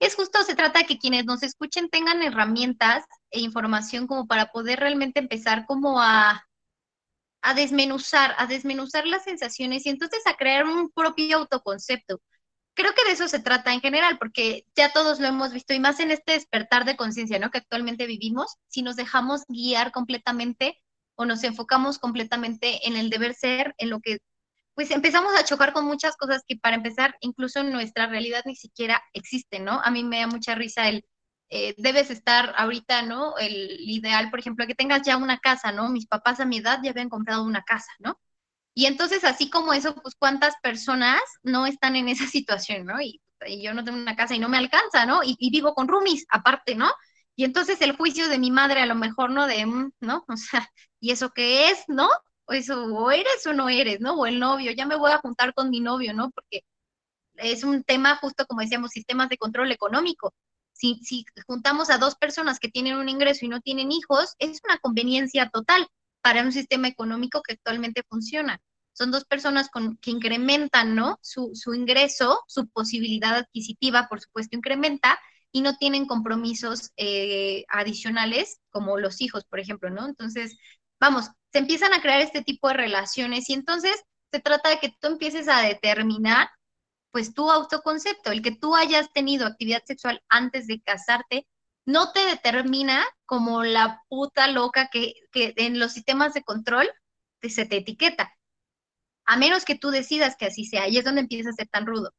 es 0.00 0.16
justo, 0.16 0.42
se 0.42 0.54
trata 0.54 0.80
de 0.80 0.86
que 0.86 0.98
quienes 0.98 1.24
nos 1.24 1.42
escuchen 1.42 1.88
tengan 1.88 2.22
herramientas 2.22 3.04
e 3.30 3.40
información 3.40 4.06
como 4.06 4.26
para 4.26 4.50
poder 4.52 4.80
realmente 4.80 5.20
empezar 5.20 5.66
como 5.66 6.00
a, 6.00 6.44
a 7.42 7.54
desmenuzar, 7.54 8.34
a 8.38 8.46
desmenuzar 8.46 9.06
las 9.06 9.24
sensaciones 9.24 9.86
y 9.86 9.90
entonces 9.90 10.20
a 10.26 10.36
crear 10.36 10.66
un 10.66 10.90
propio 10.90 11.38
autoconcepto. 11.38 12.20
Creo 12.74 12.92
que 12.94 13.04
de 13.04 13.12
eso 13.12 13.28
se 13.28 13.40
trata 13.40 13.72
en 13.72 13.80
general, 13.80 14.18
porque 14.18 14.66
ya 14.76 14.92
todos 14.92 15.20
lo 15.20 15.28
hemos 15.28 15.52
visto 15.52 15.74
y 15.74 15.80
más 15.80 16.00
en 16.00 16.10
este 16.10 16.32
despertar 16.32 16.84
de 16.84 16.96
conciencia, 16.96 17.38
¿no? 17.38 17.50
Que 17.50 17.58
actualmente 17.58 18.06
vivimos, 18.06 18.56
si 18.68 18.82
nos 18.82 18.96
dejamos 18.96 19.44
guiar 19.48 19.92
completamente 19.92 20.82
o 21.16 21.24
nos 21.24 21.44
enfocamos 21.44 21.98
completamente 21.98 22.86
en 22.86 22.96
el 22.96 23.10
deber 23.10 23.34
ser, 23.34 23.74
en 23.78 23.90
lo 23.90 24.00
que 24.00 24.18
pues 24.74 24.90
empezamos 24.90 25.34
a 25.36 25.44
chocar 25.44 25.72
con 25.72 25.86
muchas 25.86 26.16
cosas 26.16 26.42
que 26.46 26.56
para 26.56 26.76
empezar, 26.76 27.16
incluso 27.20 27.60
en 27.60 27.70
nuestra 27.72 28.06
realidad 28.06 28.42
ni 28.44 28.56
siquiera 28.56 29.02
existen, 29.12 29.64
¿no? 29.64 29.80
A 29.84 29.90
mí 29.90 30.02
me 30.04 30.20
da 30.20 30.26
mucha 30.26 30.54
risa 30.56 30.88
el, 30.88 31.04
eh, 31.48 31.74
debes 31.78 32.10
estar 32.10 32.54
ahorita, 32.56 33.02
¿no? 33.02 33.36
El 33.38 33.76
ideal, 33.80 34.30
por 34.30 34.40
ejemplo, 34.40 34.66
que 34.66 34.74
tengas 34.74 35.02
ya 35.02 35.16
una 35.16 35.38
casa, 35.38 35.72
¿no? 35.72 35.88
Mis 35.90 36.06
papás 36.06 36.40
a 36.40 36.44
mi 36.44 36.58
edad 36.58 36.80
ya 36.82 36.90
habían 36.90 37.08
comprado 37.08 37.44
una 37.44 37.62
casa, 37.62 37.92
¿no? 38.00 38.18
Y 38.74 38.86
entonces, 38.86 39.24
así 39.24 39.50
como 39.50 39.72
eso, 39.72 39.94
pues 39.94 40.16
cuántas 40.18 40.54
personas 40.62 41.20
no 41.42 41.66
están 41.66 41.96
en 41.96 42.08
esa 42.08 42.26
situación, 42.28 42.86
¿no? 42.86 43.00
Y, 43.00 43.20
yo 43.62 43.74
no 43.74 43.84
tengo 43.84 43.98
una 43.98 44.16
casa 44.16 44.34
y 44.34 44.38
no 44.38 44.48
me 44.48 44.56
alcanza, 44.58 45.04
¿no? 45.06 45.20
Y, 45.22 45.36
vivo 45.50 45.74
con 45.74 45.86
roomies 45.88 46.24
aparte, 46.30 46.74
¿no? 46.74 46.90
Y 47.36 47.44
entonces 47.44 47.80
el 47.82 47.96
juicio 47.96 48.28
de 48.28 48.38
mi 48.38 48.50
madre 48.50 48.80
a 48.80 48.86
lo 48.86 48.94
mejor, 48.94 49.30
¿no? 49.30 49.46
De, 49.46 49.66
mm, 49.66 49.92
¿no? 50.00 50.24
O 50.28 50.36
sea, 50.36 50.68
¿y 51.04 51.10
eso 51.12 51.30
qué 51.30 51.70
es, 51.70 51.84
no? 51.88 52.08
o 52.46 52.52
eso, 52.52 52.84
o 52.84 53.10
eres 53.10 53.46
o 53.46 53.52
no 53.54 53.68
eres, 53.68 54.00
¿no? 54.00 54.14
O 54.14 54.26
el 54.26 54.38
novio, 54.38 54.72
ya 54.72 54.86
me 54.86 54.96
voy 54.96 55.12
a 55.12 55.18
juntar 55.18 55.54
con 55.54 55.70
mi 55.70 55.80
novio, 55.80 56.14
¿no? 56.14 56.30
Porque 56.30 56.64
es 57.36 57.64
un 57.64 57.84
tema, 57.84 58.16
justo 58.16 58.46
como 58.46 58.60
decíamos, 58.62 58.90
sistemas 58.92 59.28
de 59.28 59.38
control 59.38 59.72
económico. 59.72 60.34
Si, 60.72 60.96
si 61.04 61.24
juntamos 61.46 61.90
a 61.90 61.98
dos 61.98 62.16
personas 62.16 62.58
que 62.60 62.68
tienen 62.68 62.96
un 62.96 63.08
ingreso 63.08 63.44
y 63.44 63.48
no 63.48 63.60
tienen 63.60 63.92
hijos, 63.92 64.34
es 64.38 64.60
una 64.64 64.78
conveniencia 64.78 65.48
total 65.50 65.86
para 66.22 66.42
un 66.42 66.52
sistema 66.52 66.88
económico 66.88 67.42
que 67.42 67.54
actualmente 67.54 68.02
funciona. 68.08 68.60
son 68.92 69.10
dos 69.10 69.24
personas 69.24 69.70
con, 69.70 69.96
que 69.98 70.10
incrementan, 70.10 70.94
¿no? 70.94 71.18
Su, 71.22 71.50
su 71.54 71.74
ingreso, 71.74 72.40
su 72.48 72.68
posibilidad 72.68 73.34
adquisitiva, 73.36 74.08
por 74.08 74.20
supuesto, 74.20 74.56
incrementa 74.56 75.18
y 75.52 75.62
no 75.62 75.76
tienen 75.76 76.06
compromisos 76.06 76.92
eh, 76.96 77.64
adicionales 77.68 78.60
como 78.70 78.98
los 78.98 79.20
hijos, 79.20 79.44
por 79.44 79.60
ejemplo, 79.60 79.90
¿no? 79.90 80.06
Entonces, 80.06 80.56
vamos, 81.00 81.30
se 81.52 81.58
empiezan 81.58 81.92
a 81.92 82.00
crear 82.00 82.20
este 82.20 82.42
tipo 82.42 82.68
de 82.68 82.74
relaciones 82.74 83.48
y 83.50 83.54
entonces 83.54 84.02
se 84.32 84.40
trata 84.40 84.70
de 84.70 84.78
que 84.78 84.94
tú 85.00 85.08
empieces 85.08 85.48
a 85.48 85.60
determinar 85.60 86.48
pues 87.12 87.32
tu 87.32 87.50
autoconcepto, 87.50 88.32
el 88.32 88.42
que 88.42 88.56
tú 88.56 88.74
hayas 88.74 89.12
tenido 89.12 89.46
actividad 89.46 89.82
sexual 89.84 90.20
antes 90.28 90.66
de 90.66 90.80
casarte, 90.82 91.46
no 91.86 92.12
te 92.12 92.24
determina 92.26 93.04
como 93.24 93.62
la 93.62 94.02
puta 94.08 94.48
loca 94.48 94.88
que, 94.90 95.14
que 95.30 95.54
en 95.56 95.78
los 95.78 95.92
sistemas 95.92 96.34
de 96.34 96.42
control 96.42 96.88
se 97.48 97.66
te 97.66 97.76
etiqueta. 97.78 98.32
A 99.26 99.36
menos 99.36 99.64
que 99.64 99.76
tú 99.76 99.90
decidas 99.90 100.36
que 100.36 100.46
así 100.46 100.64
sea, 100.64 100.88
y 100.88 100.98
es 100.98 101.04
donde 101.04 101.22
empieza 101.22 101.50
a 101.50 101.54
ser 101.54 101.68
tan 101.68 101.86
rudo. 101.86 102.12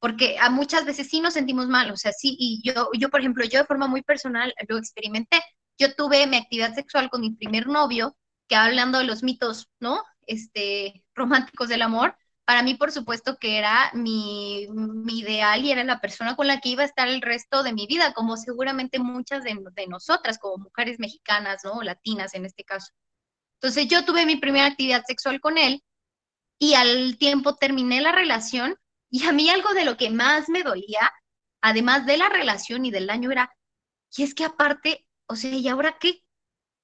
Porque 0.00 0.38
a 0.38 0.50
muchas 0.50 0.84
veces 0.84 1.08
sí 1.08 1.20
nos 1.20 1.34
sentimos 1.34 1.68
mal, 1.68 1.90
o 1.90 1.96
sea, 1.96 2.12
sí, 2.12 2.36
y 2.38 2.62
yo, 2.64 2.90
yo, 2.98 3.10
por 3.10 3.20
ejemplo, 3.20 3.44
yo 3.44 3.60
de 3.60 3.66
forma 3.66 3.86
muy 3.86 4.02
personal 4.02 4.54
lo 4.68 4.78
experimenté. 4.78 5.42
Yo 5.80 5.94
tuve 5.94 6.26
mi 6.26 6.36
actividad 6.36 6.74
sexual 6.74 7.08
con 7.08 7.22
mi 7.22 7.30
primer 7.30 7.66
novio, 7.66 8.14
que 8.48 8.54
hablando 8.54 8.98
de 8.98 9.04
los 9.04 9.22
mitos, 9.22 9.70
¿no? 9.80 10.04
Este, 10.26 11.02
románticos 11.14 11.70
del 11.70 11.80
amor, 11.80 12.14
para 12.44 12.62
mí, 12.62 12.74
por 12.74 12.92
supuesto, 12.92 13.38
que 13.38 13.56
era 13.56 13.90
mi, 13.94 14.68
ideal 15.08 15.64
y 15.64 15.72
era 15.72 15.82
la 15.84 15.98
persona 16.00 16.36
con 16.36 16.48
la 16.48 16.60
que 16.60 16.68
iba 16.68 16.82
a 16.82 16.86
estar 16.86 17.08
el 17.08 17.22
resto 17.22 17.62
de 17.62 17.72
mi 17.72 17.86
vida, 17.86 18.12
como 18.12 18.36
seguramente 18.36 18.98
muchas 18.98 19.42
de, 19.42 19.56
nosotras, 19.88 20.38
como 20.38 20.64
mujeres 20.64 20.98
mexicanas, 20.98 21.62
¿no? 21.64 21.80
Latinas 21.80 22.34
en 22.34 22.44
este 22.44 22.62
caso. 22.62 22.92
Entonces, 23.54 23.88
yo 23.88 24.04
tuve 24.04 24.26
mi 24.26 24.36
primera 24.36 24.66
actividad 24.66 25.04
sexual 25.06 25.40
con 25.40 25.56
él 25.56 25.82
y 26.58 26.74
al 26.74 27.16
tiempo 27.16 27.54
terminé 27.54 28.02
la 28.02 28.12
relación 28.12 28.76
y 29.10 29.24
a 29.24 29.32
mí 29.32 29.48
algo 29.48 29.72
de 29.72 29.86
lo 29.86 29.96
que 29.96 30.10
más 30.10 30.50
me 30.50 30.62
dolía, 30.62 31.10
además 31.62 32.04
de 32.04 32.18
la 32.18 32.28
relación 32.28 32.84
y 32.84 32.90
del 32.90 33.06
daño, 33.06 33.30
era, 33.30 33.50
y 34.14 34.24
es 34.24 34.34
que 34.34 34.44
aparte, 34.44 35.06
o 35.30 35.36
sea, 35.36 35.50
¿y 35.54 35.68
ahora 35.68 35.96
qué? 36.00 36.22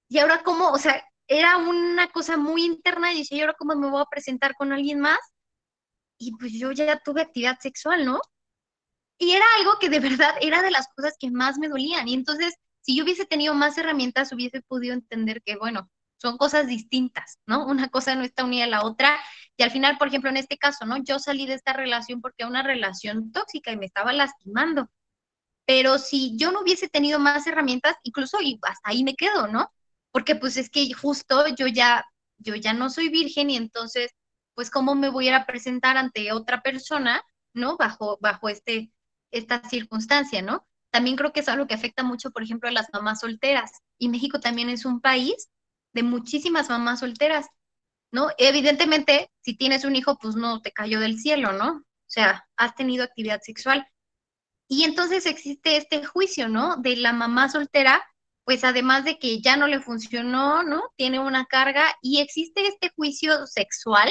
¿Y 0.09 0.19
ahora 0.19 0.43
cómo? 0.45 0.71
O 0.71 0.79
sea, 0.79 1.05
era 1.29 1.57
una 1.59 2.09
cosa 2.11 2.37
muy 2.37 2.65
interna 2.65 3.13
y 3.13 3.19
decía, 3.19 3.39
¿y 3.39 3.41
ahora 3.43 3.57
cómo 3.59 3.75
me 3.77 3.91
voy 3.91 4.03
a 4.03 4.07
presentar 4.07 4.55
con 4.57 4.73
alguien 4.73 5.01
más? 5.01 5.19
y 6.19 6.33
pues 6.37 6.53
yo 6.53 6.73
ya 6.73 6.99
tuve 7.01 7.23
actividad 7.23 7.59
sexual, 7.61 8.05
¿no? 8.05 8.21
Y 9.19 9.33
era 9.33 9.45
algo 9.59 9.79
que 9.79 9.89
de 9.89 10.01
verdad 10.21 10.35
era 10.41 10.63
de 10.63 10.71
las 10.71 10.89
cosas 10.95 11.15
que 11.19 11.31
más 11.31 11.59
me 11.59 11.69
dolían. 11.69 12.09
Y 12.09 12.15
entonces, 12.15 12.55
si 12.81 12.97
yo 12.97 13.05
hubiese 13.05 13.27
tenido 13.27 13.55
más 13.55 13.77
herramientas, 13.79 14.33
hubiese 14.33 14.63
podido 14.63 14.95
entender 14.95 15.43
que, 15.43 15.57
bueno, 15.57 15.91
son 16.19 16.39
cosas 16.39 16.67
distintas, 16.67 17.39
¿no? 17.47 17.67
Una 17.67 17.89
cosa 17.89 18.15
no 18.15 18.25
está 18.25 18.45
unida 18.45 18.65
a 18.65 18.69
la 18.69 18.85
otra. 18.85 19.19
Y 19.57 19.63
al 19.63 19.71
final, 19.71 19.99
por 19.99 20.09
ejemplo, 20.09 20.31
en 20.31 20.39
este 20.39 20.57
caso, 20.59 20.87
¿no? 20.87 20.97
Yo 21.03 21.19
salí 21.19 21.47
de 21.47 21.55
esta 21.55 21.73
relación 21.73 22.21
porque 22.21 22.37
era 22.39 22.49
una 22.49 22.63
relación 22.63 23.33
tóxica 23.33 23.71
y 23.73 23.77
me 23.77 23.87
estaba 23.87 24.13
lastimando. 24.13 24.89
Pero 25.67 25.99
si 25.99 26.37
yo 26.37 26.53
no 26.53 26.61
hubiese 26.61 26.89
tenido 26.89 27.19
más 27.19 27.47
herramientas, 27.47 27.97
incluso 28.05 28.39
hasta 28.63 28.91
ahí 28.91 29.05
me 29.05 29.17
quedo, 29.17 29.49
¿no? 29.49 29.71
Porque 30.13 30.37
pues 30.37 30.57
es 30.57 30.71
que 30.71 30.93
justo 30.93 31.47
yo 31.49 31.67
ya, 31.67 32.05
yo 32.39 32.55
ya 32.55 32.73
no 32.73 32.91
soy 32.91 33.09
virgen 33.09 33.51
y 33.51 33.57
entonces 33.57 34.13
pues 34.55 34.71
cómo 34.71 34.95
me 34.95 35.11
voy 35.11 35.29
a 35.29 35.45
presentar 35.45 35.99
ante 35.99 36.33
otra 36.33 36.63
persona, 36.63 37.23
¿no? 37.53 37.77
Bajo, 37.77 38.19
bajo 38.23 38.49
este, 38.49 38.91
esta 39.31 39.63
circunstancia, 39.69 40.41
¿no? 40.41 40.67
También 40.91 41.17
creo 41.17 41.33
que 41.33 41.41
es 41.41 41.49
algo 41.49 41.67
que 41.67 41.75
afecta 41.75 42.03
mucho, 42.03 42.31
por 42.31 42.43
ejemplo, 42.43 42.69
a 42.69 42.73
las 42.73 42.89
mamás 42.93 43.21
solteras. 43.21 43.71
Y 43.99 44.09
México 44.09 44.41
también 44.41 44.71
es 44.71 44.87
un 44.87 45.03
país 45.03 45.51
de 45.93 46.03
muchísimas 46.03 46.71
mamás 46.71 47.01
solteras, 47.01 47.47
¿no? 48.11 48.29
Evidentemente, 48.39 49.31
si 49.43 49.57
tienes 49.57 49.85
un 49.85 49.95
hijo, 49.95 50.17
pues 50.19 50.37
no 50.37 50.63
te 50.63 50.73
cayó 50.73 51.01
del 51.01 51.19
cielo, 51.19 51.53
¿no? 51.53 51.79
O 51.79 52.09
sea, 52.09 52.47
has 52.57 52.75
tenido 52.75 53.05
actividad 53.05 53.43
sexual. 53.43 53.87
Y 54.69 54.85
entonces 54.85 55.27
existe 55.27 55.77
este 55.77 56.05
juicio, 56.05 56.49
¿no? 56.49 56.77
De 56.77 56.97
la 56.97 57.13
mamá 57.13 57.49
soltera, 57.49 58.05
pues 58.45 58.65
además 58.65 59.05
de 59.05 59.19
que 59.19 59.41
ya 59.41 59.57
no 59.57 59.67
le 59.67 59.81
funcionó, 59.81 60.63
¿no? 60.63 60.83
Tiene 60.97 61.21
una 61.21 61.47
carga 61.47 61.95
y 62.03 62.21
existe 62.21 62.67
este 62.67 62.91
juicio 62.97 63.47
sexual 63.47 64.11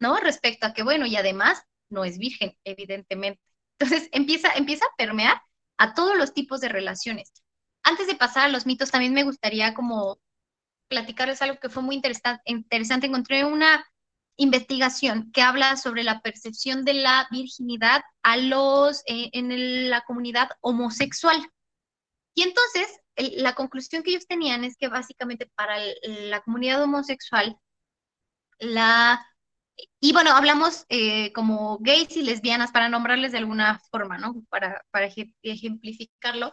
¿no? 0.00 0.16
Respecto 0.18 0.66
a 0.66 0.72
que, 0.72 0.82
bueno, 0.82 1.06
y 1.06 1.16
además 1.16 1.62
no 1.90 2.04
es 2.04 2.18
virgen, 2.18 2.56
evidentemente. 2.64 3.40
Entonces 3.78 4.08
empieza, 4.12 4.52
empieza 4.54 4.84
a 4.86 4.96
permear 4.96 5.40
a 5.78 5.94
todos 5.94 6.16
los 6.16 6.34
tipos 6.34 6.60
de 6.60 6.68
relaciones. 6.68 7.32
Antes 7.82 8.06
de 8.06 8.16
pasar 8.16 8.46
a 8.46 8.48
los 8.48 8.66
mitos, 8.66 8.90
también 8.90 9.14
me 9.14 9.24
gustaría 9.24 9.74
como 9.74 10.18
platicarles 10.88 11.42
algo 11.42 11.58
que 11.60 11.68
fue 11.70 11.82
muy 11.82 11.96
interesante. 11.96 12.42
interesante. 12.46 13.06
Encontré 13.06 13.44
una 13.44 13.84
investigación 14.38 15.30
que 15.32 15.42
habla 15.42 15.76
sobre 15.76 16.04
la 16.04 16.20
percepción 16.20 16.84
de 16.84 16.94
la 16.94 17.28
virginidad 17.30 18.02
a 18.22 18.38
los 18.38 19.02
eh, 19.06 19.30
en 19.34 19.90
la 19.90 20.02
comunidad 20.02 20.48
homosexual. 20.60 21.50
Y 22.34 22.42
entonces, 22.42 22.88
la 23.16 23.54
conclusión 23.54 24.02
que 24.02 24.10
ellos 24.10 24.26
tenían 24.26 24.64
es 24.64 24.76
que 24.76 24.88
básicamente 24.88 25.50
para 25.56 25.76
la 26.02 26.40
comunidad 26.40 26.82
homosexual, 26.82 27.58
la 28.60 29.24
y 30.00 30.12
bueno, 30.12 30.32
hablamos 30.32 30.86
eh, 30.88 31.32
como 31.32 31.78
gays 31.78 32.16
y 32.16 32.22
lesbianas 32.22 32.72
para 32.72 32.88
nombrarles 32.88 33.32
de 33.32 33.38
alguna 33.38 33.80
forma, 33.90 34.18
¿no? 34.18 34.42
Para, 34.48 34.84
para 34.90 35.08
ejemplificarlo. 35.42 36.52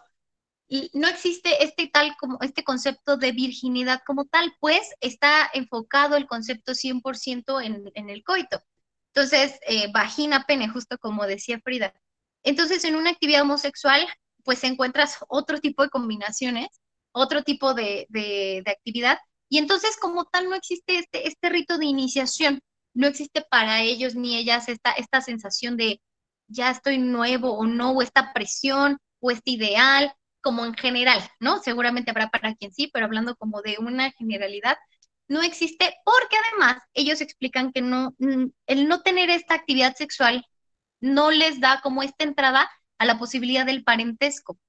No 0.93 1.07
existe 1.07 1.63
este 1.63 1.88
tal 1.88 2.16
como 2.18 2.39
este 2.41 2.63
concepto 2.63 3.18
de 3.18 3.32
virginidad 3.32 4.01
como 4.05 4.26
tal, 4.26 4.53
pues 4.59 4.89
está 4.99 5.49
enfocado 5.53 6.18
el 6.18 6.28
concepto 6.28 6.74
100% 6.74 7.63
en, 7.63 7.91
en 7.93 8.09
el 8.09 8.24
coito. 8.24 8.61
Entonces, 9.13 9.59
eh, 9.68 9.91
vagina, 9.93 10.45
pene, 10.45 10.68
justo 10.70 10.97
como 10.97 11.26
decía 11.28 11.59
Frida. 11.63 11.93
Entonces, 12.43 12.84
en 12.84 12.95
una 12.95 13.11
actividad 13.11 13.43
homosexual, 13.43 14.05
pues 14.43 14.63
encuentras 14.63 15.20
otro 15.30 15.59
tipo 15.59 15.84
de 15.84 15.89
combinaciones, 15.89 16.68
otro 17.11 17.43
tipo 17.43 17.74
de, 17.74 18.07
de, 18.09 18.61
de 18.66 18.72
actividad, 18.72 19.20
y 19.49 19.59
entonces 19.59 19.97
como 19.97 20.26
tal 20.26 20.49
no 20.49 20.55
existe 20.55 20.97
este, 20.97 21.28
este 21.28 21.49
rito 21.49 21.78
de 21.78 21.86
iniciación 21.86 22.61
no 22.95 23.07
existe 23.07 23.41
para 23.41 23.82
ellos 23.82 24.16
ni 24.16 24.38
ellas 24.38 24.70
esta, 24.70 24.91
esta 24.91 25.22
sensación 25.22 25.78
de 25.78 26.01
ya 26.47 26.72
estoy 26.72 26.97
nuevo 26.97 27.51
o 27.51 27.66
no, 27.66 27.91
o 27.91 28.01
esta 28.01 28.34
presión 28.34 28.97
o 29.20 29.32
este 29.32 29.51
ideal, 29.51 30.13
como 30.45 30.63
en 30.63 30.75
general, 30.75 31.19
¿no? 31.39 31.57
Seguramente 31.57 32.11
habrá 32.11 32.29
para 32.29 32.53
quien 32.53 32.71
sí, 32.71 32.87
pero 32.93 33.07
hablando 33.07 33.35
como 33.35 33.63
de 33.63 33.77
una 33.79 34.11
generalidad, 34.11 34.77
no 35.27 35.41
existe 35.41 35.95
porque 36.05 36.37
además 36.51 36.83
ellos 36.93 37.19
explican 37.19 37.71
que 37.71 37.81
no, 37.81 38.13
el 38.67 38.87
no 38.87 39.01
tener 39.01 39.31
esta 39.31 39.55
actividad 39.55 39.95
sexual 39.95 40.45
no 41.01 41.31
les 41.31 41.59
da 41.59 41.81
como 41.81 42.03
esta 42.03 42.25
entrada 42.25 42.69
a 42.99 43.05
la 43.05 43.17
posibilidad 43.17 43.65
del 43.65 43.83
parentesco, 43.83 44.59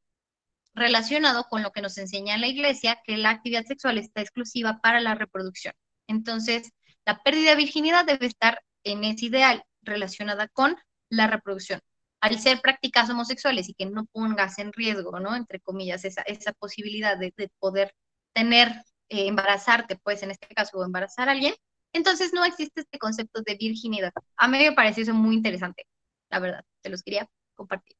relacionado 0.72 1.44
con 1.44 1.62
lo 1.62 1.72
que 1.72 1.82
nos 1.82 1.98
enseña 1.98 2.38
la 2.38 2.46
iglesia, 2.46 2.98
que 3.04 3.18
la 3.18 3.28
actividad 3.28 3.66
sexual 3.66 3.98
está 3.98 4.22
exclusiva 4.22 4.80
para 4.82 5.00
la 5.00 5.14
reproducción. 5.14 5.74
Entonces, 6.06 6.72
la 7.04 7.22
pérdida 7.22 7.50
de 7.50 7.56
virginidad 7.56 8.06
debe 8.06 8.24
estar 8.24 8.62
en 8.82 9.04
ese 9.04 9.26
ideal 9.26 9.62
relacionada 9.82 10.48
con 10.48 10.74
la 11.10 11.26
reproducción. 11.26 11.80
Al 12.20 12.38
ser 12.38 12.60
prácticas 12.60 13.10
homosexuales 13.10 13.68
y 13.68 13.74
que 13.74 13.86
no 13.86 14.06
pongas 14.06 14.58
en 14.58 14.72
riesgo, 14.72 15.20
¿no? 15.20 15.36
Entre 15.36 15.60
comillas, 15.60 16.04
esa, 16.04 16.22
esa 16.22 16.52
posibilidad 16.52 17.18
de, 17.18 17.32
poder 17.58 17.94
tener, 18.34 18.68
eh, 19.08 19.26
embarazarte, 19.26 19.96
pues 19.96 20.22
en 20.22 20.30
este 20.30 20.48
caso, 20.54 20.78
o 20.78 20.84
embarazar 20.84 21.28
a 21.28 21.32
alguien, 21.32 21.54
entonces 21.92 22.32
no 22.32 22.44
existe 22.44 22.80
este 22.80 22.98
concepto 22.98 23.42
de 23.42 23.54
virginidad. 23.54 24.12
A 24.36 24.48
mí 24.48 24.58
me 24.58 24.72
parece 24.72 25.02
eso 25.02 25.14
muy 25.14 25.36
interesante, 25.36 25.86
la 26.30 26.38
verdad, 26.38 26.64
te 26.82 26.90
los 26.90 27.02
quería 27.02 27.28
compartir. 27.54 27.96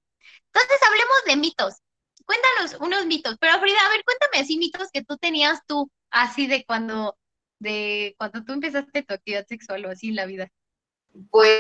Entonces 0.53 0.79
hablemos 0.87 1.17
de 1.27 1.37
mitos. 1.37 1.75
Cuéntanos 2.25 2.81
unos 2.81 3.07
mitos, 3.07 3.37
pero 3.39 3.61
Frida, 3.61 3.79
a 3.87 3.91
ver, 3.91 4.03
cuéntame 4.05 4.43
así 4.43 4.59
mitos 4.59 4.89
que 4.93 5.05
tú 5.05 5.17
tenías 5.17 5.61
tú, 5.67 5.91
así 6.11 6.47
de 6.47 6.65
cuando 6.65 7.17
de 7.59 8.15
cuando 8.19 8.45
tú 8.45 8.53
empezaste 8.53 9.03
tu 9.03 9.15
actividad 9.15 9.47
sexual 9.47 9.85
o 9.87 9.91
así 9.91 10.09
en 10.09 10.17
la 10.17 10.27
vida? 10.27 10.49
Pues, 11.31 11.59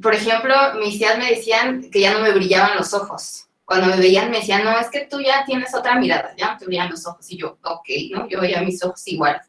por 0.00 0.14
ejemplo, 0.14 0.54
mis 0.80 0.98
tías 0.98 1.18
me 1.18 1.30
decían 1.30 1.90
que 1.90 2.00
ya 2.00 2.12
no 2.12 2.20
me 2.20 2.32
brillaban 2.32 2.76
los 2.76 2.92
ojos. 2.94 3.46
Cuando 3.64 3.86
me 3.86 3.96
veían 3.96 4.30
me 4.30 4.38
decían, 4.38 4.64
no, 4.64 4.78
es 4.78 4.90
que 4.90 5.06
tú 5.06 5.20
ya 5.20 5.44
tienes 5.46 5.74
otra 5.74 5.94
mirada, 5.94 6.34
ya 6.36 6.52
no 6.52 6.58
te 6.58 6.66
brillan 6.66 6.90
los 6.90 7.06
ojos. 7.06 7.30
Y 7.30 7.38
yo, 7.38 7.58
ok, 7.62 7.88
¿no? 8.10 8.28
Yo 8.28 8.40
veía 8.40 8.60
mis 8.60 8.82
ojos 8.84 9.06
iguales. 9.06 9.42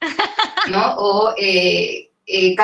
¿No? 0.70 0.94
O 0.96 1.34
eh, 1.36 2.10
eh, 2.26 2.56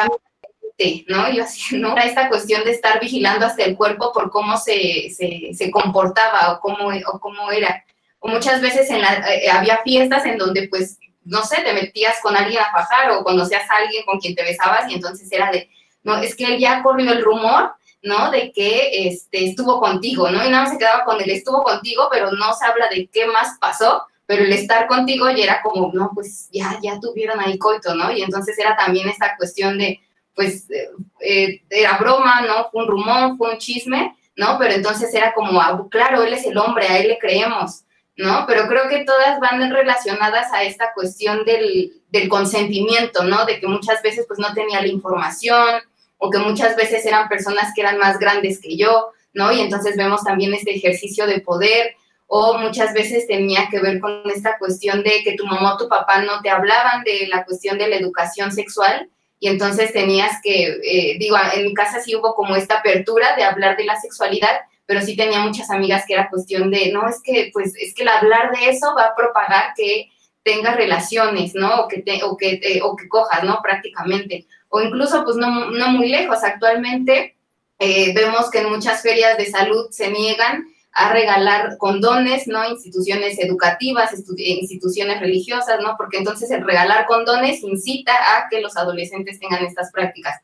¿no? 1.08 1.30
Yo 1.30 1.42
así, 1.42 1.76
¿no? 1.78 1.92
Era 1.92 2.04
esta 2.04 2.28
cuestión 2.28 2.64
de 2.64 2.70
estar 2.70 3.00
vigilando 3.00 3.46
hasta 3.46 3.64
el 3.64 3.76
cuerpo 3.76 4.12
por 4.12 4.30
cómo 4.30 4.56
se, 4.56 5.10
se, 5.10 5.50
se 5.52 5.70
comportaba 5.70 6.52
o 6.52 6.60
cómo, 6.60 6.88
o 6.88 7.20
cómo 7.20 7.50
era. 7.50 7.84
O 8.20 8.28
muchas 8.28 8.60
veces 8.60 8.88
en 8.90 9.00
la, 9.00 9.34
eh, 9.34 9.50
había 9.50 9.78
fiestas 9.84 10.24
en 10.24 10.38
donde 10.38 10.68
pues 10.68 10.98
no 11.24 11.42
sé, 11.42 11.60
te 11.62 11.74
metías 11.74 12.16
con 12.22 12.34
alguien 12.34 12.60
a 12.62 12.70
fajar 12.70 13.10
o 13.10 13.22
conocías 13.22 13.68
a 13.68 13.76
alguien 13.76 14.02
con 14.06 14.18
quien 14.18 14.34
te 14.34 14.42
besabas 14.42 14.90
y 14.90 14.94
entonces 14.94 15.30
era 15.30 15.50
de, 15.50 15.68
no, 16.03 16.16
es 16.18 16.34
que 16.36 16.44
él 16.44 16.59
ya 16.59 16.82
corrió 16.82 17.12
el 17.12 17.22
rumor, 17.22 17.74
¿no? 18.03 18.30
De 18.30 18.53
que 18.53 19.09
este, 19.09 19.46
estuvo 19.46 19.80
contigo, 19.80 20.30
¿no? 20.30 20.44
Y 20.44 20.51
nada 20.51 20.64
más 20.64 20.72
se 20.72 20.78
quedaba 20.78 21.05
con 21.05 21.20
él, 21.20 21.30
estuvo 21.30 21.62
contigo, 21.62 22.09
pero 22.11 22.30
no 22.32 22.53
se 22.55 22.64
habla 22.64 22.88
de 22.88 23.09
qué 23.12 23.26
más 23.26 23.59
pasó, 23.61 24.07
pero 24.26 24.44
el 24.44 24.53
estar 24.53 24.86
contigo 24.86 25.28
ya 25.30 25.44
era 25.44 25.62
como, 25.62 25.90
no, 25.92 26.11
pues 26.14 26.49
ya, 26.53 26.78
ya 26.82 27.01
tuvieron 27.01 27.40
ahí 27.40 27.59
coito, 27.59 27.94
¿no? 27.94 28.12
Y 28.12 28.22
entonces 28.22 28.59
era 28.59 28.76
también 28.76 29.09
esta 29.09 29.36
cuestión 29.36 29.78
de, 29.78 30.01
pues, 30.34 30.70
eh, 30.70 30.90
eh, 31.20 31.62
era 31.70 31.99
broma, 31.99 32.42
¿no? 32.42 32.68
Fue 32.70 32.82
un 32.82 32.88
rumor, 32.88 33.36
fue 33.36 33.53
un 33.53 33.59
chisme, 33.59 34.16
¿no? 34.36 34.57
Pero 34.59 34.74
entonces 34.74 35.12
era 35.14 35.32
como, 35.32 35.61
ah, 35.61 35.84
claro, 35.90 36.22
él 36.22 36.32
es 36.32 36.46
el 36.46 36.57
hombre, 36.59 36.86
a 36.86 36.99
él 36.99 37.09
le 37.09 37.18
creemos, 37.18 37.84
¿no? 38.18 38.44
Pero 38.46 38.66
creo 38.66 38.88
que 38.88 39.04
todas 39.04 39.38
van 39.38 39.70
relacionadas 39.70 40.52
a 40.52 40.64
esta 40.64 40.92
cuestión 40.92 41.44
del, 41.44 42.02
del 42.10 42.28
consentimiento, 42.28 43.22
¿no? 43.24 43.46
De 43.46 43.60
que 43.60 43.66
muchas 43.68 44.02
veces 44.02 44.26
pues 44.26 44.40
no 44.40 44.52
tenía 44.52 44.82
la 44.82 44.88
información 44.88 45.80
o 46.18 46.28
que 46.28 46.38
muchas 46.38 46.74
veces 46.76 47.06
eran 47.06 47.28
personas 47.28 47.72
que 47.74 47.80
eran 47.80 47.96
más 47.96 48.18
grandes 48.18 48.60
que 48.60 48.76
yo, 48.76 49.12
¿no? 49.32 49.52
Y 49.52 49.60
entonces 49.60 49.96
vemos 49.96 50.24
también 50.24 50.52
este 50.52 50.74
ejercicio 50.74 51.28
de 51.28 51.40
poder 51.40 51.94
o 52.26 52.58
muchas 52.58 52.92
veces 52.92 53.26
tenía 53.28 53.68
que 53.70 53.78
ver 53.78 54.00
con 54.00 54.28
esta 54.34 54.58
cuestión 54.58 55.04
de 55.04 55.22
que 55.22 55.36
tu 55.36 55.46
mamá 55.46 55.74
o 55.74 55.78
tu 55.78 55.88
papá 55.88 56.20
no 56.20 56.42
te 56.42 56.50
hablaban 56.50 57.04
de 57.04 57.28
la 57.28 57.44
cuestión 57.44 57.78
de 57.78 57.88
la 57.88 57.96
educación 57.96 58.50
sexual 58.50 59.08
y 59.38 59.46
entonces 59.46 59.92
tenías 59.92 60.40
que, 60.42 60.80
eh, 60.82 61.16
digo, 61.20 61.36
en 61.54 61.64
mi 61.66 61.72
casa 61.72 62.00
sí 62.00 62.16
hubo 62.16 62.34
como 62.34 62.56
esta 62.56 62.78
apertura 62.78 63.36
de 63.36 63.44
hablar 63.44 63.76
de 63.76 63.84
la 63.84 63.98
sexualidad, 63.98 64.58
pero 64.89 65.03
sí 65.03 65.14
tenía 65.14 65.41
muchas 65.41 65.68
amigas 65.70 66.05
que 66.07 66.14
era 66.14 66.30
cuestión 66.30 66.70
de, 66.70 66.91
no, 66.91 67.07
es 67.07 67.20
que, 67.22 67.51
pues, 67.53 67.74
es 67.76 67.93
que 67.93 68.05
el 68.05 68.09
hablar 68.09 68.51
de 68.57 68.70
eso 68.70 68.95
va 68.97 69.05
a 69.05 69.14
propagar 69.14 69.74
que 69.76 70.09
tengas 70.43 70.76
relaciones, 70.76 71.55
¿no? 71.55 71.82
O 71.82 71.89
que, 71.89 72.01
te, 72.01 72.24
o 72.24 72.39
que, 72.39 72.80
o 72.82 72.97
que 72.97 73.07
cojas, 73.07 73.45
¿no? 73.45 73.61
Prácticamente. 73.62 74.47
O 74.70 74.80
incluso, 74.80 75.24
pues, 75.24 75.36
no, 75.36 75.70
no 75.70 75.89
muy 75.89 76.09
lejos. 76.09 76.43
Actualmente 76.43 77.36
eh, 77.78 78.14
vemos 78.14 78.51
que 78.51 78.61
en 78.61 78.70
muchas 78.70 79.03
ferias 79.03 79.36
de 79.36 79.45
salud 79.45 79.89
se 79.91 80.11
niegan 80.11 80.64
a 80.93 81.12
regalar 81.12 81.76
condones, 81.76 82.49
¿no? 82.49 82.66
Instituciones 82.66 83.39
educativas, 83.39 84.14
instituciones 84.39 85.20
religiosas, 85.20 85.80
¿no? 85.82 85.97
Porque 85.99 86.16
entonces 86.16 86.51
el 86.51 86.64
regalar 86.64 87.05
condones 87.05 87.62
incita 87.62 88.14
a 88.14 88.49
que 88.49 88.62
los 88.62 88.74
adolescentes 88.78 89.39
tengan 89.39 89.62
estas 89.66 89.93
prácticas, 89.93 90.41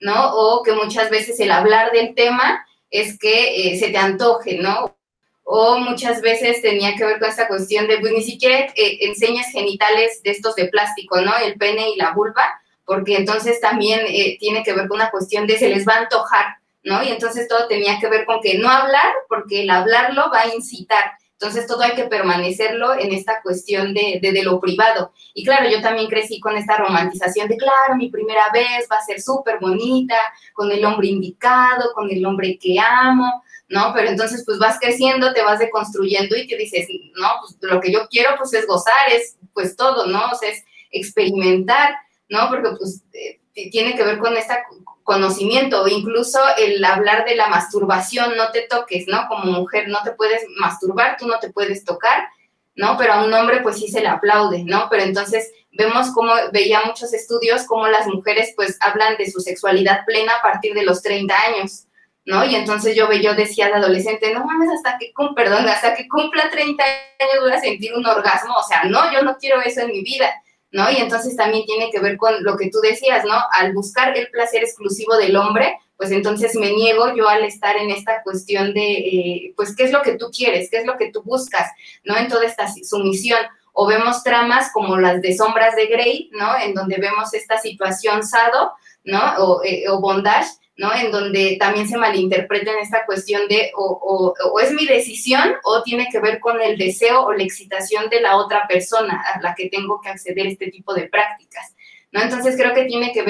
¿no? 0.00 0.34
O 0.34 0.62
que 0.62 0.74
muchas 0.74 1.08
veces 1.08 1.40
el 1.40 1.50
hablar 1.50 1.92
del 1.92 2.14
tema 2.14 2.62
es 2.90 3.18
que 3.18 3.72
eh, 3.72 3.78
se 3.78 3.88
te 3.88 3.98
antoje, 3.98 4.58
¿no? 4.58 4.96
O 5.44 5.78
muchas 5.78 6.20
veces 6.22 6.60
tenía 6.60 6.96
que 6.96 7.04
ver 7.04 7.18
con 7.18 7.28
esta 7.28 7.48
cuestión 7.48 7.86
de, 7.86 7.98
pues 7.98 8.12
ni 8.12 8.22
siquiera 8.22 8.66
eh, 8.74 8.98
enseñas 9.02 9.50
genitales 9.52 10.22
de 10.22 10.30
estos 10.30 10.56
de 10.56 10.68
plástico, 10.68 11.20
¿no? 11.20 11.32
El 11.36 11.56
pene 11.56 11.90
y 11.90 11.96
la 11.96 12.12
vulva, 12.12 12.60
porque 12.84 13.16
entonces 13.16 13.60
también 13.60 14.00
eh, 14.08 14.36
tiene 14.40 14.62
que 14.62 14.72
ver 14.72 14.88
con 14.88 14.96
una 14.96 15.10
cuestión 15.10 15.46
de 15.46 15.58
se 15.58 15.68
les 15.68 15.86
va 15.86 15.94
a 15.94 16.00
antojar, 16.00 16.46
¿no? 16.82 17.02
Y 17.02 17.08
entonces 17.08 17.48
todo 17.48 17.68
tenía 17.68 17.98
que 18.00 18.08
ver 18.08 18.24
con 18.24 18.40
que 18.40 18.58
no 18.58 18.68
hablar, 18.68 19.12
porque 19.28 19.62
el 19.62 19.70
hablarlo 19.70 20.30
va 20.32 20.42
a 20.42 20.54
incitar. 20.54 21.12
Entonces 21.38 21.66
todo 21.66 21.82
hay 21.82 21.94
que 21.94 22.04
permanecerlo 22.04 22.94
en 22.94 23.12
esta 23.12 23.42
cuestión 23.42 23.92
de, 23.92 24.20
de, 24.22 24.42
lo 24.42 24.58
privado. 24.58 25.12
Y 25.34 25.44
claro, 25.44 25.68
yo 25.68 25.82
también 25.82 26.08
crecí 26.08 26.40
con 26.40 26.56
esta 26.56 26.78
romantización 26.78 27.46
de, 27.46 27.58
claro, 27.58 27.94
mi 27.96 28.08
primera 28.08 28.50
vez 28.54 28.88
va 28.90 28.96
a 28.96 29.04
ser 29.04 29.20
súper 29.20 29.58
bonita, 29.60 30.16
con 30.54 30.72
el 30.72 30.82
hombre 30.84 31.08
indicado, 31.08 31.92
con 31.94 32.10
el 32.10 32.24
hombre 32.24 32.58
que 32.58 32.78
amo, 32.80 33.42
¿no? 33.68 33.92
Pero 33.94 34.08
entonces 34.08 34.44
pues 34.46 34.58
vas 34.58 34.78
creciendo, 34.80 35.34
te 35.34 35.42
vas 35.42 35.58
deconstruyendo 35.58 36.36
y 36.36 36.46
te 36.46 36.56
dices, 36.56 36.88
no, 37.16 37.28
pues 37.40 37.58
lo 37.60 37.80
que 37.82 37.92
yo 37.92 38.08
quiero 38.08 38.30
pues 38.38 38.54
es 38.54 38.66
gozar, 38.66 39.10
es 39.12 39.36
pues 39.52 39.76
todo, 39.76 40.06
¿no? 40.06 40.30
O 40.32 40.34
sea, 40.34 40.48
es 40.48 40.64
experimentar, 40.90 41.96
¿no? 42.30 42.48
Porque 42.48 42.70
pues 42.78 43.02
eh, 43.12 43.40
tiene 43.70 43.94
que 43.94 44.04
ver 44.04 44.18
con 44.18 44.34
esta 44.38 44.64
conocimiento 45.06 45.86
incluso 45.86 46.40
el 46.58 46.84
hablar 46.84 47.24
de 47.24 47.36
la 47.36 47.46
masturbación, 47.46 48.36
no 48.36 48.50
te 48.50 48.62
toques, 48.62 49.06
¿no? 49.06 49.28
Como 49.28 49.52
mujer 49.52 49.86
no 49.88 49.98
te 50.02 50.10
puedes 50.10 50.42
masturbar, 50.58 51.16
tú 51.16 51.28
no 51.28 51.38
te 51.38 51.50
puedes 51.50 51.84
tocar, 51.84 52.26
¿no? 52.74 52.96
Pero 52.98 53.12
a 53.12 53.24
un 53.24 53.32
hombre 53.32 53.60
pues 53.62 53.78
sí 53.78 53.86
se 53.86 54.00
le 54.00 54.08
aplaude, 54.08 54.64
¿no? 54.64 54.88
Pero 54.90 55.04
entonces 55.04 55.52
vemos 55.70 56.10
como 56.10 56.32
veía 56.52 56.82
muchos 56.84 57.14
estudios 57.14 57.66
como 57.66 57.86
las 57.86 58.08
mujeres 58.08 58.52
pues 58.56 58.76
hablan 58.80 59.16
de 59.16 59.30
su 59.30 59.38
sexualidad 59.38 60.04
plena 60.04 60.32
a 60.38 60.42
partir 60.42 60.74
de 60.74 60.82
los 60.82 61.00
30 61.02 61.34
años, 61.34 61.84
¿no? 62.24 62.44
Y 62.44 62.56
entonces 62.56 62.96
yo, 62.96 63.10
yo 63.12 63.36
decía 63.36 63.68
de 63.68 63.74
adolescente, 63.74 64.34
no 64.34 64.44
mames, 64.44 64.70
hasta 64.70 64.98
que, 64.98 65.12
perdón, 65.36 65.68
hasta 65.68 65.94
que 65.94 66.08
cumpla 66.08 66.50
30 66.50 66.82
años 66.82 67.42
voy 67.42 67.52
a 67.52 67.60
sentir 67.60 67.94
un 67.94 68.04
orgasmo, 68.04 68.54
o 68.56 68.62
sea, 68.64 68.82
no, 68.82 69.12
yo 69.12 69.22
no 69.22 69.36
quiero 69.36 69.62
eso 69.62 69.82
en 69.82 69.92
mi 69.92 70.02
vida. 70.02 70.28
¿No? 70.70 70.90
Y 70.90 70.96
entonces 70.96 71.36
también 71.36 71.64
tiene 71.64 71.90
que 71.90 72.00
ver 72.00 72.16
con 72.16 72.42
lo 72.42 72.56
que 72.56 72.70
tú 72.70 72.78
decías, 72.80 73.24
¿no? 73.24 73.34
Al 73.52 73.72
buscar 73.72 74.16
el 74.16 74.28
placer 74.30 74.62
exclusivo 74.62 75.16
del 75.16 75.36
hombre, 75.36 75.78
pues 75.96 76.10
entonces 76.10 76.54
me 76.56 76.72
niego 76.72 77.14
yo 77.14 77.28
al 77.28 77.44
estar 77.44 77.76
en 77.76 77.90
esta 77.90 78.22
cuestión 78.22 78.74
de, 78.74 78.92
eh, 78.92 79.54
pues, 79.56 79.74
¿qué 79.74 79.84
es 79.84 79.92
lo 79.92 80.02
que 80.02 80.16
tú 80.16 80.30
quieres? 80.30 80.70
¿Qué 80.70 80.78
es 80.78 80.86
lo 80.86 80.96
que 80.96 81.10
tú 81.10 81.22
buscas? 81.22 81.70
¿No? 82.04 82.16
En 82.16 82.28
toda 82.28 82.44
esta 82.44 82.68
sumisión. 82.68 83.38
O 83.72 83.86
vemos 83.86 84.22
tramas 84.22 84.70
como 84.72 84.96
las 84.98 85.20
de 85.20 85.36
Sombras 85.36 85.76
de 85.76 85.86
Grey, 85.86 86.30
¿no? 86.32 86.58
En 86.58 86.72
donde 86.72 86.96
vemos 86.96 87.34
esta 87.34 87.58
situación 87.58 88.22
sado, 88.26 88.72
¿no? 89.04 89.20
O, 89.38 89.64
eh, 89.64 89.84
o 89.88 90.00
bondage, 90.00 90.48
¿no? 90.76 90.94
En 90.94 91.10
donde 91.10 91.56
también 91.58 91.88
se 91.88 91.96
malinterpreta 91.96 92.72
en 92.72 92.78
esta 92.80 93.06
cuestión 93.06 93.48
de 93.48 93.72
o, 93.76 94.34
o, 94.38 94.60
es 94.60 94.72
mi 94.72 94.86
decisión 94.86 95.54
o 95.64 95.82
tiene 95.82 96.08
que 96.10 96.20
ver 96.20 96.38
con 96.38 96.60
el 96.60 96.76
deseo 96.76 97.24
o 97.24 97.32
la 97.32 97.42
excitación 97.42 98.10
de 98.10 98.20
la 98.20 98.36
otra 98.36 98.66
persona 98.68 99.24
a 99.34 99.40
la 99.40 99.54
que 99.54 99.70
tengo 99.70 100.00
que 100.00 100.10
acceder 100.10 100.46
a 100.46 100.50
este 100.50 100.70
tipo 100.70 100.92
de 100.92 101.08
prácticas, 101.08 101.74
¿no? 102.12 102.20
Entonces 102.20 102.56
creo 102.56 102.74
que 102.74 102.84
tiene 102.84 103.12
que 103.12 103.22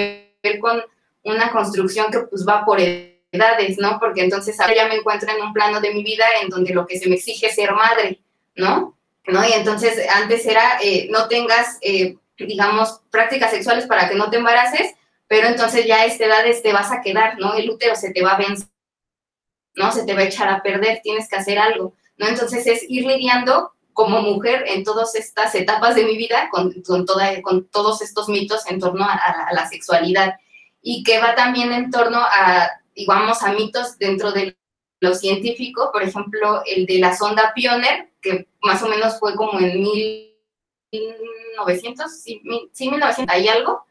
ver 0.42 0.58
con 0.58 0.82
una 1.22 1.50
construcción 1.50 2.10
que 2.10 2.20
pues 2.20 2.46
va 2.46 2.64
por 2.64 2.80
edades, 2.80 3.78
¿no? 3.78 3.98
Porque 4.00 4.22
entonces 4.22 4.58
ahora 4.60 4.74
ya 4.74 4.88
me 4.88 4.96
encuentro 4.96 5.30
en 5.30 5.42
un 5.42 5.52
plano 5.52 5.80
de 5.80 5.94
mi 5.94 6.02
vida 6.02 6.24
en 6.42 6.48
donde 6.48 6.74
lo 6.74 6.86
que 6.86 6.98
se 6.98 7.08
me 7.08 7.16
exige 7.16 7.46
es 7.46 7.54
ser 7.54 7.72
madre, 7.72 8.20
¿no? 8.56 8.96
¿No? 9.26 9.48
Y 9.48 9.52
entonces 9.52 9.98
antes 10.08 10.46
era, 10.46 10.78
eh, 10.82 11.08
no 11.10 11.26
tengas, 11.28 11.78
eh, 11.80 12.16
digamos, 12.38 13.00
prácticas 13.10 13.50
sexuales 13.50 13.86
para 13.86 14.08
que 14.08 14.14
no 14.14 14.30
te 14.30 14.36
embaraces, 14.36 14.94
pero 15.28 15.48
entonces 15.48 15.86
ya 15.86 16.00
a 16.00 16.04
esta 16.04 16.26
edad 16.26 16.44
te 16.62 16.72
vas 16.72 16.92
a 16.92 17.00
quedar, 17.00 17.38
¿no? 17.38 17.54
El 17.54 17.70
útero 17.70 17.96
se 17.96 18.12
te 18.12 18.22
va 18.22 18.32
a 18.32 18.38
vencer, 18.38 18.68
¿no? 19.74 19.92
Se 19.92 20.04
te 20.04 20.14
va 20.14 20.20
a 20.20 20.24
echar 20.24 20.48
a 20.48 20.62
perder, 20.62 21.00
tienes 21.02 21.28
que 21.28 21.36
hacer 21.36 21.58
algo, 21.58 21.94
¿no? 22.16 22.26
Entonces 22.26 22.66
es 22.66 22.84
ir 22.88 23.06
lidiando 23.06 23.72
como 23.96 24.20
mujer 24.20 24.64
en 24.66 24.84
todas 24.84 25.14
estas 25.14 25.54
etapas 25.54 25.94
de 25.94 26.04
mi 26.04 26.18
vida 26.18 26.50
con, 26.50 26.70
con, 26.82 27.06
toda, 27.06 27.40
con 27.40 27.66
todos 27.68 28.02
estos 28.02 28.28
mitos 28.28 28.66
en 28.70 28.78
torno 28.78 29.04
a, 29.04 29.48
la 29.52 29.66
sexualidad 29.66 30.34
y 30.82 31.02
que 31.02 31.18
va 31.18 31.34
también 31.34 31.72
en 31.72 31.90
torno 31.90 32.18
a, 32.18 32.70
digamos, 32.94 33.42
a 33.42 33.52
mitos 33.52 33.98
dentro 33.98 34.32
de 34.32 34.54
lo 35.00 35.14
científico, 35.14 35.90
por 35.92 36.02
ejemplo, 36.02 36.62
el 36.66 36.84
de 36.84 36.98
la 36.98 37.16
sonda 37.16 37.52
Pioneer, 37.54 38.10
que 38.20 38.46
más 38.60 38.82
o 38.82 38.88
menos 38.88 39.18
fue 39.18 39.34
como 39.34 39.58
en 39.60 39.80
1900, 40.92 42.12
sí, 42.20 42.42
1900, 42.44 43.24
hay 43.28 43.48
algo, 43.48 43.86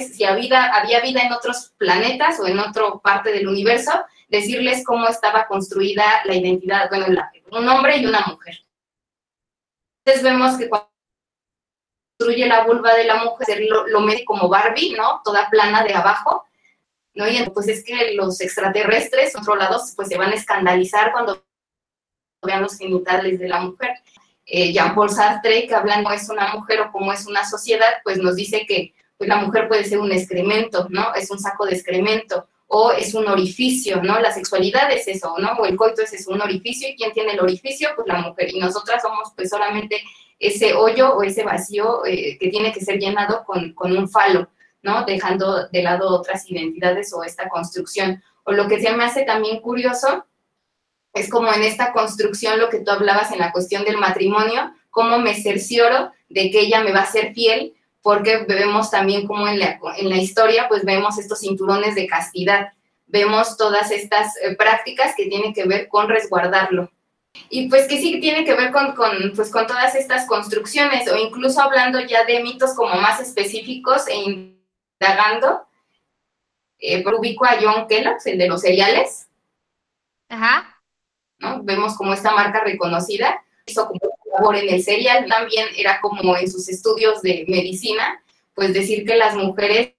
si 0.00 0.24
había, 0.24 0.66
había 0.74 1.00
vida 1.00 1.22
en 1.22 1.32
otros 1.32 1.72
planetas 1.76 2.40
o 2.40 2.46
en 2.46 2.58
otra 2.58 2.84
parte 3.02 3.32
del 3.32 3.48
universo, 3.48 3.92
decirles 4.28 4.84
cómo 4.84 5.08
estaba 5.08 5.46
construida 5.46 6.04
la 6.24 6.34
identidad, 6.34 6.88
bueno, 6.88 7.06
un 7.52 7.68
hombre 7.68 7.96
y 7.96 8.06
una 8.06 8.20
mujer. 8.26 8.64
Entonces 10.04 10.22
vemos 10.22 10.56
que 10.56 10.68
cuando 10.68 10.88
construye 12.18 12.46
la 12.46 12.64
vulva 12.64 12.94
de 12.94 13.04
la 13.04 13.24
mujer, 13.24 13.62
lo, 13.68 13.86
lo 13.88 14.00
mete 14.00 14.24
como 14.24 14.48
Barbie, 14.48 14.94
¿no? 14.96 15.20
Toda 15.24 15.50
plana 15.50 15.82
de 15.82 15.94
abajo, 15.94 16.44
¿no? 17.14 17.28
Y 17.28 17.42
pues 17.50 17.68
es 17.68 17.84
que 17.84 18.14
los 18.14 18.40
extraterrestres 18.40 19.34
controlados 19.34 19.92
pues 19.96 20.08
se 20.08 20.16
van 20.16 20.32
a 20.32 20.36
escandalizar 20.36 21.12
cuando 21.12 21.44
vean 22.42 22.62
los 22.62 22.78
genitales 22.78 23.38
de 23.38 23.48
la 23.48 23.60
mujer. 23.60 23.90
Eh, 24.46 24.72
Jean-Paul 24.72 25.10
Sartre, 25.10 25.66
que 25.66 25.74
hablando 25.74 26.10
es 26.10 26.28
una 26.28 26.54
mujer 26.54 26.80
o 26.80 26.92
cómo 26.92 27.12
es 27.12 27.26
una 27.26 27.44
sociedad, 27.44 28.00
pues 28.02 28.18
nos 28.18 28.36
dice 28.36 28.66
que 28.66 28.94
pues 29.20 29.28
la 29.28 29.36
mujer 29.36 29.68
puede 29.68 29.84
ser 29.84 29.98
un 29.98 30.10
excremento, 30.12 30.86
¿no? 30.88 31.14
Es 31.14 31.30
un 31.30 31.38
saco 31.38 31.66
de 31.66 31.74
excremento 31.74 32.48
o 32.68 32.90
es 32.90 33.12
un 33.12 33.28
orificio, 33.28 34.02
¿no? 34.02 34.18
La 34.18 34.32
sexualidad 34.32 34.90
es 34.90 35.06
eso, 35.08 35.34
¿no? 35.36 35.50
O 35.58 35.66
el 35.66 35.76
coito 35.76 36.00
es 36.00 36.26
un 36.26 36.40
orificio 36.40 36.88
y 36.88 36.96
quién 36.96 37.12
tiene 37.12 37.32
el 37.32 37.40
orificio, 37.40 37.90
pues 37.94 38.08
la 38.08 38.22
mujer 38.22 38.48
y 38.48 38.58
nosotras 38.58 39.02
somos 39.02 39.30
pues 39.36 39.50
solamente 39.50 40.02
ese 40.38 40.72
hoyo 40.72 41.14
o 41.14 41.22
ese 41.22 41.42
vacío 41.42 42.06
eh, 42.06 42.38
que 42.40 42.48
tiene 42.48 42.72
que 42.72 42.80
ser 42.80 42.98
llenado 42.98 43.44
con, 43.44 43.74
con 43.74 43.94
un 43.94 44.08
falo, 44.08 44.48
¿no? 44.80 45.04
Dejando 45.04 45.68
de 45.68 45.82
lado 45.82 46.08
otras 46.08 46.50
identidades 46.50 47.12
o 47.12 47.22
esta 47.22 47.46
construcción. 47.50 48.22
O 48.44 48.52
lo 48.52 48.68
que 48.68 48.80
se 48.80 48.90
me 48.90 49.04
hace 49.04 49.24
también 49.24 49.60
curioso 49.60 50.24
es 51.12 51.28
como 51.28 51.52
en 51.52 51.62
esta 51.62 51.92
construcción 51.92 52.58
lo 52.58 52.70
que 52.70 52.78
tú 52.78 52.90
hablabas 52.90 53.32
en 53.32 53.40
la 53.40 53.52
cuestión 53.52 53.84
del 53.84 53.98
matrimonio, 53.98 54.72
cómo 54.88 55.18
me 55.18 55.34
cercioro 55.34 56.10
de 56.30 56.50
que 56.50 56.60
ella 56.60 56.82
me 56.82 56.92
va 56.92 57.00
a 57.00 57.12
ser 57.12 57.34
fiel 57.34 57.74
porque 58.02 58.44
vemos 58.48 58.90
también 58.90 59.26
como 59.26 59.46
en 59.48 59.58
la, 59.58 59.78
en 59.96 60.08
la 60.08 60.16
historia, 60.16 60.68
pues 60.68 60.84
vemos 60.84 61.18
estos 61.18 61.40
cinturones 61.40 61.94
de 61.94 62.06
castidad, 62.06 62.72
vemos 63.06 63.56
todas 63.56 63.90
estas 63.90 64.36
eh, 64.38 64.56
prácticas 64.56 65.14
que 65.16 65.26
tienen 65.26 65.52
que 65.52 65.64
ver 65.64 65.88
con 65.88 66.08
resguardarlo. 66.08 66.90
Y 67.48 67.68
pues 67.68 67.86
que 67.86 67.98
sí 67.98 68.20
tiene 68.20 68.44
que 68.44 68.54
ver 68.54 68.72
con, 68.72 68.94
con, 68.94 69.32
pues 69.36 69.50
con 69.50 69.66
todas 69.66 69.94
estas 69.94 70.26
construcciones, 70.26 71.08
o 71.10 71.16
incluso 71.16 71.60
hablando 71.60 72.00
ya 72.00 72.24
de 72.24 72.42
mitos 72.42 72.74
como 72.74 72.94
más 72.96 73.20
específicos 73.20 74.08
e 74.08 74.16
indagando, 75.00 75.66
eh, 76.78 77.04
ubico 77.06 77.44
a 77.44 77.58
John 77.60 77.86
Kellogg's, 77.86 78.26
el 78.26 78.38
de 78.38 78.48
los 78.48 78.62
cereales. 78.62 79.28
Ajá. 80.28 80.80
¿no? 81.38 81.62
Vemos 81.62 81.96
como 81.96 82.14
esta 82.14 82.32
marca 82.32 82.64
reconocida 82.64 83.42
hizo 83.66 83.86
como 83.86 84.00
en 84.54 84.68
el 84.68 84.82
serial 84.82 85.26
también 85.26 85.66
era 85.76 86.00
como 86.00 86.36
en 86.36 86.50
sus 86.50 86.68
estudios 86.68 87.22
de 87.22 87.44
medicina, 87.48 88.22
pues 88.54 88.72
decir 88.72 89.06
que 89.06 89.16
las 89.16 89.36
mujeres 89.36 89.94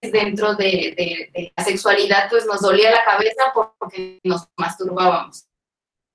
dentro 0.00 0.54
de, 0.54 1.52
la 1.56 1.64
sexualidad 1.64 2.28
pues 2.30 2.46
nos 2.46 2.60
dolía 2.60 2.90
la 2.90 3.04
cabeza 3.04 3.52
porque 3.54 4.18
nos 4.24 4.48
masturbábamos. 4.56 5.44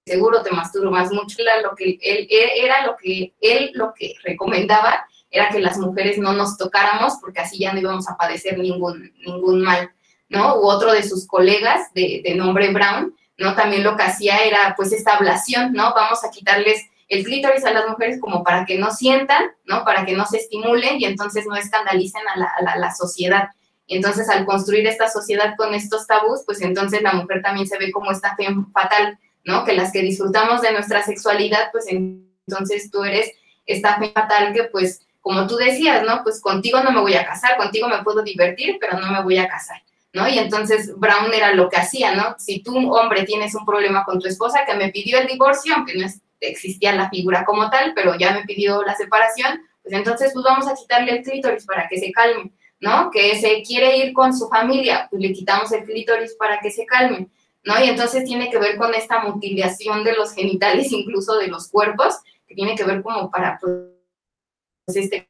Seguro 0.08 0.44
te 0.44 0.52
masturbas 0.52 1.12
mucho, 1.12 1.38
lo 1.64 1.76
que 1.76 1.98
él, 2.02 2.28
era 2.30 2.86
lo 2.86 2.96
que 2.96 3.34
él 3.42 3.72
lo 3.74 3.94
que 3.94 4.16
recomendaba 4.24 5.08
era 5.32 5.50
que 5.50 5.60
las 5.60 5.78
mujeres 5.78 6.18
no 6.18 6.34
nos 6.34 6.58
tocáramos 6.58 7.16
porque 7.20 7.42
así 7.42 7.60
ya 7.60 7.74
no 7.74 7.80
íbamos 7.80 8.08
a 8.08 8.16
padecer 8.16 8.58
ningún, 8.58 9.12
ningún 9.26 9.62
mal, 9.62 9.92
¿no? 10.30 10.58
U 10.58 10.68
otro 10.68 10.94
de 10.94 11.04
sus 11.04 11.28
colegas 11.28 11.92
de 11.94 12.34
nombre 12.36 12.72
Brown, 12.72 13.16
¿no? 13.38 13.56
También 13.56 13.84
lo 13.84 13.96
que 13.98 14.04
hacía 14.04 14.38
era 14.44 14.74
pues 14.78 14.92
esta 14.92 15.16
ablación, 15.16 15.74
¿no? 15.74 15.94
Vamos 15.94 16.24
a 16.24 16.32
quitarles 16.32 16.82
el 17.08 17.24
clítoris 17.24 17.64
a 17.66 17.72
las 17.72 17.88
mujeres 17.88 18.20
como 18.20 18.44
para 18.44 18.66
que 18.66 18.78
no 18.78 18.92
sientan, 18.92 19.44
¿no? 19.66 19.84
Para 19.86 20.06
que 20.06 20.14
no 20.14 20.26
se 20.26 20.38
estimulen 20.38 21.00
y 21.00 21.06
entonces 21.06 21.46
no 21.48 21.56
escandalicen 21.56 22.22
a 22.28 22.78
la, 22.78 22.94
sociedad. 22.94 23.50
Entonces 23.88 24.28
al 24.30 24.46
construir 24.46 24.88
esta 24.88 25.08
sociedad 25.08 25.54
con 25.58 25.74
estos 25.74 26.08
tabús, 26.08 26.42
pues 26.46 26.62
entonces 26.62 27.02
la 27.02 27.14
mujer 27.14 27.42
también 27.44 27.68
se 27.68 27.78
ve 27.78 27.92
como 27.92 28.12
esta 28.12 28.36
fe 28.36 28.48
fatal, 28.74 29.20
¿no? 29.44 29.64
Que 29.64 29.74
las 29.74 29.92
que 29.92 30.02
disfrutamos 30.02 30.62
de 30.62 30.72
nuestra 30.72 31.04
sexualidad, 31.04 31.70
pues 31.72 31.86
entonces 31.90 32.90
tú 32.90 33.04
eres 33.04 33.32
esta 33.68 33.98
fe 34.00 34.12
fatal 34.12 34.54
que 34.54 34.64
pues, 34.66 35.06
como 35.22 35.46
tú 35.46 35.58
decías, 35.58 36.04
¿no? 36.04 36.24
Pues 36.24 36.42
contigo 36.42 36.82
no 36.82 36.92
me 36.92 37.02
voy 37.02 37.14
a 37.14 37.26
casar, 37.26 37.58
contigo 37.58 37.88
me 37.88 38.04
puedo 38.04 38.24
divertir, 38.24 38.78
pero 38.80 39.00
no 39.00 39.12
me 39.12 39.22
voy 39.22 39.38
a 39.38 39.48
casar. 39.48 39.82
¿no? 40.14 40.30
Y 40.30 40.40
entonces 40.40 40.98
Brown 40.98 41.34
era 41.34 41.54
lo 41.54 41.70
que 41.70 41.76
hacía, 41.76 42.16
¿no? 42.16 42.36
Si 42.40 42.64
tú, 42.64 42.90
hombre, 42.96 43.24
tienes 43.24 43.54
un 43.54 43.66
problema 43.66 44.06
con 44.06 44.18
tu 44.18 44.30
esposa 44.30 44.66
que 44.66 44.74
me 44.74 44.90
pidió 44.90 45.20
el 45.20 45.28
divorcio, 45.28 45.76
aunque 45.76 45.94
no 45.98 46.06
existía 46.40 46.94
la 46.94 47.10
figura 47.10 47.46
como 47.46 47.70
tal, 47.70 47.94
pero 47.96 48.16
ya 48.18 48.34
me 48.34 48.44
pidió 48.44 48.84
la 48.84 48.96
separación, 48.96 49.62
pues 49.82 49.94
entonces 49.94 50.32
pues 50.34 50.44
vamos 50.44 50.68
a 50.68 50.76
quitarle 50.76 51.12
el 51.12 51.24
clítoris 51.24 51.66
para 51.66 51.88
que 51.88 51.98
se 51.98 52.12
calme, 52.12 52.52
¿no? 52.80 53.12
Que 53.12 53.36
se 53.40 53.62
quiere 53.64 53.98
ir 53.98 54.14
con 54.14 54.36
su 54.36 54.48
familia, 54.48 55.08
pues 55.10 55.22
le 55.22 55.34
quitamos 55.34 55.72
el 55.72 55.84
clítoris 55.86 56.36
para 56.36 56.60
que 56.60 56.72
se 56.72 56.86
calme, 56.86 57.30
¿no? 57.64 57.84
Y 57.84 57.90
entonces 57.90 58.26
tiene 58.26 58.50
que 58.50 58.60
ver 58.60 58.78
con 58.78 58.94
esta 58.94 59.20
mutilación 59.20 60.04
de 60.04 60.14
los 60.14 60.34
genitales, 60.34 60.92
incluso 60.92 61.38
de 61.38 61.48
los 61.48 61.70
cuerpos, 61.70 62.16
que 62.48 62.56
tiene 62.56 62.76
que 62.76 62.84
ver 62.84 63.02
como 63.02 63.30
para 63.30 63.60
pues, 63.60 64.98
este 64.98 65.30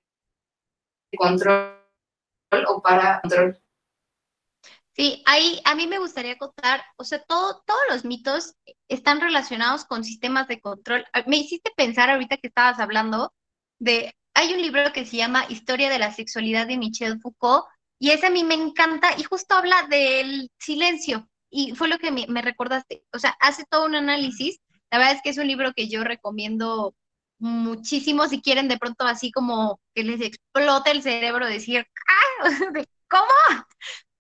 control 1.18 1.76
o 2.68 2.82
para 2.82 3.22
control 3.22 3.58
Sí, 4.96 5.22
ahí 5.26 5.60
a 5.66 5.76
mí 5.76 5.88
me 5.88 6.00
gustaría 6.00 6.38
contar, 6.38 6.82
o 6.96 7.04
sea, 7.04 7.20
todo, 7.24 7.62
todos 7.66 7.82
los 7.90 8.06
mitos 8.06 8.56
están 8.88 9.20
relacionados 9.20 9.84
con 9.84 10.06
sistemas 10.06 10.48
de 10.48 10.62
control. 10.62 11.06
Ah, 11.12 11.24
me 11.28 11.36
hiciste 11.38 11.72
pensar 11.76 12.10
ahorita 12.10 12.38
que 12.38 12.48
estabas 12.48 12.80
hablando 12.80 13.34
de, 13.78 14.16
hay 14.34 14.54
un 14.54 14.62
libro 14.62 14.94
que 14.94 15.06
se 15.06 15.18
llama 15.18 15.46
Historia 15.50 15.90
de 15.90 16.00
la 16.00 16.14
Sexualidad 16.14 16.68
de 16.68 16.78
Michel 16.78 17.20
Foucault, 17.20 17.66
y 18.00 18.12
ese 18.12 18.28
a 18.28 18.30
mí 18.30 18.46
me 18.46 18.54
encanta, 18.56 19.10
y 19.18 19.24
justo 19.24 19.56
habla 19.56 19.86
del 19.90 20.50
silencio, 20.60 21.28
y 21.50 21.76
fue 21.76 21.90
lo 21.90 21.98
que 21.98 22.12
me, 22.12 22.26
me 22.28 22.42
recordaste, 22.42 23.04
o 23.14 23.20
sea, 23.20 23.36
hace 23.42 23.66
todo 23.70 23.86
un 23.86 23.96
análisis, 23.96 24.60
la 24.92 25.00
verdad 25.00 25.16
es 25.16 25.22
que 25.22 25.30
es 25.32 25.38
un 25.38 25.48
libro 25.48 25.74
que 25.74 25.90
yo 25.90 26.06
recomiendo 26.06 26.96
muchísimo 27.40 28.28
si 28.28 28.42
quieren 28.42 28.70
de 28.70 28.78
pronto 28.78 29.06
así 29.06 29.32
como 29.32 29.82
que 29.94 30.04
les 30.04 30.22
explote 30.22 30.92
el 30.92 31.04
cerebro 31.04 31.48
decir, 31.48 31.86
¡ah! 32.08 32.46
¿Cómo? 33.10 33.66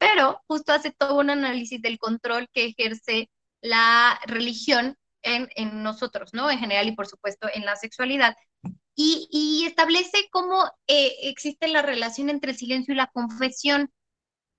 Pero 0.06 0.40
justo 0.48 0.72
hace 0.72 0.92
todo 0.92 1.18
un 1.20 1.32
análisis 1.32 1.82
del 1.82 1.98
control 1.98 2.48
que 2.54 2.66
ejerce 2.66 3.32
la 3.60 4.20
religión 4.28 4.96
en, 5.24 5.82
nosotros, 5.82 6.32
¿no? 6.32 6.52
En 6.52 6.60
general 6.60 6.88
y 6.88 6.96
por 6.96 7.08
supuesto 7.08 7.50
en 7.52 7.66
la 7.66 7.76
sexualidad. 7.76 8.36
Y, 8.96 9.66
establece 9.66 10.30
cómo 10.32 10.64
eh, 10.86 11.16
existe 11.24 11.68
la 11.68 11.82
relación 11.82 12.30
entre 12.30 12.52
el 12.52 12.58
silencio 12.58 12.94
y 12.94 12.98
la 12.98 13.08
confesión. 13.08 13.92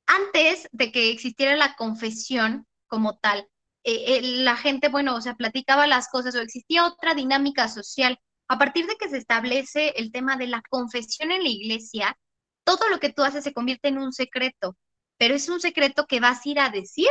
Antes 0.07 0.69
de 0.73 0.91
que 0.91 1.11
existiera 1.13 1.55
la 1.55 1.77
confesión 1.77 2.67
como 2.89 3.17
tal, 3.19 3.47
eh, 3.85 4.17
eh, 4.17 4.23
la 4.23 4.57
gente, 4.57 4.89
bueno, 4.89 5.15
o 5.15 5.21
sea, 5.21 5.37
platicaba 5.37 5.87
las 5.87 6.09
cosas 6.09 6.35
o 6.35 6.41
existía 6.41 6.87
otra 6.87 7.15
dinámica 7.15 7.69
social. 7.69 8.19
A 8.49 8.59
partir 8.59 8.87
de 8.89 8.97
que 8.97 9.09
se 9.09 9.19
establece 9.19 9.91
el 9.91 10.11
tema 10.11 10.37
de 10.37 10.49
la 10.49 10.63
confesión 10.69 11.31
en 11.31 11.45
la 11.45 11.49
iglesia, 11.49 12.19
todo 12.65 12.89
lo 12.89 12.99
que 12.99 13.13
tú 13.13 13.23
haces 13.23 13.45
se 13.45 13.55
convierte 13.55 13.89
en 13.89 13.99
un 13.99 14.13
secreto 14.13 14.77
pero 15.19 15.35
es 15.35 15.49
un 15.49 15.61
secreto 15.61 16.07
que 16.07 16.21
vas 16.21 16.45
a 16.45 16.49
ir 16.49 16.61
a 16.61 16.71
decir 16.71 17.09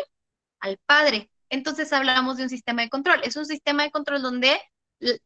al 0.60 0.78
padre. 0.86 1.30
Entonces 1.50 1.94
hablamos 1.94 2.38
de 2.38 2.44
un 2.44 2.50
sistema 2.50 2.82
de 2.82 2.90
control. 2.90 3.22
Es 3.24 3.36
un 3.36 3.46
sistema 3.46 3.84
de 3.84 3.92
control 3.92 4.22
donde 4.22 4.60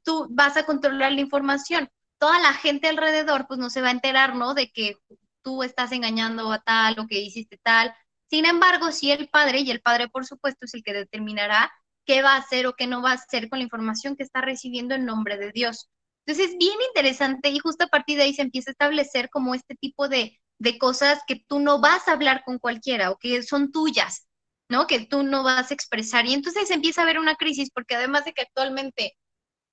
tú 0.04 0.28
vas 0.30 0.58
a 0.58 0.66
controlar 0.66 1.12
la 1.12 1.22
información. 1.22 1.90
Toda 2.18 2.40
la 2.40 2.54
gente 2.54 2.88
alrededor 2.88 3.48
pues 3.48 3.60
no 3.60 3.70
se 3.70 3.82
va 3.82 3.90
a 3.90 3.92
enterar, 3.92 4.36
¿no? 4.36 4.54
De 4.54 4.72
que 4.72 4.98
tú 5.42 5.64
estás 5.64 5.92
engañando 5.92 6.52
a 6.52 6.60
tal 6.60 7.00
o 7.00 7.08
que 7.08 7.20
hiciste 7.20 7.58
tal. 7.64 7.94
Sin 8.30 8.46
embargo, 8.46 8.92
si 8.92 9.12
el 9.12 9.30
padre, 9.30 9.62
y 9.62 9.72
el 9.72 9.82
padre 9.82 10.10
por 10.10 10.26
supuesto 10.26 10.66
es 10.66 10.74
el 10.74 10.84
que 10.84 10.94
determinará 10.94 11.72
qué 12.06 12.22
va 12.22 12.34
a 12.34 12.38
hacer 12.40 12.68
o 12.68 12.74
qué 12.74 12.88
no 12.88 13.02
va 13.02 13.12
a 13.12 13.16
hacer 13.16 13.50
con 13.50 13.60
la 13.60 13.64
información 13.64 14.16
que 14.16 14.24
está 14.24 14.42
recibiendo 14.42 14.96
en 14.96 15.06
nombre 15.06 15.38
de 15.38 15.52
Dios. 15.52 15.90
Entonces 16.26 16.52
es 16.52 16.58
bien 16.58 16.78
interesante 16.90 17.50
y 17.50 17.60
justo 17.60 17.86
a 17.86 17.88
partir 17.88 18.18
de 18.18 18.24
ahí 18.24 18.34
se 18.34 18.42
empieza 18.42 18.70
a 18.70 18.74
establecer 18.74 19.30
como 19.30 19.56
este 19.56 19.76
tipo 19.76 20.08
de 20.10 20.40
de 20.60 20.78
cosas 20.78 21.22
que 21.28 21.44
tú 21.48 21.60
no 21.60 21.80
vas 21.82 22.08
a 22.08 22.14
hablar 22.14 22.44
con 22.46 22.60
cualquiera 22.60 23.12
o 23.12 23.18
que 23.18 23.44
son 23.44 23.72
tuyas, 23.72 24.28
¿no? 24.70 24.88
Que 24.88 25.06
tú 25.06 25.24
no 25.24 25.44
vas 25.44 25.72
a 25.72 25.74
expresar. 25.74 26.26
Y 26.28 26.34
entonces 26.34 26.70
empieza 26.72 27.02
a 27.02 27.04
haber 27.06 27.20
una 27.20 27.36
crisis 27.36 27.72
porque 27.74 27.96
además 27.96 28.26
de 28.26 28.34
que 28.34 28.44
actualmente 28.44 29.16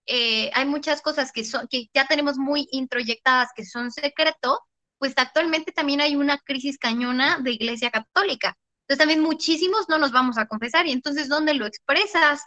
eh, 0.06 0.50
hay 0.54 0.66
muchas 0.66 1.02
cosas 1.02 1.32
que, 1.32 1.44
son, 1.44 1.66
que 1.68 1.88
ya 1.94 2.06
tenemos 2.06 2.38
muy 2.38 2.68
introyectadas 2.72 3.50
que 3.54 3.64
son 3.64 3.90
secreto, 3.92 4.60
pues 4.98 5.14
actualmente 5.16 5.72
también 5.72 6.00
hay 6.00 6.16
una 6.16 6.38
crisis 6.38 6.78
cañona 6.78 7.38
de 7.40 7.52
iglesia 7.52 7.90
católica. 7.90 8.56
Entonces 8.82 8.98
también 8.98 9.20
muchísimos 9.22 9.88
no 9.88 9.98
nos 9.98 10.12
vamos 10.12 10.38
a 10.38 10.46
confesar 10.46 10.86
y 10.86 10.92
entonces 10.92 11.28
¿dónde 11.28 11.54
lo 11.54 11.66
expresas? 11.66 12.42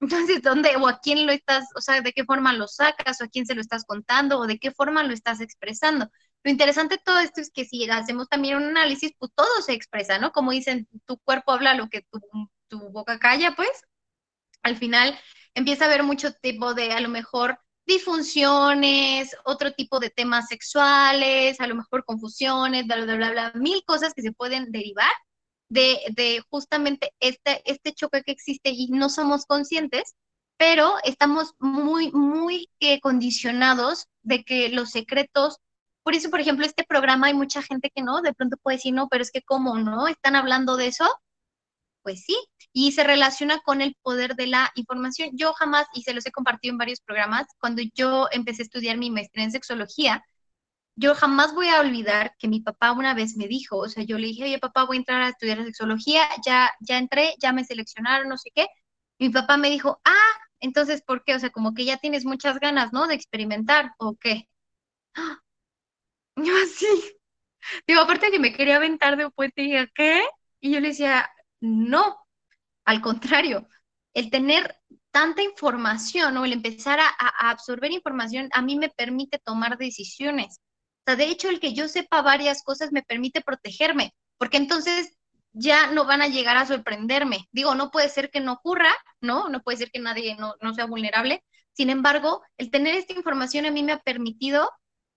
Entonces, 0.00 0.42
¿dónde 0.42 0.76
o 0.76 0.88
a 0.88 0.98
quién 1.00 1.26
lo 1.26 1.32
estás, 1.32 1.66
o 1.76 1.80
sea, 1.82 2.00
de 2.00 2.12
qué 2.12 2.24
forma 2.24 2.54
lo 2.54 2.66
sacas 2.68 3.20
o 3.20 3.24
a 3.24 3.28
quién 3.28 3.46
se 3.46 3.54
lo 3.54 3.60
estás 3.60 3.84
contando 3.84 4.38
o 4.38 4.46
de 4.46 4.58
qué 4.58 4.70
forma 4.72 5.02
lo 5.04 5.12
estás 5.12 5.40
expresando? 5.40 6.08
Lo 6.42 6.50
interesante 6.50 6.96
de 6.96 7.02
todo 7.04 7.18
esto 7.18 7.40
es 7.40 7.50
que 7.50 7.64
si 7.64 7.88
hacemos 7.90 8.28
también 8.28 8.56
un 8.56 8.64
análisis, 8.64 9.12
pues 9.18 9.32
todo 9.34 9.48
se 9.64 9.72
expresa, 9.74 10.18
¿no? 10.18 10.32
Como 10.32 10.52
dicen, 10.52 10.88
tu 11.06 11.18
cuerpo 11.18 11.52
habla 11.52 11.74
lo 11.74 11.88
que 11.88 12.02
tu, 12.02 12.20
tu 12.68 12.90
boca 12.90 13.18
calla, 13.18 13.54
pues 13.54 13.70
al 14.62 14.76
final 14.76 15.18
empieza 15.54 15.84
a 15.84 15.88
haber 15.88 16.02
mucho 16.02 16.32
tipo 16.32 16.74
de, 16.74 16.92
a 16.92 17.00
lo 17.00 17.08
mejor, 17.08 17.58
disfunciones, 17.86 19.36
otro 19.44 19.72
tipo 19.72 19.98
de 20.00 20.10
temas 20.10 20.46
sexuales, 20.48 21.60
a 21.60 21.66
lo 21.66 21.74
mejor 21.74 22.04
confusiones, 22.04 22.86
bla, 22.86 22.96
bla, 23.04 23.16
bla, 23.16 23.30
bla, 23.30 23.52
mil 23.54 23.82
cosas 23.84 24.14
que 24.14 24.22
se 24.22 24.32
pueden 24.32 24.70
derivar 24.70 25.10
de, 25.68 25.98
de 26.10 26.42
justamente 26.50 27.12
este, 27.20 27.62
este 27.64 27.92
choque 27.92 28.22
que 28.22 28.32
existe 28.32 28.70
y 28.70 28.88
no 28.88 29.08
somos 29.08 29.46
conscientes, 29.46 30.14
pero 30.56 30.94
estamos 31.04 31.54
muy, 31.58 32.12
muy 32.12 32.70
eh, 32.80 33.00
condicionados 33.00 34.06
de 34.22 34.44
que 34.44 34.68
los 34.68 34.90
secretos 34.90 35.56
por 36.02 36.14
eso, 36.14 36.30
por 36.30 36.40
ejemplo, 36.40 36.66
este 36.66 36.84
programa 36.84 37.28
hay 37.28 37.34
mucha 37.34 37.62
gente 37.62 37.90
que 37.94 38.02
no, 38.02 38.22
de 38.22 38.34
pronto 38.34 38.56
puede 38.62 38.78
decir, 38.78 38.94
no, 38.94 39.08
pero 39.08 39.22
es 39.22 39.30
que 39.30 39.42
¿cómo 39.42 39.78
no? 39.78 40.08
¿Están 40.08 40.36
hablando 40.36 40.76
de 40.76 40.88
eso? 40.88 41.06
Pues 42.02 42.24
sí, 42.24 42.36
y 42.72 42.92
se 42.92 43.04
relaciona 43.04 43.60
con 43.60 43.82
el 43.82 43.96
poder 44.02 44.34
de 44.34 44.46
la 44.46 44.70
información. 44.74 45.30
Yo 45.34 45.52
jamás, 45.54 45.86
y 45.94 46.02
se 46.02 46.14
los 46.14 46.24
he 46.26 46.32
compartido 46.32 46.72
en 46.72 46.78
varios 46.78 47.00
programas, 47.00 47.46
cuando 47.58 47.82
yo 47.94 48.28
empecé 48.32 48.62
a 48.62 48.64
estudiar 48.64 48.96
mi 48.96 49.10
maestría 49.10 49.44
en 49.44 49.52
sexología, 49.52 50.24
yo 50.96 51.14
jamás 51.14 51.54
voy 51.54 51.68
a 51.68 51.80
olvidar 51.80 52.34
que 52.38 52.48
mi 52.48 52.60
papá 52.60 52.92
una 52.92 53.14
vez 53.14 53.36
me 53.36 53.48
dijo, 53.48 53.78
o 53.78 53.88
sea, 53.88 54.04
yo 54.04 54.18
le 54.18 54.28
dije, 54.28 54.44
oye, 54.44 54.58
papá, 54.58 54.84
voy 54.84 54.96
a 54.98 55.00
entrar 55.00 55.22
a 55.22 55.28
estudiar 55.30 55.64
sexología, 55.64 56.22
ya, 56.44 56.70
ya 56.80 56.98
entré, 56.98 57.34
ya 57.40 57.52
me 57.52 57.64
seleccionaron, 57.64 58.28
no 58.28 58.36
sé 58.38 58.50
qué. 58.54 58.66
mi 59.18 59.30
papá 59.30 59.56
me 59.56 59.70
dijo, 59.70 60.00
ah, 60.04 60.38
entonces, 60.60 61.02
¿por 61.02 61.24
qué? 61.24 61.34
O 61.34 61.38
sea, 61.40 61.50
como 61.50 61.74
que 61.74 61.84
ya 61.84 61.98
tienes 61.98 62.24
muchas 62.24 62.58
ganas, 62.60 62.92
¿no? 62.92 63.06
De 63.08 63.14
experimentar, 63.14 63.92
¿o 63.98 64.16
qué? 64.16 64.48
Yo 66.44 66.52
así. 66.64 66.86
Digo, 67.86 68.00
aparte 68.00 68.30
que 68.30 68.38
me 68.38 68.52
quería 68.52 68.76
aventar 68.76 69.16
de 69.16 69.26
un 69.26 69.32
puente, 69.32 69.62
y 69.62 69.66
dije, 69.66 69.90
¿qué? 69.94 70.22
Y 70.60 70.72
yo 70.72 70.80
le 70.80 70.88
decía, 70.88 71.30
no, 71.60 72.18
al 72.84 73.00
contrario, 73.00 73.68
el 74.14 74.30
tener 74.30 74.76
tanta 75.10 75.42
información 75.42 76.36
o 76.36 76.44
el 76.44 76.52
empezar 76.52 77.00
a, 77.00 77.08
a, 77.08 77.50
absorber 77.50 77.92
información 77.92 78.48
a 78.52 78.62
mí 78.62 78.76
me 78.76 78.88
permite 78.90 79.38
tomar 79.38 79.78
decisiones. 79.78 80.60
O 81.00 81.02
sea, 81.06 81.16
de 81.16 81.26
hecho, 81.26 81.48
el 81.48 81.60
que 81.60 81.74
yo 81.74 81.88
sepa 81.88 82.22
varias 82.22 82.62
cosas 82.62 82.92
me 82.92 83.02
permite 83.02 83.40
protegerme, 83.42 84.14
porque 84.38 84.56
entonces 84.56 85.16
ya 85.52 85.90
no 85.92 86.04
van 86.04 86.22
a 86.22 86.28
llegar 86.28 86.56
a 86.56 86.66
sorprenderme. 86.66 87.48
Digo, 87.52 87.74
no 87.74 87.90
puede 87.90 88.08
ser 88.08 88.30
que 88.30 88.40
no 88.40 88.54
ocurra, 88.54 88.92
¿no? 89.20 89.48
No 89.48 89.62
puede 89.62 89.78
ser 89.78 89.90
que 89.90 90.00
nadie 90.00 90.36
no, 90.36 90.54
no 90.60 90.74
sea 90.74 90.86
vulnerable. 90.86 91.44
Sin 91.72 91.90
embargo, 91.90 92.42
el 92.58 92.70
tener 92.70 92.94
esta 92.94 93.14
información 93.14 93.66
a 93.66 93.70
mí 93.70 93.82
me 93.82 93.92
ha 93.92 94.00
permitido 94.00 94.70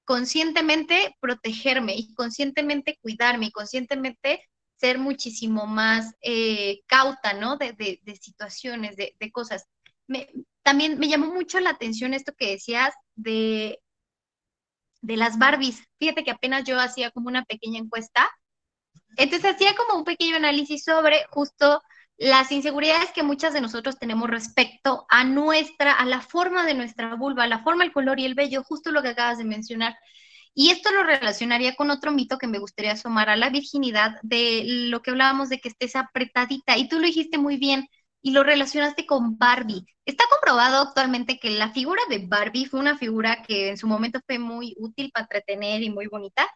conscientemente 0.06 1.16
protegerme 1.20 1.96
y 1.96 2.14
conscientemente 2.14 2.98
cuidarme 3.02 3.48
y 3.48 3.52
conscientemente 3.52 4.44
ser 4.76 5.00
muchísimo 5.00 5.66
más 5.66 6.14
eh, 6.22 6.82
cauta, 6.88 7.34
¿no? 7.34 7.58
De, 7.58 8.02
situaciones, 8.22 8.98
de, 8.98 9.32
cosas. 9.32 9.66
también 10.62 11.00
me 11.00 11.08
llamó 11.08 11.28
mucho 11.28 11.60
la 11.60 11.70
atención 11.70 12.14
esto 12.14 12.34
que 12.38 12.52
decías 12.52 12.94
de, 13.16 13.80
de 15.02 15.18
las 15.18 15.38
Barbies. 15.38 15.84
Fíjate 16.00 16.24
que 16.24 16.32
apenas 16.32 16.66
yo 16.66 16.80
hacía 16.80 17.12
como 17.12 17.30
una 17.30 17.46
pequeña 17.46 17.80
encuesta. 17.80 18.30
Entonces 19.16 19.56
hacía 19.56 19.76
como 19.76 20.00
un 20.00 20.04
pequeño 20.04 20.36
análisis 20.36 20.84
sobre 20.84 21.24
justo 21.30 21.82
las 22.18 22.52
inseguridades 22.52 23.12
que 23.12 23.24
muchas 23.24 23.54
de 23.54 23.62
nosotros 23.62 23.98
tenemos 24.00 24.30
respecto 24.30 25.06
a 25.10 25.24
nuestra, 25.24 25.94
a 25.94 26.06
la 26.06 26.22
forma 26.22 26.66
de 26.66 26.74
nuestra 26.76 27.16
vulva, 27.16 27.48
la 27.48 27.64
forma, 27.64 27.84
el 27.84 27.92
color 27.92 28.20
y 28.20 28.26
el 28.26 28.36
vello, 28.36 28.64
justo 28.64 28.92
lo 28.92 29.02
que 29.02 29.10
acabas 29.10 29.38
de 29.38 29.46
mencionar. 29.46 29.96
Y 30.56 30.70
esto 30.70 30.92
lo 30.92 31.04
relacionaría 31.04 31.76
con 31.76 31.90
otro 31.90 32.12
mito 32.12 32.38
que 32.38 32.48
me 32.48 32.60
gustaría 32.60 32.94
asomar 32.94 33.30
a 33.30 33.36
la 33.36 33.50
virginidad, 33.50 34.18
de 34.22 34.64
lo 34.66 35.02
que 35.02 35.12
hablábamos 35.12 35.50
de 35.50 35.60
que 35.60 35.70
estés 35.70 35.96
apretadita. 35.96 36.78
Y 36.78 36.88
tú 36.88 37.00
lo 37.00 37.08
dijiste 37.08 37.38
muy 37.38 37.58
bien 37.58 37.88
y 38.22 38.32
lo 38.32 38.44
relacionaste 38.44 39.06
con 39.06 39.38
Barbie. 39.38 39.86
Está 40.06 40.26
comprobado 40.30 40.82
actualmente 40.82 41.40
que 41.40 41.52
la 41.52 41.72
figura 41.72 42.02
de 42.10 42.20
Barbie 42.20 42.66
fue 42.68 42.80
una 42.80 42.98
figura 42.98 43.44
que 43.44 43.70
en 43.70 43.78
su 43.78 43.88
momento 43.88 44.20
fue 44.26 44.40
muy 44.40 44.76
útil 44.78 45.12
para 45.14 45.24
entretener 45.26 45.82
y 45.84 45.90
muy 45.90 46.08
bonita, 46.08 46.48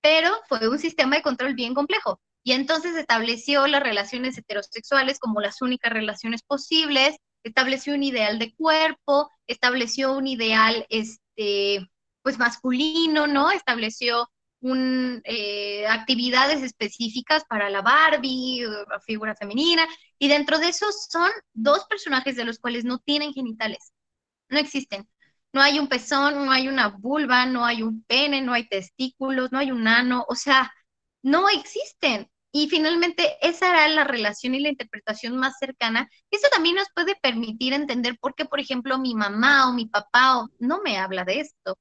pero 0.00 0.30
fue 0.48 0.68
un 0.68 0.78
sistema 0.78 1.16
de 1.16 1.22
control 1.22 1.54
bien 1.54 1.74
complejo. 1.74 2.20
Y 2.46 2.52
entonces 2.52 2.94
estableció 2.94 3.66
las 3.66 3.82
relaciones 3.82 4.38
heterosexuales 4.38 5.18
como 5.18 5.40
las 5.40 5.62
únicas 5.62 5.92
relaciones 5.92 6.44
posibles, 6.44 7.16
estableció 7.42 7.92
un 7.92 8.04
ideal 8.04 8.38
de 8.38 8.54
cuerpo, 8.54 9.28
estableció 9.48 10.12
un 10.12 10.28
ideal, 10.28 10.86
este, 10.88 11.90
pues 12.22 12.38
masculino, 12.38 13.26
¿no? 13.26 13.50
Estableció 13.50 14.30
un, 14.60 15.22
eh, 15.24 15.88
actividades 15.88 16.62
específicas 16.62 17.44
para 17.48 17.68
la 17.68 17.82
Barbie, 17.82 18.62
la 18.62 19.00
figura 19.00 19.34
femenina, 19.34 19.84
y 20.16 20.28
dentro 20.28 20.60
de 20.60 20.68
esos 20.68 21.08
son 21.10 21.28
dos 21.52 21.84
personajes 21.86 22.36
de 22.36 22.44
los 22.44 22.60
cuales 22.60 22.84
no 22.84 23.00
tienen 23.00 23.32
genitales, 23.32 23.92
no 24.50 24.60
existen. 24.60 25.08
No 25.52 25.62
hay 25.62 25.80
un 25.80 25.88
pezón, 25.88 26.46
no 26.46 26.52
hay 26.52 26.68
una 26.68 26.88
vulva, 26.90 27.44
no 27.46 27.64
hay 27.66 27.82
un 27.82 28.04
pene, 28.04 28.40
no 28.40 28.52
hay 28.52 28.68
testículos, 28.68 29.50
no 29.50 29.58
hay 29.58 29.72
un 29.72 29.88
ano, 29.88 30.24
o 30.28 30.36
sea, 30.36 30.72
no 31.22 31.48
existen. 31.48 32.30
Y 32.58 32.70
finalmente, 32.70 33.36
esa 33.46 33.68
era 33.68 33.86
la 33.88 34.04
relación 34.04 34.54
y 34.54 34.60
la 34.60 34.70
interpretación 34.70 35.36
más 35.36 35.58
cercana. 35.58 36.08
Eso 36.30 36.48
también 36.50 36.76
nos 36.76 36.88
puede 36.94 37.14
permitir 37.16 37.74
entender 37.74 38.16
por 38.18 38.34
qué, 38.34 38.46
por 38.46 38.60
ejemplo, 38.60 38.98
mi 38.98 39.14
mamá 39.14 39.68
o 39.68 39.74
mi 39.74 39.84
papá 39.84 40.46
no 40.58 40.80
me 40.80 40.96
habla 40.96 41.24
de 41.26 41.40
esto. 41.40 41.72
O 41.72 41.78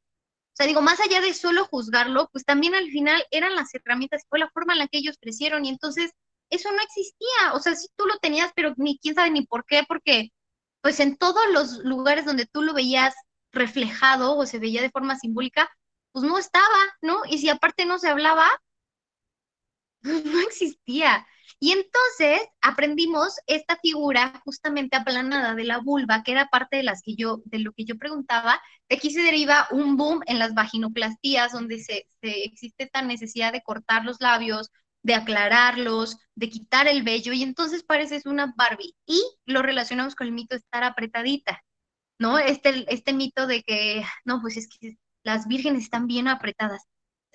sea, 0.52 0.68
digo, 0.68 0.82
más 0.82 1.00
allá 1.00 1.22
de 1.22 1.34
solo 1.34 1.64
juzgarlo, 1.64 2.28
pues 2.34 2.44
también 2.44 2.76
al 2.76 2.90
final 2.90 3.24
eran 3.32 3.56
las 3.56 3.74
herramientas, 3.74 4.24
fue 4.28 4.38
la 4.38 4.50
forma 4.50 4.74
en 4.74 4.80
la 4.80 4.88
que 4.90 4.98
ellos 4.98 5.16
crecieron 5.18 5.64
y 5.64 5.70
entonces 5.70 6.12
eso 6.50 6.70
no 6.74 6.82
existía. 6.82 7.54
O 7.54 7.62
sea, 7.62 7.74
sí 7.76 7.88
tú 7.96 8.06
lo 8.06 8.18
tenías, 8.18 8.52
pero 8.54 8.74
ni 8.76 9.00
quién 9.00 9.16
sabe 9.16 9.32
ni 9.32 9.46
por 9.46 9.64
qué, 9.66 9.84
porque 9.88 10.34
pues 10.82 11.00
en 11.00 11.16
todos 11.16 11.46
los 11.54 11.78
lugares 11.86 12.26
donde 12.26 12.48
tú 12.48 12.62
lo 12.62 12.74
veías 12.74 13.16
reflejado 13.54 14.36
o 14.38 14.46
se 14.46 14.60
veía 14.60 14.82
de 14.82 14.92
forma 14.92 15.18
simbólica, 15.18 15.70
pues 16.12 16.26
no 16.26 16.38
estaba, 16.38 16.80
¿no? 17.02 17.22
Y 17.30 17.38
si 17.38 17.48
aparte 17.48 17.86
no 17.86 17.98
se 17.98 18.10
hablaba, 18.10 18.50
no 20.26 20.40
existía. 20.42 21.26
Y 21.60 21.72
entonces 21.72 22.42
aprendimos 22.62 23.36
esta 23.48 23.78
figura 23.78 24.42
justamente 24.44 24.98
aplanada 24.98 25.56
de 25.56 25.64
la 25.64 25.80
vulva, 25.80 26.22
que 26.24 26.32
era 26.32 26.48
parte 26.50 26.78
de 26.78 26.84
las 26.84 27.02
que 27.02 27.16
yo, 27.16 27.42
de 27.46 27.60
lo 27.60 27.72
que 27.74 27.86
yo 27.86 27.98
preguntaba, 27.98 28.62
de 28.90 28.98
aquí 28.98 29.10
se 29.12 29.22
deriva 29.22 29.68
un 29.72 29.98
boom 29.98 30.22
en 30.28 30.38
las 30.40 30.54
vaginoplastías, 30.54 31.54
donde 31.54 31.80
se, 31.80 32.08
existe 32.22 32.84
esta 32.84 33.02
necesidad 33.02 33.54
de 33.54 33.64
cortar 33.64 34.06
los 34.06 34.18
labios, 34.20 34.70
de 35.02 35.16
aclararlos, 35.16 36.18
de 36.36 36.50
quitar 36.50 36.88
el 36.88 37.04
vello, 37.04 37.34
y 37.34 37.44
entonces 37.44 37.84
pareces 37.84 38.26
una 38.26 38.54
Barbie. 38.58 38.96
Y 39.06 39.22
lo 39.46 39.62
relacionamos 39.62 40.16
con 40.16 40.28
el 40.28 40.34
mito 40.34 40.56
de 40.56 40.60
estar 40.60 40.84
apretadita, 40.84 41.64
¿no? 42.20 42.38
Este, 42.40 42.86
este 42.94 43.14
mito 43.14 43.48
de 43.48 43.64
que, 43.64 44.04
no, 44.26 44.42
pues 44.42 44.58
es 44.58 44.68
que 44.68 44.98
las 45.24 45.48
vírgenes 45.48 45.84
están 45.84 46.08
bien 46.08 46.28
apretadas 46.28 46.84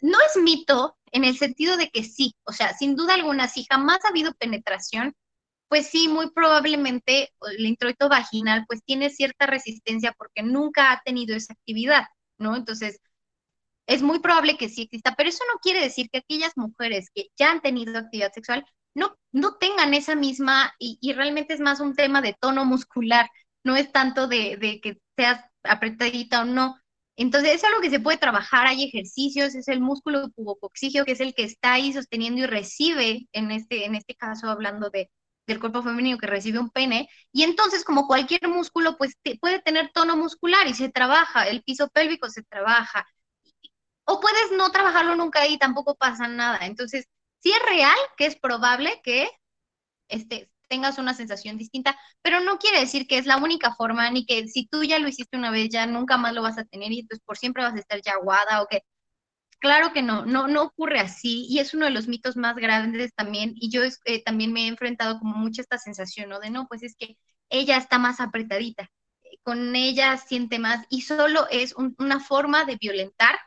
no 0.02 0.18
es 0.20 0.42
mito 0.42 0.96
en 1.12 1.24
el 1.24 1.36
sentido 1.36 1.76
de 1.76 1.90
que 1.90 2.04
sí, 2.04 2.34
o 2.44 2.52
sea, 2.52 2.74
sin 2.74 2.96
duda 2.96 3.14
alguna, 3.14 3.48
si 3.48 3.64
jamás 3.64 3.98
ha 4.04 4.08
habido 4.08 4.32
penetración, 4.34 5.14
pues 5.68 5.88
sí, 5.88 6.08
muy 6.08 6.30
probablemente 6.32 7.30
el 7.56 7.66
introito 7.66 8.08
vaginal 8.08 8.64
pues 8.68 8.82
tiene 8.84 9.10
cierta 9.10 9.46
resistencia 9.46 10.12
porque 10.18 10.42
nunca 10.42 10.92
ha 10.92 11.00
tenido 11.04 11.36
esa 11.36 11.52
actividad, 11.54 12.06
¿no? 12.38 12.56
Entonces, 12.56 13.00
es 13.86 14.02
muy 14.02 14.20
probable 14.20 14.56
que 14.56 14.68
sí 14.68 14.82
exista, 14.82 15.14
pero 15.16 15.28
eso 15.30 15.44
no 15.52 15.58
quiere 15.60 15.80
decir 15.82 16.08
que 16.10 16.18
aquellas 16.18 16.52
mujeres 16.56 17.10
que 17.14 17.26
ya 17.38 17.50
han 17.50 17.60
tenido 17.60 17.98
actividad 17.98 18.32
sexual 18.32 18.64
no, 18.94 19.16
no 19.32 19.56
tengan 19.58 19.94
esa 19.94 20.14
misma, 20.16 20.72
y, 20.78 21.12
realmente 21.12 21.54
es 21.54 21.60
más 21.60 21.80
un 21.80 21.94
tema 21.94 22.22
de 22.22 22.36
tono 22.40 22.64
muscular, 22.64 23.28
no 23.64 23.76
es 23.76 23.92
tanto 23.92 24.26
de, 24.28 24.56
de 24.56 24.80
que 24.80 24.98
seas 25.16 25.44
apretadita 25.62 26.42
o 26.42 26.44
no, 26.44 26.79
entonces, 27.22 27.54
es 27.56 27.64
algo 27.64 27.80
que 27.80 27.90
se 27.90 28.00
puede 28.00 28.18
trabajar, 28.18 28.66
hay 28.66 28.84
ejercicios, 28.84 29.54
es 29.54 29.68
el 29.68 29.80
músculo 29.80 30.30
pubocoxígeo, 30.30 31.04
que 31.04 31.12
es 31.12 31.20
el 31.20 31.34
que 31.34 31.44
está 31.44 31.74
ahí 31.74 31.92
sosteniendo 31.92 32.40
y 32.42 32.46
recibe, 32.46 33.28
en 33.32 33.50
este, 33.50 33.84
en 33.84 33.94
este 33.94 34.14
caso 34.14 34.48
hablando 34.48 34.90
de, 34.90 35.10
del 35.46 35.60
cuerpo 35.60 35.82
femenino 35.82 36.18
que 36.18 36.26
recibe 36.26 36.58
un 36.58 36.70
pene, 36.70 37.08
y 37.32 37.42
entonces 37.42 37.84
como 37.84 38.06
cualquier 38.06 38.48
músculo, 38.48 38.96
pues 38.96 39.16
puede 39.40 39.60
tener 39.60 39.90
tono 39.92 40.16
muscular 40.16 40.66
y 40.66 40.74
se 40.74 40.88
trabaja, 40.88 41.48
el 41.48 41.62
piso 41.62 41.88
pélvico 41.88 42.30
se 42.30 42.42
trabaja, 42.42 43.06
o 44.04 44.20
puedes 44.20 44.52
no 44.52 44.70
trabajarlo 44.72 45.14
nunca 45.16 45.46
y 45.46 45.58
tampoco 45.58 45.94
pasa 45.96 46.26
nada. 46.28 46.58
Entonces, 46.66 47.06
sí 47.40 47.52
es 47.52 47.62
real 47.68 47.96
que 48.16 48.26
es 48.26 48.36
probable 48.36 49.00
que 49.04 49.28
este, 50.08 50.49
tengas 50.70 50.98
una 50.98 51.14
sensación 51.14 51.58
distinta, 51.58 51.98
pero 52.22 52.40
no 52.40 52.58
quiere 52.58 52.80
decir 52.80 53.06
que 53.08 53.18
es 53.18 53.26
la 53.26 53.36
única 53.38 53.74
forma, 53.74 54.10
ni 54.10 54.24
que 54.24 54.48
si 54.48 54.66
tú 54.66 54.84
ya 54.84 54.98
lo 55.00 55.08
hiciste 55.08 55.36
una 55.36 55.50
vez, 55.50 55.68
ya 55.70 55.86
nunca 55.86 56.16
más 56.16 56.32
lo 56.34 56.42
vas 56.42 56.58
a 56.58 56.64
tener 56.64 56.92
y 56.92 57.00
entonces 57.00 57.24
por 57.26 57.36
siempre 57.38 57.64
vas 57.64 57.74
a 57.74 57.78
estar 57.80 58.00
ya 58.02 58.12
aguada 58.12 58.62
o 58.62 58.66
que... 58.68 58.82
Claro 59.60 59.92
que 59.92 60.02
no, 60.02 60.24
no, 60.26 60.48
no 60.48 60.62
ocurre 60.62 61.00
así 61.00 61.46
y 61.50 61.58
es 61.58 61.74
uno 61.74 61.84
de 61.86 61.92
los 61.92 62.08
mitos 62.08 62.36
más 62.36 62.56
grandes 62.56 63.12
también 63.14 63.52
y 63.56 63.70
yo 63.70 63.82
eh, 64.06 64.22
también 64.24 64.52
me 64.52 64.64
he 64.64 64.68
enfrentado 64.68 65.18
como 65.18 65.36
mucho 65.36 65.60
esta 65.62 65.78
sensación, 65.78 66.30
¿no? 66.30 66.40
De 66.40 66.50
no, 66.50 66.66
pues 66.66 66.82
es 66.82 66.96
que 66.96 67.16
ella 67.50 67.76
está 67.76 67.98
más 67.98 68.20
apretadita, 68.20 68.90
con 69.42 69.76
ella 69.76 70.16
siente 70.16 70.58
más 70.58 70.86
y 70.88 71.02
solo 71.02 71.46
es 71.50 71.74
una 71.76 72.20
forma 72.20 72.64
de 72.64 72.76
violentar 72.76 73.38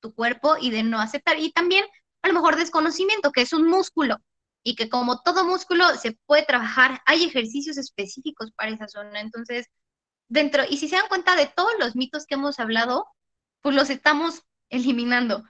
tu 0.00 0.14
cuerpo 0.14 0.56
y 0.60 0.70
de 0.70 0.82
no 0.82 1.00
aceptar 1.00 1.38
y 1.38 1.52
también 1.52 1.84
a 2.22 2.28
lo 2.28 2.34
mejor 2.34 2.56
desconocimiento, 2.56 3.32
que 3.32 3.42
es 3.42 3.52
un 3.52 3.66
músculo, 3.68 4.18
y 4.64 4.76
que 4.76 4.88
como 4.88 5.20
todo 5.22 5.44
músculo 5.44 5.86
se 5.96 6.12
puede 6.26 6.44
trabajar, 6.44 7.02
hay 7.06 7.24
ejercicios 7.24 7.76
específicos 7.78 8.50
para 8.52 8.72
esa 8.72 8.88
zona. 8.88 9.20
Entonces, 9.20 9.68
dentro, 10.28 10.64
y 10.68 10.78
si 10.78 10.88
se 10.88 10.96
dan 10.96 11.08
cuenta 11.08 11.36
de 11.36 11.46
todos 11.46 11.72
los 11.78 11.96
mitos 11.96 12.26
que 12.26 12.34
hemos 12.34 12.58
hablado, 12.58 13.06
pues 13.60 13.76
los 13.76 13.90
estamos 13.90 14.42
eliminando. 14.70 15.44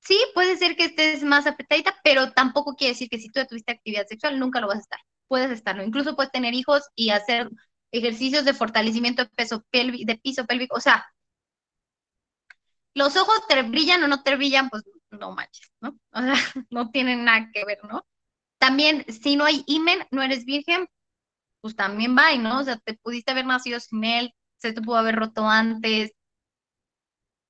Sí, 0.00 0.18
puede 0.34 0.56
ser 0.56 0.76
que 0.76 0.86
estés 0.86 1.24
más 1.24 1.46
apretadita, 1.46 1.96
pero 2.04 2.32
tampoco 2.32 2.76
quiere 2.76 2.92
decir 2.94 3.08
que 3.10 3.18
si 3.18 3.28
tú 3.30 3.40
tuviste 3.48 3.72
actividad 3.72 4.06
sexual 4.06 4.38
nunca 4.38 4.60
lo 4.60 4.68
vas 4.68 4.78
a 4.78 4.80
estar. 4.80 5.00
Puedes 5.28 5.50
estarlo. 5.50 5.82
Incluso 5.84 6.16
puedes 6.16 6.32
tener 6.32 6.54
hijos 6.54 6.84
y 6.94 7.10
hacer 7.10 7.50
ejercicios 7.90 8.44
de 8.44 8.54
fortalecimiento 8.54 9.24
de, 9.24 9.30
peso 9.30 9.64
de 9.72 10.20
piso 10.22 10.46
pélvico. 10.46 10.76
O 10.76 10.80
sea, 10.80 11.04
los 12.94 13.16
ojos 13.16 13.46
te 13.48 13.62
brillan 13.62 14.02
o 14.04 14.08
no 14.08 14.22
te 14.22 14.36
brillan, 14.36 14.70
pues 14.70 14.84
no 15.10 15.32
manches, 15.32 15.70
¿no? 15.80 15.98
O 16.12 16.20
sea, 16.22 16.34
no 16.70 16.90
tienen 16.90 17.24
nada 17.24 17.50
que 17.52 17.64
ver, 17.64 17.78
¿no? 17.84 18.06
También, 18.58 19.04
si 19.08 19.36
no 19.36 19.44
hay 19.44 19.64
imen, 19.66 20.00
no 20.10 20.22
eres 20.22 20.44
virgen, 20.44 20.88
pues 21.60 21.76
también 21.76 22.16
va, 22.16 22.36
¿no? 22.36 22.60
O 22.60 22.64
sea, 22.64 22.78
te 22.78 22.94
pudiste 22.94 23.32
haber 23.32 23.46
nacido 23.46 23.80
sin 23.80 24.04
él, 24.04 24.34
se 24.58 24.72
te 24.72 24.82
pudo 24.82 24.96
haber 24.98 25.16
roto 25.16 25.48
antes, 25.48 26.12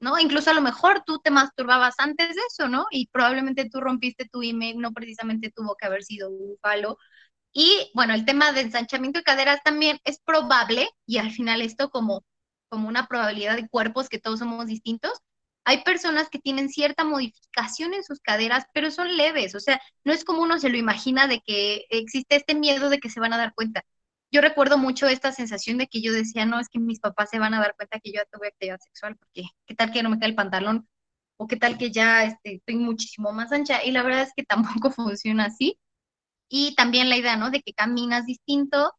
¿no? 0.01 0.19
Incluso 0.19 0.51
a 0.51 0.55
lo 0.55 0.61
mejor 0.63 1.03
tú 1.07 1.19
te 1.21 1.31
masturbabas 1.31 1.95
antes 1.99 2.35
de 2.35 2.41
eso, 2.49 2.69
¿no? 2.69 2.87
Y 2.91 3.09
probablemente 3.09 3.69
tú 3.71 3.81
rompiste 3.81 4.29
tu 4.31 4.43
imen, 4.43 4.79
no 4.81 4.93
precisamente 4.93 5.51
tuvo 5.55 5.75
que 5.77 5.87
haber 5.87 6.03
sido 6.05 6.31
un 6.31 6.57
falo. 6.61 6.99
Y 7.53 7.91
bueno, 7.95 8.15
el 8.15 8.27
tema 8.27 8.53
de 8.53 8.63
ensanchamiento 8.63 9.21
de 9.21 9.25
caderas 9.25 9.63
también 9.65 10.01
es 10.05 10.21
probable, 10.21 10.89
y 11.07 11.19
al 11.19 11.33
final 11.33 11.63
esto 11.63 11.91
como, 11.91 12.25
como 12.71 12.89
una 12.89 13.07
probabilidad 13.09 13.57
de 13.57 13.69
cuerpos 13.69 14.09
que 14.09 14.21
todos 14.21 14.41
somos 14.41 14.67
distintos, 14.69 15.13
hay 15.67 15.83
personas 15.83 16.31
que 16.31 16.39
tienen 16.39 16.69
cierta 16.69 17.05
modificación 17.05 17.93
en 17.93 18.05
sus 18.05 18.21
caderas, 18.21 18.67
pero 18.73 18.93
son 18.93 19.17
leves, 19.17 19.55
o 19.57 19.61
sea, 19.61 19.81
no 20.05 20.13
es 20.13 20.25
como 20.25 20.43
uno 20.43 20.61
se 20.61 20.69
lo 20.69 20.79
imagina 20.79 21.27
de 21.27 21.41
que 21.41 21.87
existe 21.91 22.37
este 22.37 22.55
miedo 22.55 22.89
de 22.89 23.01
que 23.01 23.11
se 23.11 23.19
van 23.19 23.33
a 23.33 23.37
dar 23.37 23.53
cuenta. 23.53 23.85
Yo 24.31 24.41
recuerdo 24.43 24.79
mucho 24.79 25.09
esta 25.09 25.33
sensación 25.33 25.79
de 25.79 25.89
que 25.89 26.01
yo 26.03 26.13
decía, 26.13 26.47
no, 26.47 26.61
es 26.61 26.69
que 26.69 26.79
mis 26.79 27.01
papás 27.01 27.31
se 27.31 27.41
van 27.41 27.53
a 27.53 27.59
dar 27.61 27.75
cuenta 27.77 27.99
que 27.99 28.13
yo 28.13 28.21
ya 28.21 28.27
tuve 28.27 28.49
actividad 28.49 28.79
sexual, 28.79 29.17
porque 29.17 29.49
qué 29.67 29.75
tal 29.75 29.91
que 29.91 30.05
no 30.05 30.11
me 30.11 30.21
cae 30.21 30.29
el 30.29 30.35
pantalón, 30.37 30.89
o 31.37 31.49
qué 31.49 31.57
tal 31.57 31.79
que 31.79 31.91
ya 31.91 32.25
este, 32.25 32.57
estoy 32.57 32.77
muchísimo 32.77 33.33
más 33.33 33.51
ancha, 33.53 33.85
y 33.85 33.91
la 33.91 34.05
verdad 34.05 34.23
es 34.23 34.33
que 34.37 34.45
tampoco 34.85 34.91
funciona 34.93 35.47
así. 35.47 35.79
Y 36.49 36.77
también 36.77 37.11
la 37.11 37.17
idea, 37.17 37.37
¿no? 37.37 37.51
De 37.51 37.61
que 37.63 37.73
caminas 37.75 38.27
distinto. 38.27 38.95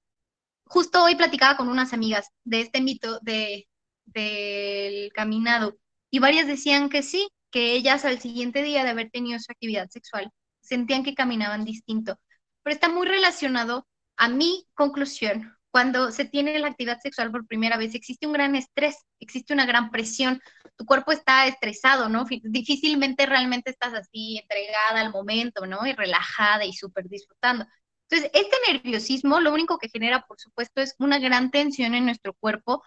Justo 0.65 1.03
hoy 1.03 1.15
platicaba 1.15 1.57
con 1.57 1.69
unas 1.69 1.93
amigas 1.93 2.27
de 2.43 2.61
este 2.61 2.81
mito 2.81 3.19
de, 3.21 3.67
del 4.05 5.11
caminado 5.13 5.77
y 6.09 6.19
varias 6.19 6.47
decían 6.47 6.89
que 6.89 7.03
sí, 7.03 7.29
que 7.51 7.73
ellas 7.73 8.05
al 8.05 8.19
siguiente 8.19 8.63
día 8.63 8.83
de 8.83 8.89
haber 8.91 9.09
tenido 9.09 9.39
su 9.39 9.51
actividad 9.51 9.89
sexual 9.89 10.31
sentían 10.61 11.03
que 11.03 11.15
caminaban 11.15 11.65
distinto. 11.65 12.19
Pero 12.63 12.73
está 12.73 12.89
muy 12.89 13.07
relacionado 13.07 13.87
a 14.17 14.27
mi 14.29 14.67
conclusión 14.73 15.57
cuando 15.77 16.11
se 16.11 16.25
tiene 16.25 16.57
la 16.57 16.69
actividad 16.69 16.99
sexual 16.99 17.31
por 17.31 17.45
primera 17.45 17.77
vez, 17.77 17.93
existe 17.93 18.25
un 18.25 18.33
gran 18.33 18.55
estrés, 18.55 18.97
existe 19.19 19.53
una 19.53 19.67
gran 19.67 19.91
presión, 19.91 20.41
tu 20.75 20.85
cuerpo 20.85 21.11
está 21.11 21.45
estresado, 21.45 22.09
¿no? 22.09 22.25
Difícilmente 22.43 23.27
realmente 23.27 23.69
estás 23.69 23.93
así 23.93 24.39
entregada 24.39 25.01
al 25.01 25.11
momento, 25.11 25.67
¿no? 25.67 25.85
Y 25.85 25.93
relajada 25.93 26.65
y 26.65 26.73
súper 26.73 27.07
disfrutando. 27.07 27.65
Entonces, 28.09 28.31
este 28.33 28.55
nerviosismo 28.73 29.39
lo 29.39 29.53
único 29.53 29.77
que 29.77 29.89
genera, 29.89 30.25
por 30.25 30.39
supuesto, 30.39 30.81
es 30.81 30.95
una 30.97 31.19
gran 31.19 31.51
tensión 31.51 31.93
en 31.93 32.05
nuestro 32.05 32.33
cuerpo. 32.33 32.81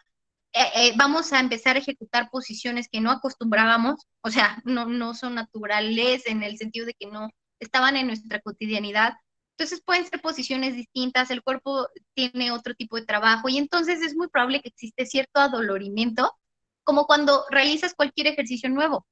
Eh, 0.53 0.89
eh, 0.89 0.93
vamos 0.97 1.33
a 1.33 1.41
empezar 1.41 1.77
a 1.77 1.79
ejecutar 1.79 2.29
posiciones 2.31 2.89
que 2.91 3.01
no 3.01 3.11
acostumbrábamos, 3.11 4.07
o 4.23 4.31
sea, 4.31 4.61
no, 4.65 4.87
no 4.87 5.15
son 5.15 5.37
naturales 5.37 6.27
en 6.27 6.43
el 6.43 6.59
sentido 6.59 6.87
de 6.87 6.95
que 6.95 7.07
no 7.07 7.31
estaban 7.61 7.97
en 7.97 8.09
nuestra 8.09 8.41
cotidianidad 8.41 9.15
entonces 9.61 9.83
pueden 9.85 10.07
ser 10.07 10.23
posiciones 10.23 10.75
distintas, 10.75 11.31
el 11.31 11.43
cuerpo 11.43 11.87
tiene 12.15 12.51
otro 12.51 12.75
tipo 12.75 12.97
de 12.97 13.05
trabajo 13.05 13.51
y 13.51 13.59
entonces 13.59 14.01
es 14.01 14.17
muy 14.17 14.29
probable 14.29 14.63
que 14.63 14.71
existe 14.71 15.05
cierto 15.05 15.39
adolorimiento, 15.39 16.33
como 16.83 17.05
cuando 17.07 17.45
realizas 17.51 17.93
cualquier 17.95 18.29
ejercicio 18.29 18.71
nuevo. 18.71 19.07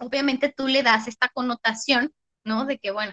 Obviamente 0.00 0.52
tú 0.52 0.66
le 0.66 0.82
das 0.82 1.06
esta 1.06 1.28
connotación, 1.28 2.12
¿no? 2.44 2.64
De 2.64 2.80
que, 2.80 2.90
bueno, 2.90 3.12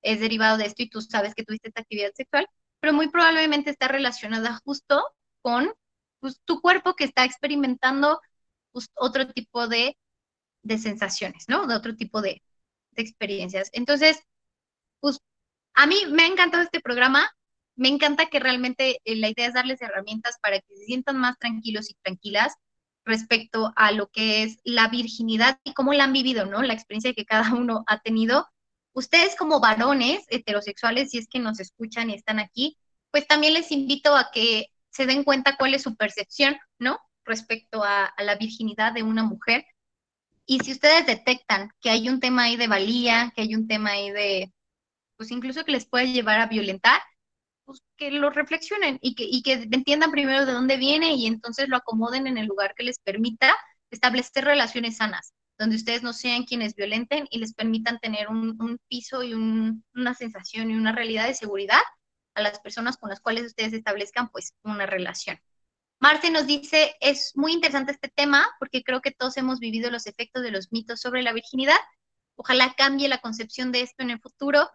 es 0.00 0.20
derivado 0.20 0.58
de 0.58 0.66
esto 0.66 0.84
y 0.84 0.88
tú 0.88 1.00
sabes 1.00 1.34
que 1.34 1.42
tuviste 1.42 1.70
esta 1.70 1.80
actividad 1.80 2.12
sexual, 2.14 2.46
pero 2.78 2.92
muy 2.92 3.08
probablemente 3.08 3.70
está 3.70 3.88
relacionada 3.88 4.60
justo 4.64 5.02
con 5.42 5.74
pues, 6.20 6.40
tu 6.44 6.60
cuerpo 6.60 6.94
que 6.94 7.04
está 7.04 7.24
experimentando 7.24 8.20
pues, 8.72 8.90
otro 8.94 9.28
tipo 9.28 9.68
de, 9.68 9.96
sensaciones, 10.78 11.44
¿no? 11.48 11.66
De 11.66 11.76
otro 11.76 11.94
tipo 11.96 12.20
de, 12.20 12.42
de 12.90 13.02
experiencias. 13.02 13.70
Entonces, 13.72 14.20
pues 15.00 15.20
a 15.74 15.86
mí 15.86 15.96
me 16.10 16.24
ha 16.24 16.26
encantado 16.26 16.62
este 16.64 16.80
programa, 16.80 17.30
me 17.76 17.88
encanta 17.88 18.26
que 18.26 18.40
realmente 18.40 19.00
eh, 19.04 19.16
la 19.16 19.28
idea 19.28 19.46
es 19.48 19.54
darles 19.54 19.82
herramientas 19.82 20.36
para 20.42 20.58
que 20.60 20.76
se 20.76 20.84
sientan 20.86 21.18
más 21.18 21.38
tranquilos 21.38 21.90
y 21.90 21.94
tranquilas 22.02 22.54
respecto 23.04 23.72
a 23.76 23.92
lo 23.92 24.08
que 24.08 24.42
es 24.42 24.58
la 24.64 24.88
virginidad 24.88 25.60
y 25.64 25.74
cómo 25.74 25.92
la 25.92 26.04
han 26.04 26.12
vivido, 26.12 26.46
¿no? 26.46 26.62
La 26.62 26.74
experiencia 26.74 27.14
que 27.14 27.24
cada 27.24 27.54
uno 27.54 27.84
ha 27.86 28.00
tenido. 28.00 28.48
Ustedes 28.92 29.36
como 29.36 29.60
varones 29.60 30.24
heterosexuales, 30.28 31.10
si 31.10 31.18
es 31.18 31.28
que 31.28 31.38
nos 31.38 31.60
escuchan 31.60 32.10
y 32.10 32.14
están 32.14 32.40
aquí, 32.40 32.78
pues 33.10 33.26
también 33.26 33.54
les 33.54 33.70
invito 33.70 34.16
a 34.16 34.30
que 34.32 34.66
se 34.96 35.06
den 35.06 35.24
cuenta 35.24 35.56
cuál 35.56 35.74
es 35.74 35.82
su 35.82 35.94
percepción, 35.96 36.56
¿no? 36.78 36.98
Respecto 37.24 37.84
a, 37.84 38.14
la 38.18 38.36
virginidad 38.36 38.92
de 38.92 39.02
una 39.02 39.24
mujer. 39.24 39.64
Y 40.46 40.60
si 40.60 40.72
ustedes 40.72 41.06
detectan 41.06 41.70
que 41.80 41.90
hay 41.90 42.08
un 42.08 42.20
tema 42.20 42.44
ahí 42.44 42.56
de 42.56 42.68
valía, 42.68 43.32
que 43.34 43.42
hay 43.42 43.54
un 43.54 43.68
tema 43.68 43.90
ahí 43.90 44.10
de, 44.10 44.52
pues 45.16 45.30
incluso 45.30 45.64
que 45.64 45.72
les 45.72 45.86
puede 45.86 46.12
llevar 46.12 46.40
a 46.40 46.46
violentar, 46.46 47.00
pues 47.64 47.82
que 47.96 48.10
lo 48.10 48.30
reflexionen 48.30 48.98
y 49.02 49.14
que, 49.14 49.24
y 49.24 49.42
que 49.42 49.54
entiendan 49.72 50.12
primero 50.12 50.46
de 50.46 50.52
dónde 50.52 50.76
viene 50.76 51.14
y 51.14 51.26
entonces 51.26 51.68
lo 51.68 51.76
acomoden 51.76 52.26
en 52.26 52.38
el 52.38 52.46
lugar 52.46 52.74
que 52.76 52.84
les 52.84 52.98
permita 53.00 53.56
establecer 53.90 54.44
relaciones 54.44 54.98
sanas, 54.98 55.34
donde 55.58 55.76
ustedes 55.76 56.02
no 56.02 56.12
sean 56.12 56.44
quienes 56.44 56.74
violenten 56.74 57.26
y 57.30 57.38
les 57.38 57.54
permitan 57.54 57.98
tener 57.98 58.28
un, 58.28 58.78
piso 58.88 59.22
y 59.24 59.34
una 59.34 60.14
sensación 60.14 60.70
y 60.70 60.74
una 60.76 60.92
realidad 60.92 61.26
de 61.26 61.34
seguridad 61.34 61.80
a 62.36 62.42
las 62.42 62.60
personas 62.60 62.96
con 62.96 63.10
las 63.10 63.20
cuales 63.20 63.46
ustedes 63.46 63.72
establezcan 63.72 64.28
pues 64.30 64.54
una 64.62 64.86
relación. 64.86 65.40
Marce 65.98 66.30
nos 66.30 66.46
dice, 66.46 66.94
es 67.00 67.32
muy 67.34 67.52
interesante 67.52 67.92
este 67.92 68.08
tema 68.08 68.46
porque 68.60 68.84
creo 68.84 69.00
que 69.00 69.10
todos 69.10 69.36
hemos 69.38 69.58
vivido 69.58 69.90
los 69.90 70.06
efectos 70.06 70.42
de 70.42 70.52
los 70.52 70.70
mitos 70.70 71.00
sobre 71.00 71.22
la 71.22 71.32
virginidad. 71.32 71.78
Ojalá 72.36 72.74
cambie 72.76 73.08
la 73.08 73.18
concepción 73.18 73.72
de 73.72 73.80
esto 73.80 74.02
en 74.02 74.10
el 74.10 74.20
futuro 74.20 74.70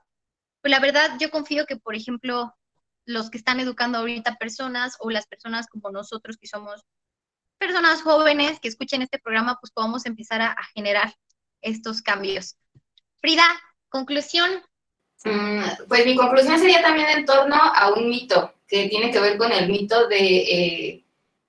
pues 0.62 0.72
la 0.72 0.80
verdad 0.80 1.18
yo 1.20 1.32
confío 1.32 1.66
que, 1.66 1.76
por 1.76 1.96
ejemplo, 1.96 2.56
los 3.06 3.30
que 3.30 3.38
están 3.38 3.60
educando 3.60 3.98
ahorita 3.98 4.36
personas 4.36 4.96
o 5.00 5.10
las 5.10 5.28
personas 5.28 5.68
como 5.68 5.90
nosotros 5.90 6.38
que 6.38 6.48
somos 6.48 6.84
personas 7.58 8.02
jóvenes 8.02 8.60
que 8.60 8.68
escuchen 8.68 9.02
este 9.02 9.20
programa, 9.20 9.58
pues 9.60 9.72
podamos 9.72 10.06
empezar 10.06 10.42
a, 10.42 10.56
generar 10.74 11.14
estos 11.62 12.02
cambios. 12.02 12.58
Frida, 13.20 13.44
conclusión. 13.90 14.50
Mm, 15.24 15.62
pues 15.88 16.06
mi 16.06 16.16
conclusión 16.16 16.58
sería 16.60 16.82
también 16.82 17.08
en 17.10 17.26
torno 17.26 17.56
a 17.56 17.94
un 17.94 18.10
mito 18.10 18.54
que 18.68 18.90
tiene 18.90 19.12
que 19.12 19.20
ver 19.20 19.38
con 19.38 19.52
el 19.52 19.70
mito 19.70 20.08
de 20.08 20.18
eh, 20.18 21.04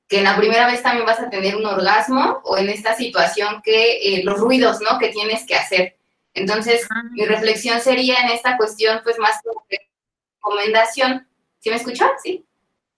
que 0.09 0.18
en 0.18 0.25
la 0.25 0.37
primera 0.37 0.66
vez 0.66 0.83
también 0.83 1.07
vas 1.07 1.20
a 1.20 1.31
tener 1.31 1.57
un 1.57 1.64
orgasmo 1.64 2.43
o 2.45 2.59
en 2.59 2.68
esta 2.68 2.95
situación 2.95 3.62
que 3.62 3.97
eh, 3.97 4.23
los 4.25 4.39
ruidos, 4.39 4.81
¿no? 4.83 4.99
Que 4.99 5.09
tienes 5.09 5.47
que 5.47 5.55
hacer. 5.55 5.97
Entonces, 6.35 6.87
ah. 6.91 7.03
mi 7.12 7.25
reflexión 7.25 7.81
sería 7.81 8.16
en 8.16 8.31
esta 8.31 8.59
cuestión, 8.59 9.01
pues 9.05 9.18
más 9.18 9.41
como 9.43 9.64
recomendación. 9.70 11.27
¿Sí 11.61 11.70
me 11.70 11.77
escuchó? 11.77 12.05
Sí. 12.23 12.45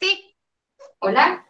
Sí. 0.00 0.34
Hola. 0.98 1.46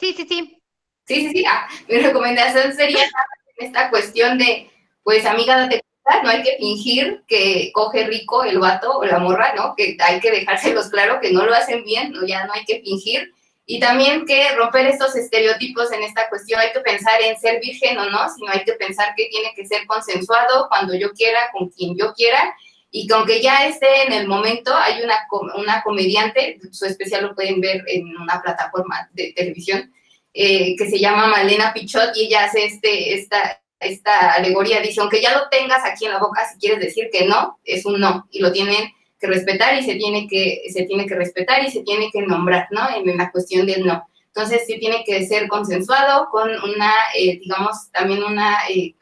Sí, 0.00 0.14
sí, 0.16 0.26
sí. 0.26 0.62
Sí, 1.06 1.14
sí, 1.20 1.30
sí. 1.32 1.44
Ah, 1.46 1.68
mi 1.88 1.98
recomendación 1.98 2.72
sería 2.72 3.04
en 3.04 3.66
esta 3.66 3.90
cuestión 3.90 4.38
de, 4.38 4.70
pues, 5.02 5.26
amiga, 5.26 5.58
date 5.58 5.81
no 6.22 6.30
hay 6.30 6.42
que 6.42 6.56
fingir 6.56 7.22
que 7.28 7.70
coge 7.72 8.04
rico 8.04 8.44
el 8.44 8.58
vato 8.58 8.98
o 8.98 9.04
la 9.04 9.18
morra, 9.18 9.54
¿no? 9.54 9.74
Que 9.76 9.96
hay 10.00 10.20
que 10.20 10.30
dejárselos 10.30 10.88
claro 10.88 11.20
que 11.20 11.32
no 11.32 11.44
lo 11.44 11.54
hacen 11.54 11.84
bien, 11.84 12.12
¿no? 12.12 12.26
Ya 12.26 12.44
no 12.44 12.52
hay 12.52 12.64
que 12.64 12.80
fingir 12.80 13.32
y 13.64 13.78
también 13.78 14.26
que 14.26 14.54
romper 14.56 14.86
estos 14.86 15.14
estereotipos 15.14 15.92
en 15.92 16.02
esta 16.02 16.28
cuestión, 16.28 16.60
hay 16.60 16.72
que 16.72 16.80
pensar 16.80 17.20
en 17.22 17.38
ser 17.38 17.60
virgen 17.60 17.96
o 17.96 18.10
no, 18.10 18.28
sino 18.28 18.50
hay 18.50 18.64
que 18.64 18.72
pensar 18.72 19.14
que 19.16 19.26
tiene 19.26 19.52
que 19.54 19.64
ser 19.64 19.86
consensuado 19.86 20.68
cuando 20.68 20.94
yo 20.94 21.12
quiera, 21.12 21.38
con 21.52 21.68
quien 21.68 21.96
yo 21.96 22.12
quiera, 22.12 22.54
y 22.90 23.06
que 23.06 23.14
aunque 23.14 23.40
ya 23.40 23.66
esté 23.66 24.02
en 24.06 24.12
el 24.12 24.26
momento, 24.26 24.74
hay 24.74 25.02
una, 25.02 25.16
una 25.56 25.82
comediante, 25.82 26.58
su 26.72 26.84
especial 26.86 27.22
lo 27.22 27.34
pueden 27.34 27.60
ver 27.60 27.82
en 27.86 28.14
una 28.16 28.42
plataforma 28.42 29.08
de 29.12 29.32
televisión, 29.32 29.92
eh, 30.34 30.74
que 30.76 30.90
se 30.90 30.98
llama 30.98 31.28
Malena 31.28 31.72
Pichot, 31.72 32.16
y 32.16 32.26
ella 32.26 32.44
hace 32.44 32.64
este, 32.64 33.14
esta, 33.14 33.61
esta 33.82 34.32
alegoría, 34.32 34.80
dice, 34.80 35.00
aunque 35.00 35.20
ya 35.20 35.36
lo 35.36 35.48
tengas 35.50 35.84
aquí 35.84 36.06
en 36.06 36.12
la 36.12 36.18
boca, 36.18 36.48
si 36.50 36.58
quieres 36.58 36.80
decir 36.80 37.08
que 37.12 37.26
no, 37.26 37.58
es 37.64 37.84
un 37.84 38.00
no, 38.00 38.26
y 38.30 38.40
lo 38.40 38.52
tienen 38.52 38.92
que 39.22 39.26
respetar 39.28 39.78
y 39.78 39.84
se 39.84 39.94
tiene 39.94 40.26
que, 40.28 40.62
se 40.72 40.84
tiene 40.84 41.06
que 41.06 41.14
respetar 41.14 41.64
y 41.64 41.70
se 41.70 41.82
tiene 41.82 42.10
que 42.12 42.22
nombrar, 42.22 42.66
¿no? 42.70 42.80
En, 42.94 43.16
la 43.16 43.30
cuestión 43.30 43.66
del 43.66 43.86
no. 43.86 44.04
Entonces 44.26 44.62
sí 44.66 44.78
tiene 44.80 45.04
que 45.04 45.24
ser 45.26 45.46
consensuado 45.46 46.28
con 46.30 46.50
una, 46.50 46.92
eh, 47.16 47.38
digamos, 47.38 47.90
también 47.92 48.24
una 48.24 48.58
eh, 48.68 48.94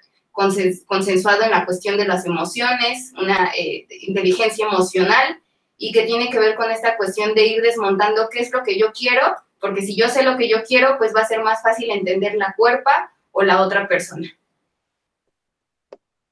consensuado 0.87 1.43
en 1.43 1.51
la 1.51 1.65
cuestión 1.65 1.97
de 1.97 2.07
las 2.07 2.27
emociones, 2.27 3.13
una 3.17 3.51
eh, 3.57 3.87
inteligencia 4.03 4.67
emocional 4.67 5.41
y 5.79 5.93
que 5.93 6.03
tiene 6.03 6.31
que 6.31 6.39
ver 6.39 6.55
con 6.55 6.71
esta 6.71 6.97
cuestión 6.97 7.35
de 7.35 7.47
ir 7.47 7.63
desmontando 7.63 8.29
qué 8.31 8.41
es 8.41 8.53
lo 8.53 8.63
que 8.63 8.79
yo 8.79 8.93
quiero, 8.93 9.23
porque 9.59 9.83
si 9.83 9.97
yo 9.97 10.09
sé 10.09 10.23
lo 10.23 10.37
que 10.37 10.49
yo 10.49 10.63
quiero, 10.65 10.99
pues 10.99 11.15
va 11.15 11.21
a 11.23 11.29
ser 11.29 11.43
más 11.43 11.63
fácil 11.63 11.91
entender 11.91 12.35
la 12.35 12.55
cuerpa 12.57 13.13
o 13.33 13.43
la 13.43 13.63
otra 13.63 13.89
persona. 13.89 14.29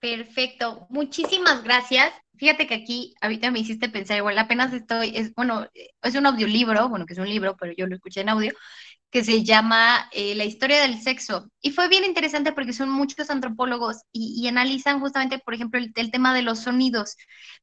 Perfecto, 0.00 0.86
muchísimas 0.90 1.64
gracias. 1.64 2.12
Fíjate 2.36 2.68
que 2.68 2.74
aquí 2.74 3.14
ahorita 3.20 3.50
me 3.50 3.58
hiciste 3.58 3.88
pensar, 3.88 4.16
igual 4.18 4.38
apenas 4.38 4.72
estoy, 4.72 5.16
es 5.16 5.34
bueno, 5.34 5.66
es 6.02 6.14
un 6.14 6.26
audiolibro, 6.26 6.88
bueno, 6.88 7.04
que 7.04 7.14
es 7.14 7.18
un 7.18 7.28
libro, 7.28 7.56
pero 7.56 7.72
yo 7.76 7.86
lo 7.88 7.96
escuché 7.96 8.20
en 8.20 8.28
audio, 8.28 8.52
que 9.10 9.24
se 9.24 9.42
llama 9.44 10.08
eh, 10.12 10.36
La 10.36 10.44
historia 10.44 10.82
del 10.82 11.00
sexo. 11.02 11.50
Y 11.60 11.72
fue 11.72 11.88
bien 11.88 12.04
interesante 12.04 12.52
porque 12.52 12.72
son 12.72 12.90
muchos 12.90 13.28
antropólogos 13.30 14.02
y, 14.12 14.46
analizan 14.46 15.00
justamente, 15.00 15.40
por 15.40 15.54
ejemplo, 15.54 15.80
el, 15.80 16.10
tema 16.12 16.32
de 16.34 16.42
los 16.42 16.60
sonidos. 16.60 17.16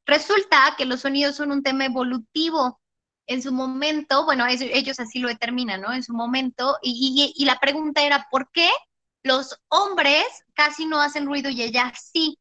Resulta 0.06 0.74
que 0.76 0.84
los 0.84 1.00
sonidos 1.00 1.36
son 1.36 1.52
un 1.52 1.62
tema 1.62 1.86
evolutivo. 1.86 2.80
En 3.26 3.42
su 3.42 3.52
momento, 3.52 4.24
bueno, 4.24 4.46
ellos 4.46 5.00
así 5.00 5.18
lo 5.20 5.28
determinan, 5.28 5.80
¿no? 5.80 5.92
En 5.92 6.02
su 6.02 6.14
momento, 6.14 6.76
y, 6.82 7.32
y 7.36 7.44
la 7.44 7.58
pregunta 7.58 8.04
era, 8.06 8.26
¿por 8.30 8.50
qué 8.52 8.68
los 9.26 9.58
hombres 9.68 10.24
casi 10.54 10.86
no 10.86 11.00
hacen 11.00 11.26
ruido 11.26 11.50
y 11.50 11.62
ellas 11.62 12.10
sí? 12.12 12.38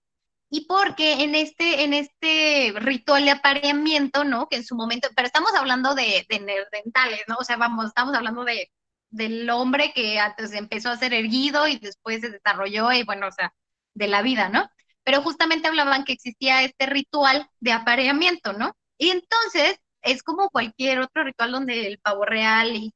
y 0.49 0.65
porque 0.67 1.23
en 1.23 1.35
este, 1.35 1.83
en 1.83 1.93
este 1.93 2.73
ritual 2.79 3.25
de 3.25 3.31
apareamiento, 3.31 4.23
¿no? 4.23 4.47
Que 4.47 4.57
en 4.57 4.65
su 4.65 4.75
momento, 4.75 5.09
pero 5.15 5.25
estamos 5.27 5.53
hablando 5.55 5.95
de, 5.95 6.25
de 6.29 6.65
dentales, 6.71 7.23
¿no? 7.27 7.35
O 7.39 7.43
sea, 7.43 7.57
vamos, 7.57 7.87
estamos 7.87 8.15
hablando 8.15 8.43
de 8.45 8.71
del 9.09 9.49
hombre 9.49 9.93
que 9.93 10.19
antes 10.19 10.53
empezó 10.53 10.89
a 10.89 10.97
ser 10.97 11.13
erguido 11.13 11.67
y 11.67 11.77
después 11.79 12.21
se 12.21 12.29
desarrolló 12.29 12.91
y 12.91 13.03
bueno, 13.03 13.27
o 13.27 13.31
sea, 13.31 13.53
de 13.93 14.07
la 14.07 14.21
vida, 14.21 14.49
¿no? 14.49 14.69
Pero 15.03 15.21
justamente 15.21 15.67
hablaban 15.67 16.03
que 16.05 16.13
existía 16.13 16.63
este 16.63 16.85
ritual 16.85 17.49
de 17.59 17.71
apareamiento, 17.73 18.53
¿no? 18.53 18.73
Y 18.97 19.09
entonces 19.09 19.77
es 20.01 20.23
como 20.23 20.49
cualquier 20.49 20.99
otro 20.99 21.23
ritual 21.23 21.51
donde 21.51 21.87
el 21.87 21.99
pavo 21.99 22.25
real 22.25 22.75
y 22.75 22.93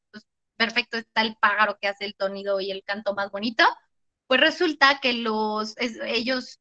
perfecto 0.60 0.97
está 0.97 1.22
el 1.22 1.38
pájaro 1.38 1.78
que 1.82 1.88
hace 1.88 2.05
el 2.05 2.16
sonido 2.20 2.60
y 2.60 2.70
el 2.70 2.84
canto 2.84 3.16
más 3.16 3.32
bonito, 3.32 3.64
pues 4.28 4.41
resulta 4.41 4.99
que 4.99 5.14
los 5.14 5.76
ellos 6.05 6.60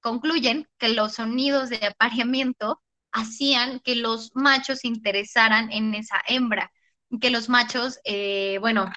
concluyen 0.00 0.68
que 0.78 0.88
los 0.90 1.14
sonidos 1.14 1.70
de 1.70 1.86
apareamiento 1.86 2.82
hacían 3.12 3.80
que 3.80 3.94
los 3.94 4.32
machos 4.34 4.80
se 4.80 4.88
interesaran 4.88 5.72
en 5.72 5.94
esa 5.94 6.20
hembra, 6.26 6.72
que 7.20 7.30
los 7.30 7.48
machos, 7.48 8.00
eh, 8.04 8.58
bueno, 8.60 8.90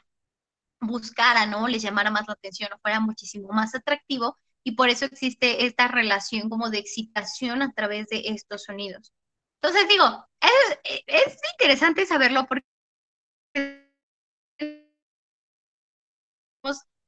buscaran, 0.82 1.52
¿no? 1.52 1.68
Les 1.68 1.84
llamara 1.84 2.10
más 2.12 2.28
la 2.28 2.34
atención 2.34 2.72
o 2.74 2.80
fuera 2.80 3.00
muchísimo 3.00 3.50
más 3.50 3.76
atractivo 3.76 4.38
y 4.64 4.72
por 4.74 4.90
eso 4.90 5.06
existe 5.06 5.66
esta 5.66 5.88
relación 5.88 6.50
como 6.50 6.70
de 6.72 6.80
excitación 6.80 7.62
a 7.62 7.72
través 7.74 8.08
de 8.08 8.24
estos 8.26 8.64
sonidos. 8.64 9.14
Entonces 9.62 9.88
digo, 9.88 10.26
es, 10.42 11.04
es 11.06 11.38
interesante 11.54 12.06
saberlo 12.06 12.48
porque 12.48 12.66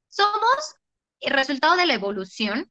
somos 0.08 0.76
el 1.20 1.32
resultado 1.32 1.76
de 1.76 1.86
la 1.86 1.94
evolución, 1.94 2.70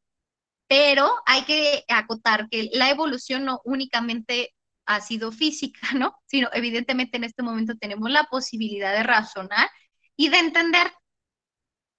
pero 0.67 1.11
hay 1.25 1.43
que 1.43 1.83
acotar 1.89 2.47
que 2.49 2.69
la 2.73 2.89
evolución 2.89 3.45
no 3.45 3.61
únicamente 3.65 4.53
ha 4.85 5.01
sido 5.01 5.31
física, 5.31 5.79
¿no? 5.95 6.15
Sino 6.25 6.49
evidentemente 6.53 7.17
en 7.17 7.23
este 7.25 7.43
momento 7.43 7.75
tenemos 7.79 8.09
la 8.09 8.25
posibilidad 8.25 8.93
de 8.93 9.03
razonar 9.03 9.69
y 10.15 10.29
de 10.29 10.39
entender. 10.39 10.91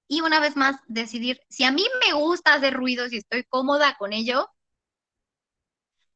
Y 0.09 0.20
una 0.20 0.41
vez 0.41 0.57
más, 0.57 0.76
decidir 0.87 1.41
si 1.49 1.64
a 1.64 1.72
mí 1.72 1.85
me 2.07 2.12
gusta 2.12 2.55
hacer 2.55 2.74
ruidos 2.74 3.12
y 3.12 3.16
estoy 3.18 3.45
cómoda 3.45 3.97
con 3.99 4.12
ello, 4.12 4.49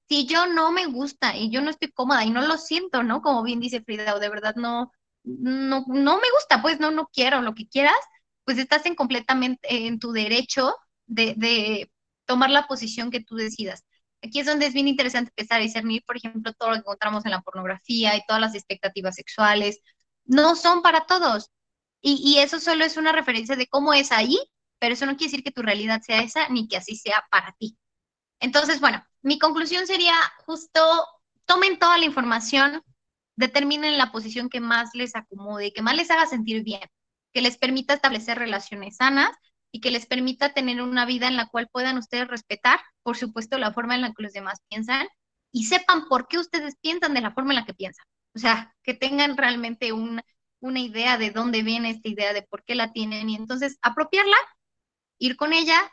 si 0.08 0.26
yo 0.26 0.46
no 0.46 0.70
me 0.70 0.86
gusta 0.86 1.36
y 1.36 1.50
yo 1.50 1.60
no 1.62 1.70
estoy 1.70 1.90
cómoda 1.92 2.24
y 2.24 2.30
no 2.30 2.42
lo 2.42 2.58
siento, 2.58 3.02
¿no? 3.02 3.22
Como 3.22 3.42
bien 3.42 3.60
dice 3.60 3.82
Frida, 3.82 4.14
o 4.14 4.20
de 4.20 4.28
verdad 4.28 4.54
no, 4.56 4.92
no, 5.24 5.84
no 5.88 6.16
me 6.16 6.30
gusta, 6.34 6.62
pues 6.62 6.78
no, 6.80 6.90
no 6.90 7.08
quiero 7.12 7.42
lo 7.42 7.54
que 7.54 7.68
quieras, 7.68 7.96
pues 8.46 8.58
estás 8.58 8.86
en 8.86 8.94
completamente 8.94 9.86
en 9.86 9.98
tu 9.98 10.12
derecho 10.12 10.74
de, 11.06 11.34
de 11.36 11.90
tomar 12.26 12.50
la 12.50 12.66
posición 12.68 13.10
que 13.10 13.20
tú 13.22 13.36
decidas. 13.36 13.84
Aquí 14.22 14.40
es 14.40 14.46
donde 14.46 14.66
es 14.66 14.74
bien 14.74 14.88
interesante 14.88 15.30
empezar 15.36 15.60
a 15.60 15.64
discernir, 15.64 16.02
por 16.06 16.16
ejemplo, 16.16 16.52
todo 16.54 16.70
lo 16.70 16.74
que 16.76 16.80
encontramos 16.80 17.24
en 17.26 17.32
la 17.32 17.42
pornografía 17.42 18.16
y 18.16 18.22
todas 18.26 18.40
las 18.40 18.54
expectativas 18.54 19.16
sexuales. 19.16 19.80
No 20.24 20.56
son 20.56 20.82
para 20.82 21.06
todos. 21.06 21.50
Y, 22.00 22.20
y, 22.24 22.38
eso 22.40 22.60
solo 22.60 22.84
es 22.84 22.96
una 22.96 23.12
referencia 23.12 23.56
de 23.56 23.66
cómo 23.68 23.92
es 23.92 24.12
ahí, 24.12 24.38
pero 24.78 24.94
eso 24.94 25.06
no 25.06 25.16
quiere 25.16 25.32
decir 25.32 25.44
que 25.44 25.50
tu 25.52 25.62
realidad 25.62 26.02
sea 26.02 26.22
esa 26.22 26.48
ni 26.48 26.68
que 26.68 26.76
así 26.76 26.96
sea 26.96 27.24
para 27.30 27.52
ti. 27.58 27.76
Entonces, 28.40 28.80
bueno, 28.80 29.04
mi 29.22 29.38
conclusión 29.38 29.86
sería 29.86 30.14
justo, 30.46 30.80
tomen 31.46 31.78
toda 31.78 31.98
la 31.98 32.04
información, 32.04 32.82
determinen 33.36 33.98
la 33.98 34.12
posición 34.12 34.48
que 34.48 34.60
más 34.60 34.90
les 34.94 35.16
acomode, 35.16 35.72
que 35.72 35.82
más 35.82 35.96
les 35.96 36.10
haga 36.10 36.26
sentir 36.26 36.62
bien, 36.62 36.88
que 37.36 37.42
les 37.42 37.58
permita 37.58 37.92
establecer 37.92 38.38
relaciones 38.38 38.96
sanas 38.96 39.28
y 39.70 39.82
que 39.82 39.90
les 39.90 40.06
permita 40.06 40.54
tener 40.54 40.80
una 40.80 41.04
vida 41.04 41.28
en 41.28 41.36
la 41.36 41.48
cual 41.48 41.68
puedan 41.70 41.98
ustedes 41.98 42.26
respetar, 42.28 42.80
por 43.02 43.18
supuesto, 43.18 43.58
la 43.58 43.74
forma 43.74 43.94
en 43.94 44.00
la 44.00 44.14
que 44.14 44.22
los 44.22 44.32
demás 44.32 44.62
piensan 44.70 45.06
y 45.52 45.64
sepan 45.64 46.08
por 46.08 46.28
qué 46.28 46.38
ustedes 46.38 46.76
piensan 46.80 47.12
de 47.12 47.20
la 47.20 47.32
forma 47.32 47.52
en 47.52 47.56
la 47.56 47.66
que 47.66 47.74
piensan. 47.74 48.06
O 48.34 48.38
sea, 48.38 48.74
que 48.82 48.94
tengan 48.94 49.36
realmente 49.36 49.92
una 49.92 50.80
idea 50.80 51.18
de 51.18 51.30
dónde 51.30 51.62
viene 51.62 51.90
esta 51.90 52.08
idea, 52.08 52.32
de 52.32 52.40
por 52.40 52.64
qué 52.64 52.74
la 52.74 52.94
tienen 52.94 53.28
y 53.28 53.36
entonces 53.36 53.76
apropiarla, 53.82 54.38
ir 55.18 55.36
con 55.36 55.52
ella 55.52 55.92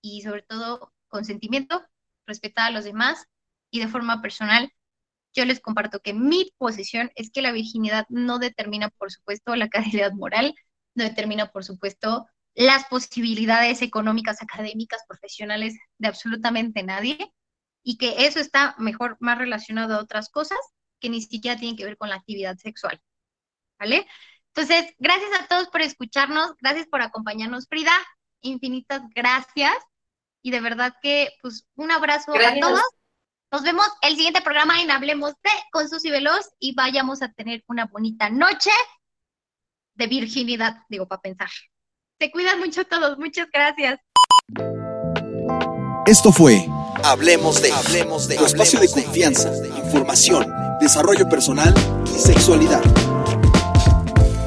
y 0.00 0.22
sobre 0.22 0.40
todo 0.40 0.94
consentimiento 1.08 1.84
respetar 2.26 2.68
a 2.68 2.70
los 2.70 2.84
demás 2.84 3.26
y 3.70 3.80
de 3.80 3.88
forma 3.88 4.22
personal, 4.22 4.72
yo 5.34 5.44
les 5.44 5.60
comparto 5.60 6.00
que 6.00 6.14
mi 6.14 6.50
posición 6.56 7.10
es 7.14 7.30
que 7.30 7.42
la 7.42 7.52
virginidad 7.52 8.06
no 8.08 8.38
determina, 8.38 8.88
por 8.88 9.12
supuesto, 9.12 9.54
la 9.54 9.68
calidad 10.08 10.12
moral, 10.12 10.54
no 10.98 11.04
determina, 11.04 11.50
por 11.50 11.64
supuesto, 11.64 12.26
las 12.54 12.86
posibilidades 12.86 13.82
económicas, 13.82 14.42
académicas, 14.42 15.04
profesionales 15.08 15.74
de 15.98 16.08
absolutamente 16.08 16.82
nadie, 16.82 17.32
y 17.82 17.96
que 17.96 18.26
eso 18.26 18.40
está 18.40 18.74
mejor, 18.78 19.16
más 19.20 19.38
relacionado 19.38 19.94
a 19.94 20.02
otras 20.02 20.28
cosas 20.28 20.58
que 21.00 21.08
ni 21.08 21.22
siquiera 21.22 21.58
tienen 21.58 21.76
que 21.76 21.84
ver 21.84 21.96
con 21.96 22.08
la 22.08 22.16
actividad 22.16 22.56
sexual. 22.56 23.00
¿Vale? 23.78 24.06
Entonces, 24.48 24.92
gracias 24.98 25.30
a 25.40 25.46
todos 25.46 25.68
por 25.68 25.82
escucharnos, 25.82 26.54
gracias 26.60 26.88
por 26.88 27.00
acompañarnos, 27.00 27.68
Frida, 27.68 27.92
infinitas 28.40 29.02
gracias 29.14 29.76
y 30.42 30.50
de 30.50 30.60
verdad 30.60 30.94
que, 31.00 31.30
pues, 31.40 31.66
un 31.76 31.92
abrazo 31.92 32.32
a 32.34 32.60
todos. 32.60 32.82
Nos 33.52 33.62
vemos 33.62 33.86
el 34.02 34.16
siguiente 34.16 34.42
programa 34.42 34.82
en 34.82 34.90
Hablemos 34.90 35.32
de 35.42 35.50
con 35.70 35.88
Susy 35.88 36.10
Veloz 36.10 36.50
y 36.58 36.74
vayamos 36.74 37.22
a 37.22 37.32
tener 37.32 37.62
una 37.68 37.86
bonita 37.86 38.28
noche 38.28 38.70
de 39.98 40.06
virginidad, 40.06 40.78
digo, 40.88 41.06
para 41.06 41.20
pensar. 41.20 41.50
Se 42.18 42.30
cuidan 42.30 42.58
mucho 42.60 42.84
todos, 42.86 43.18
muchas 43.18 43.48
gracias. 43.52 44.00
Esto 46.06 46.32
fue 46.32 46.66
Hablemos 47.04 47.60
de, 47.62 47.70
Hablemos 47.70 48.26
de, 48.28 48.36
tu 48.36 48.46
espacio 48.46 48.80
de 48.80 48.88
confianza, 48.88 49.52
información, 49.76 50.52
desarrollo 50.80 51.28
personal 51.28 51.74
y 52.06 52.18
sexualidad. 52.18 52.82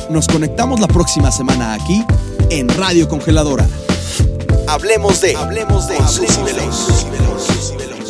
Nos 0.10 0.28
conectamos 0.28 0.80
la 0.80 0.88
próxima 0.88 1.32
semana 1.32 1.74
aquí 1.74 2.04
en 2.50 2.68
Radio 2.70 3.08
Congeladora. 3.08 3.68
Hablemos 4.68 5.22
de. 5.22 5.36
Hablemos 5.36 5.88
de. 5.88 5.98
Hablemos 5.98 7.78
de. 7.78 8.01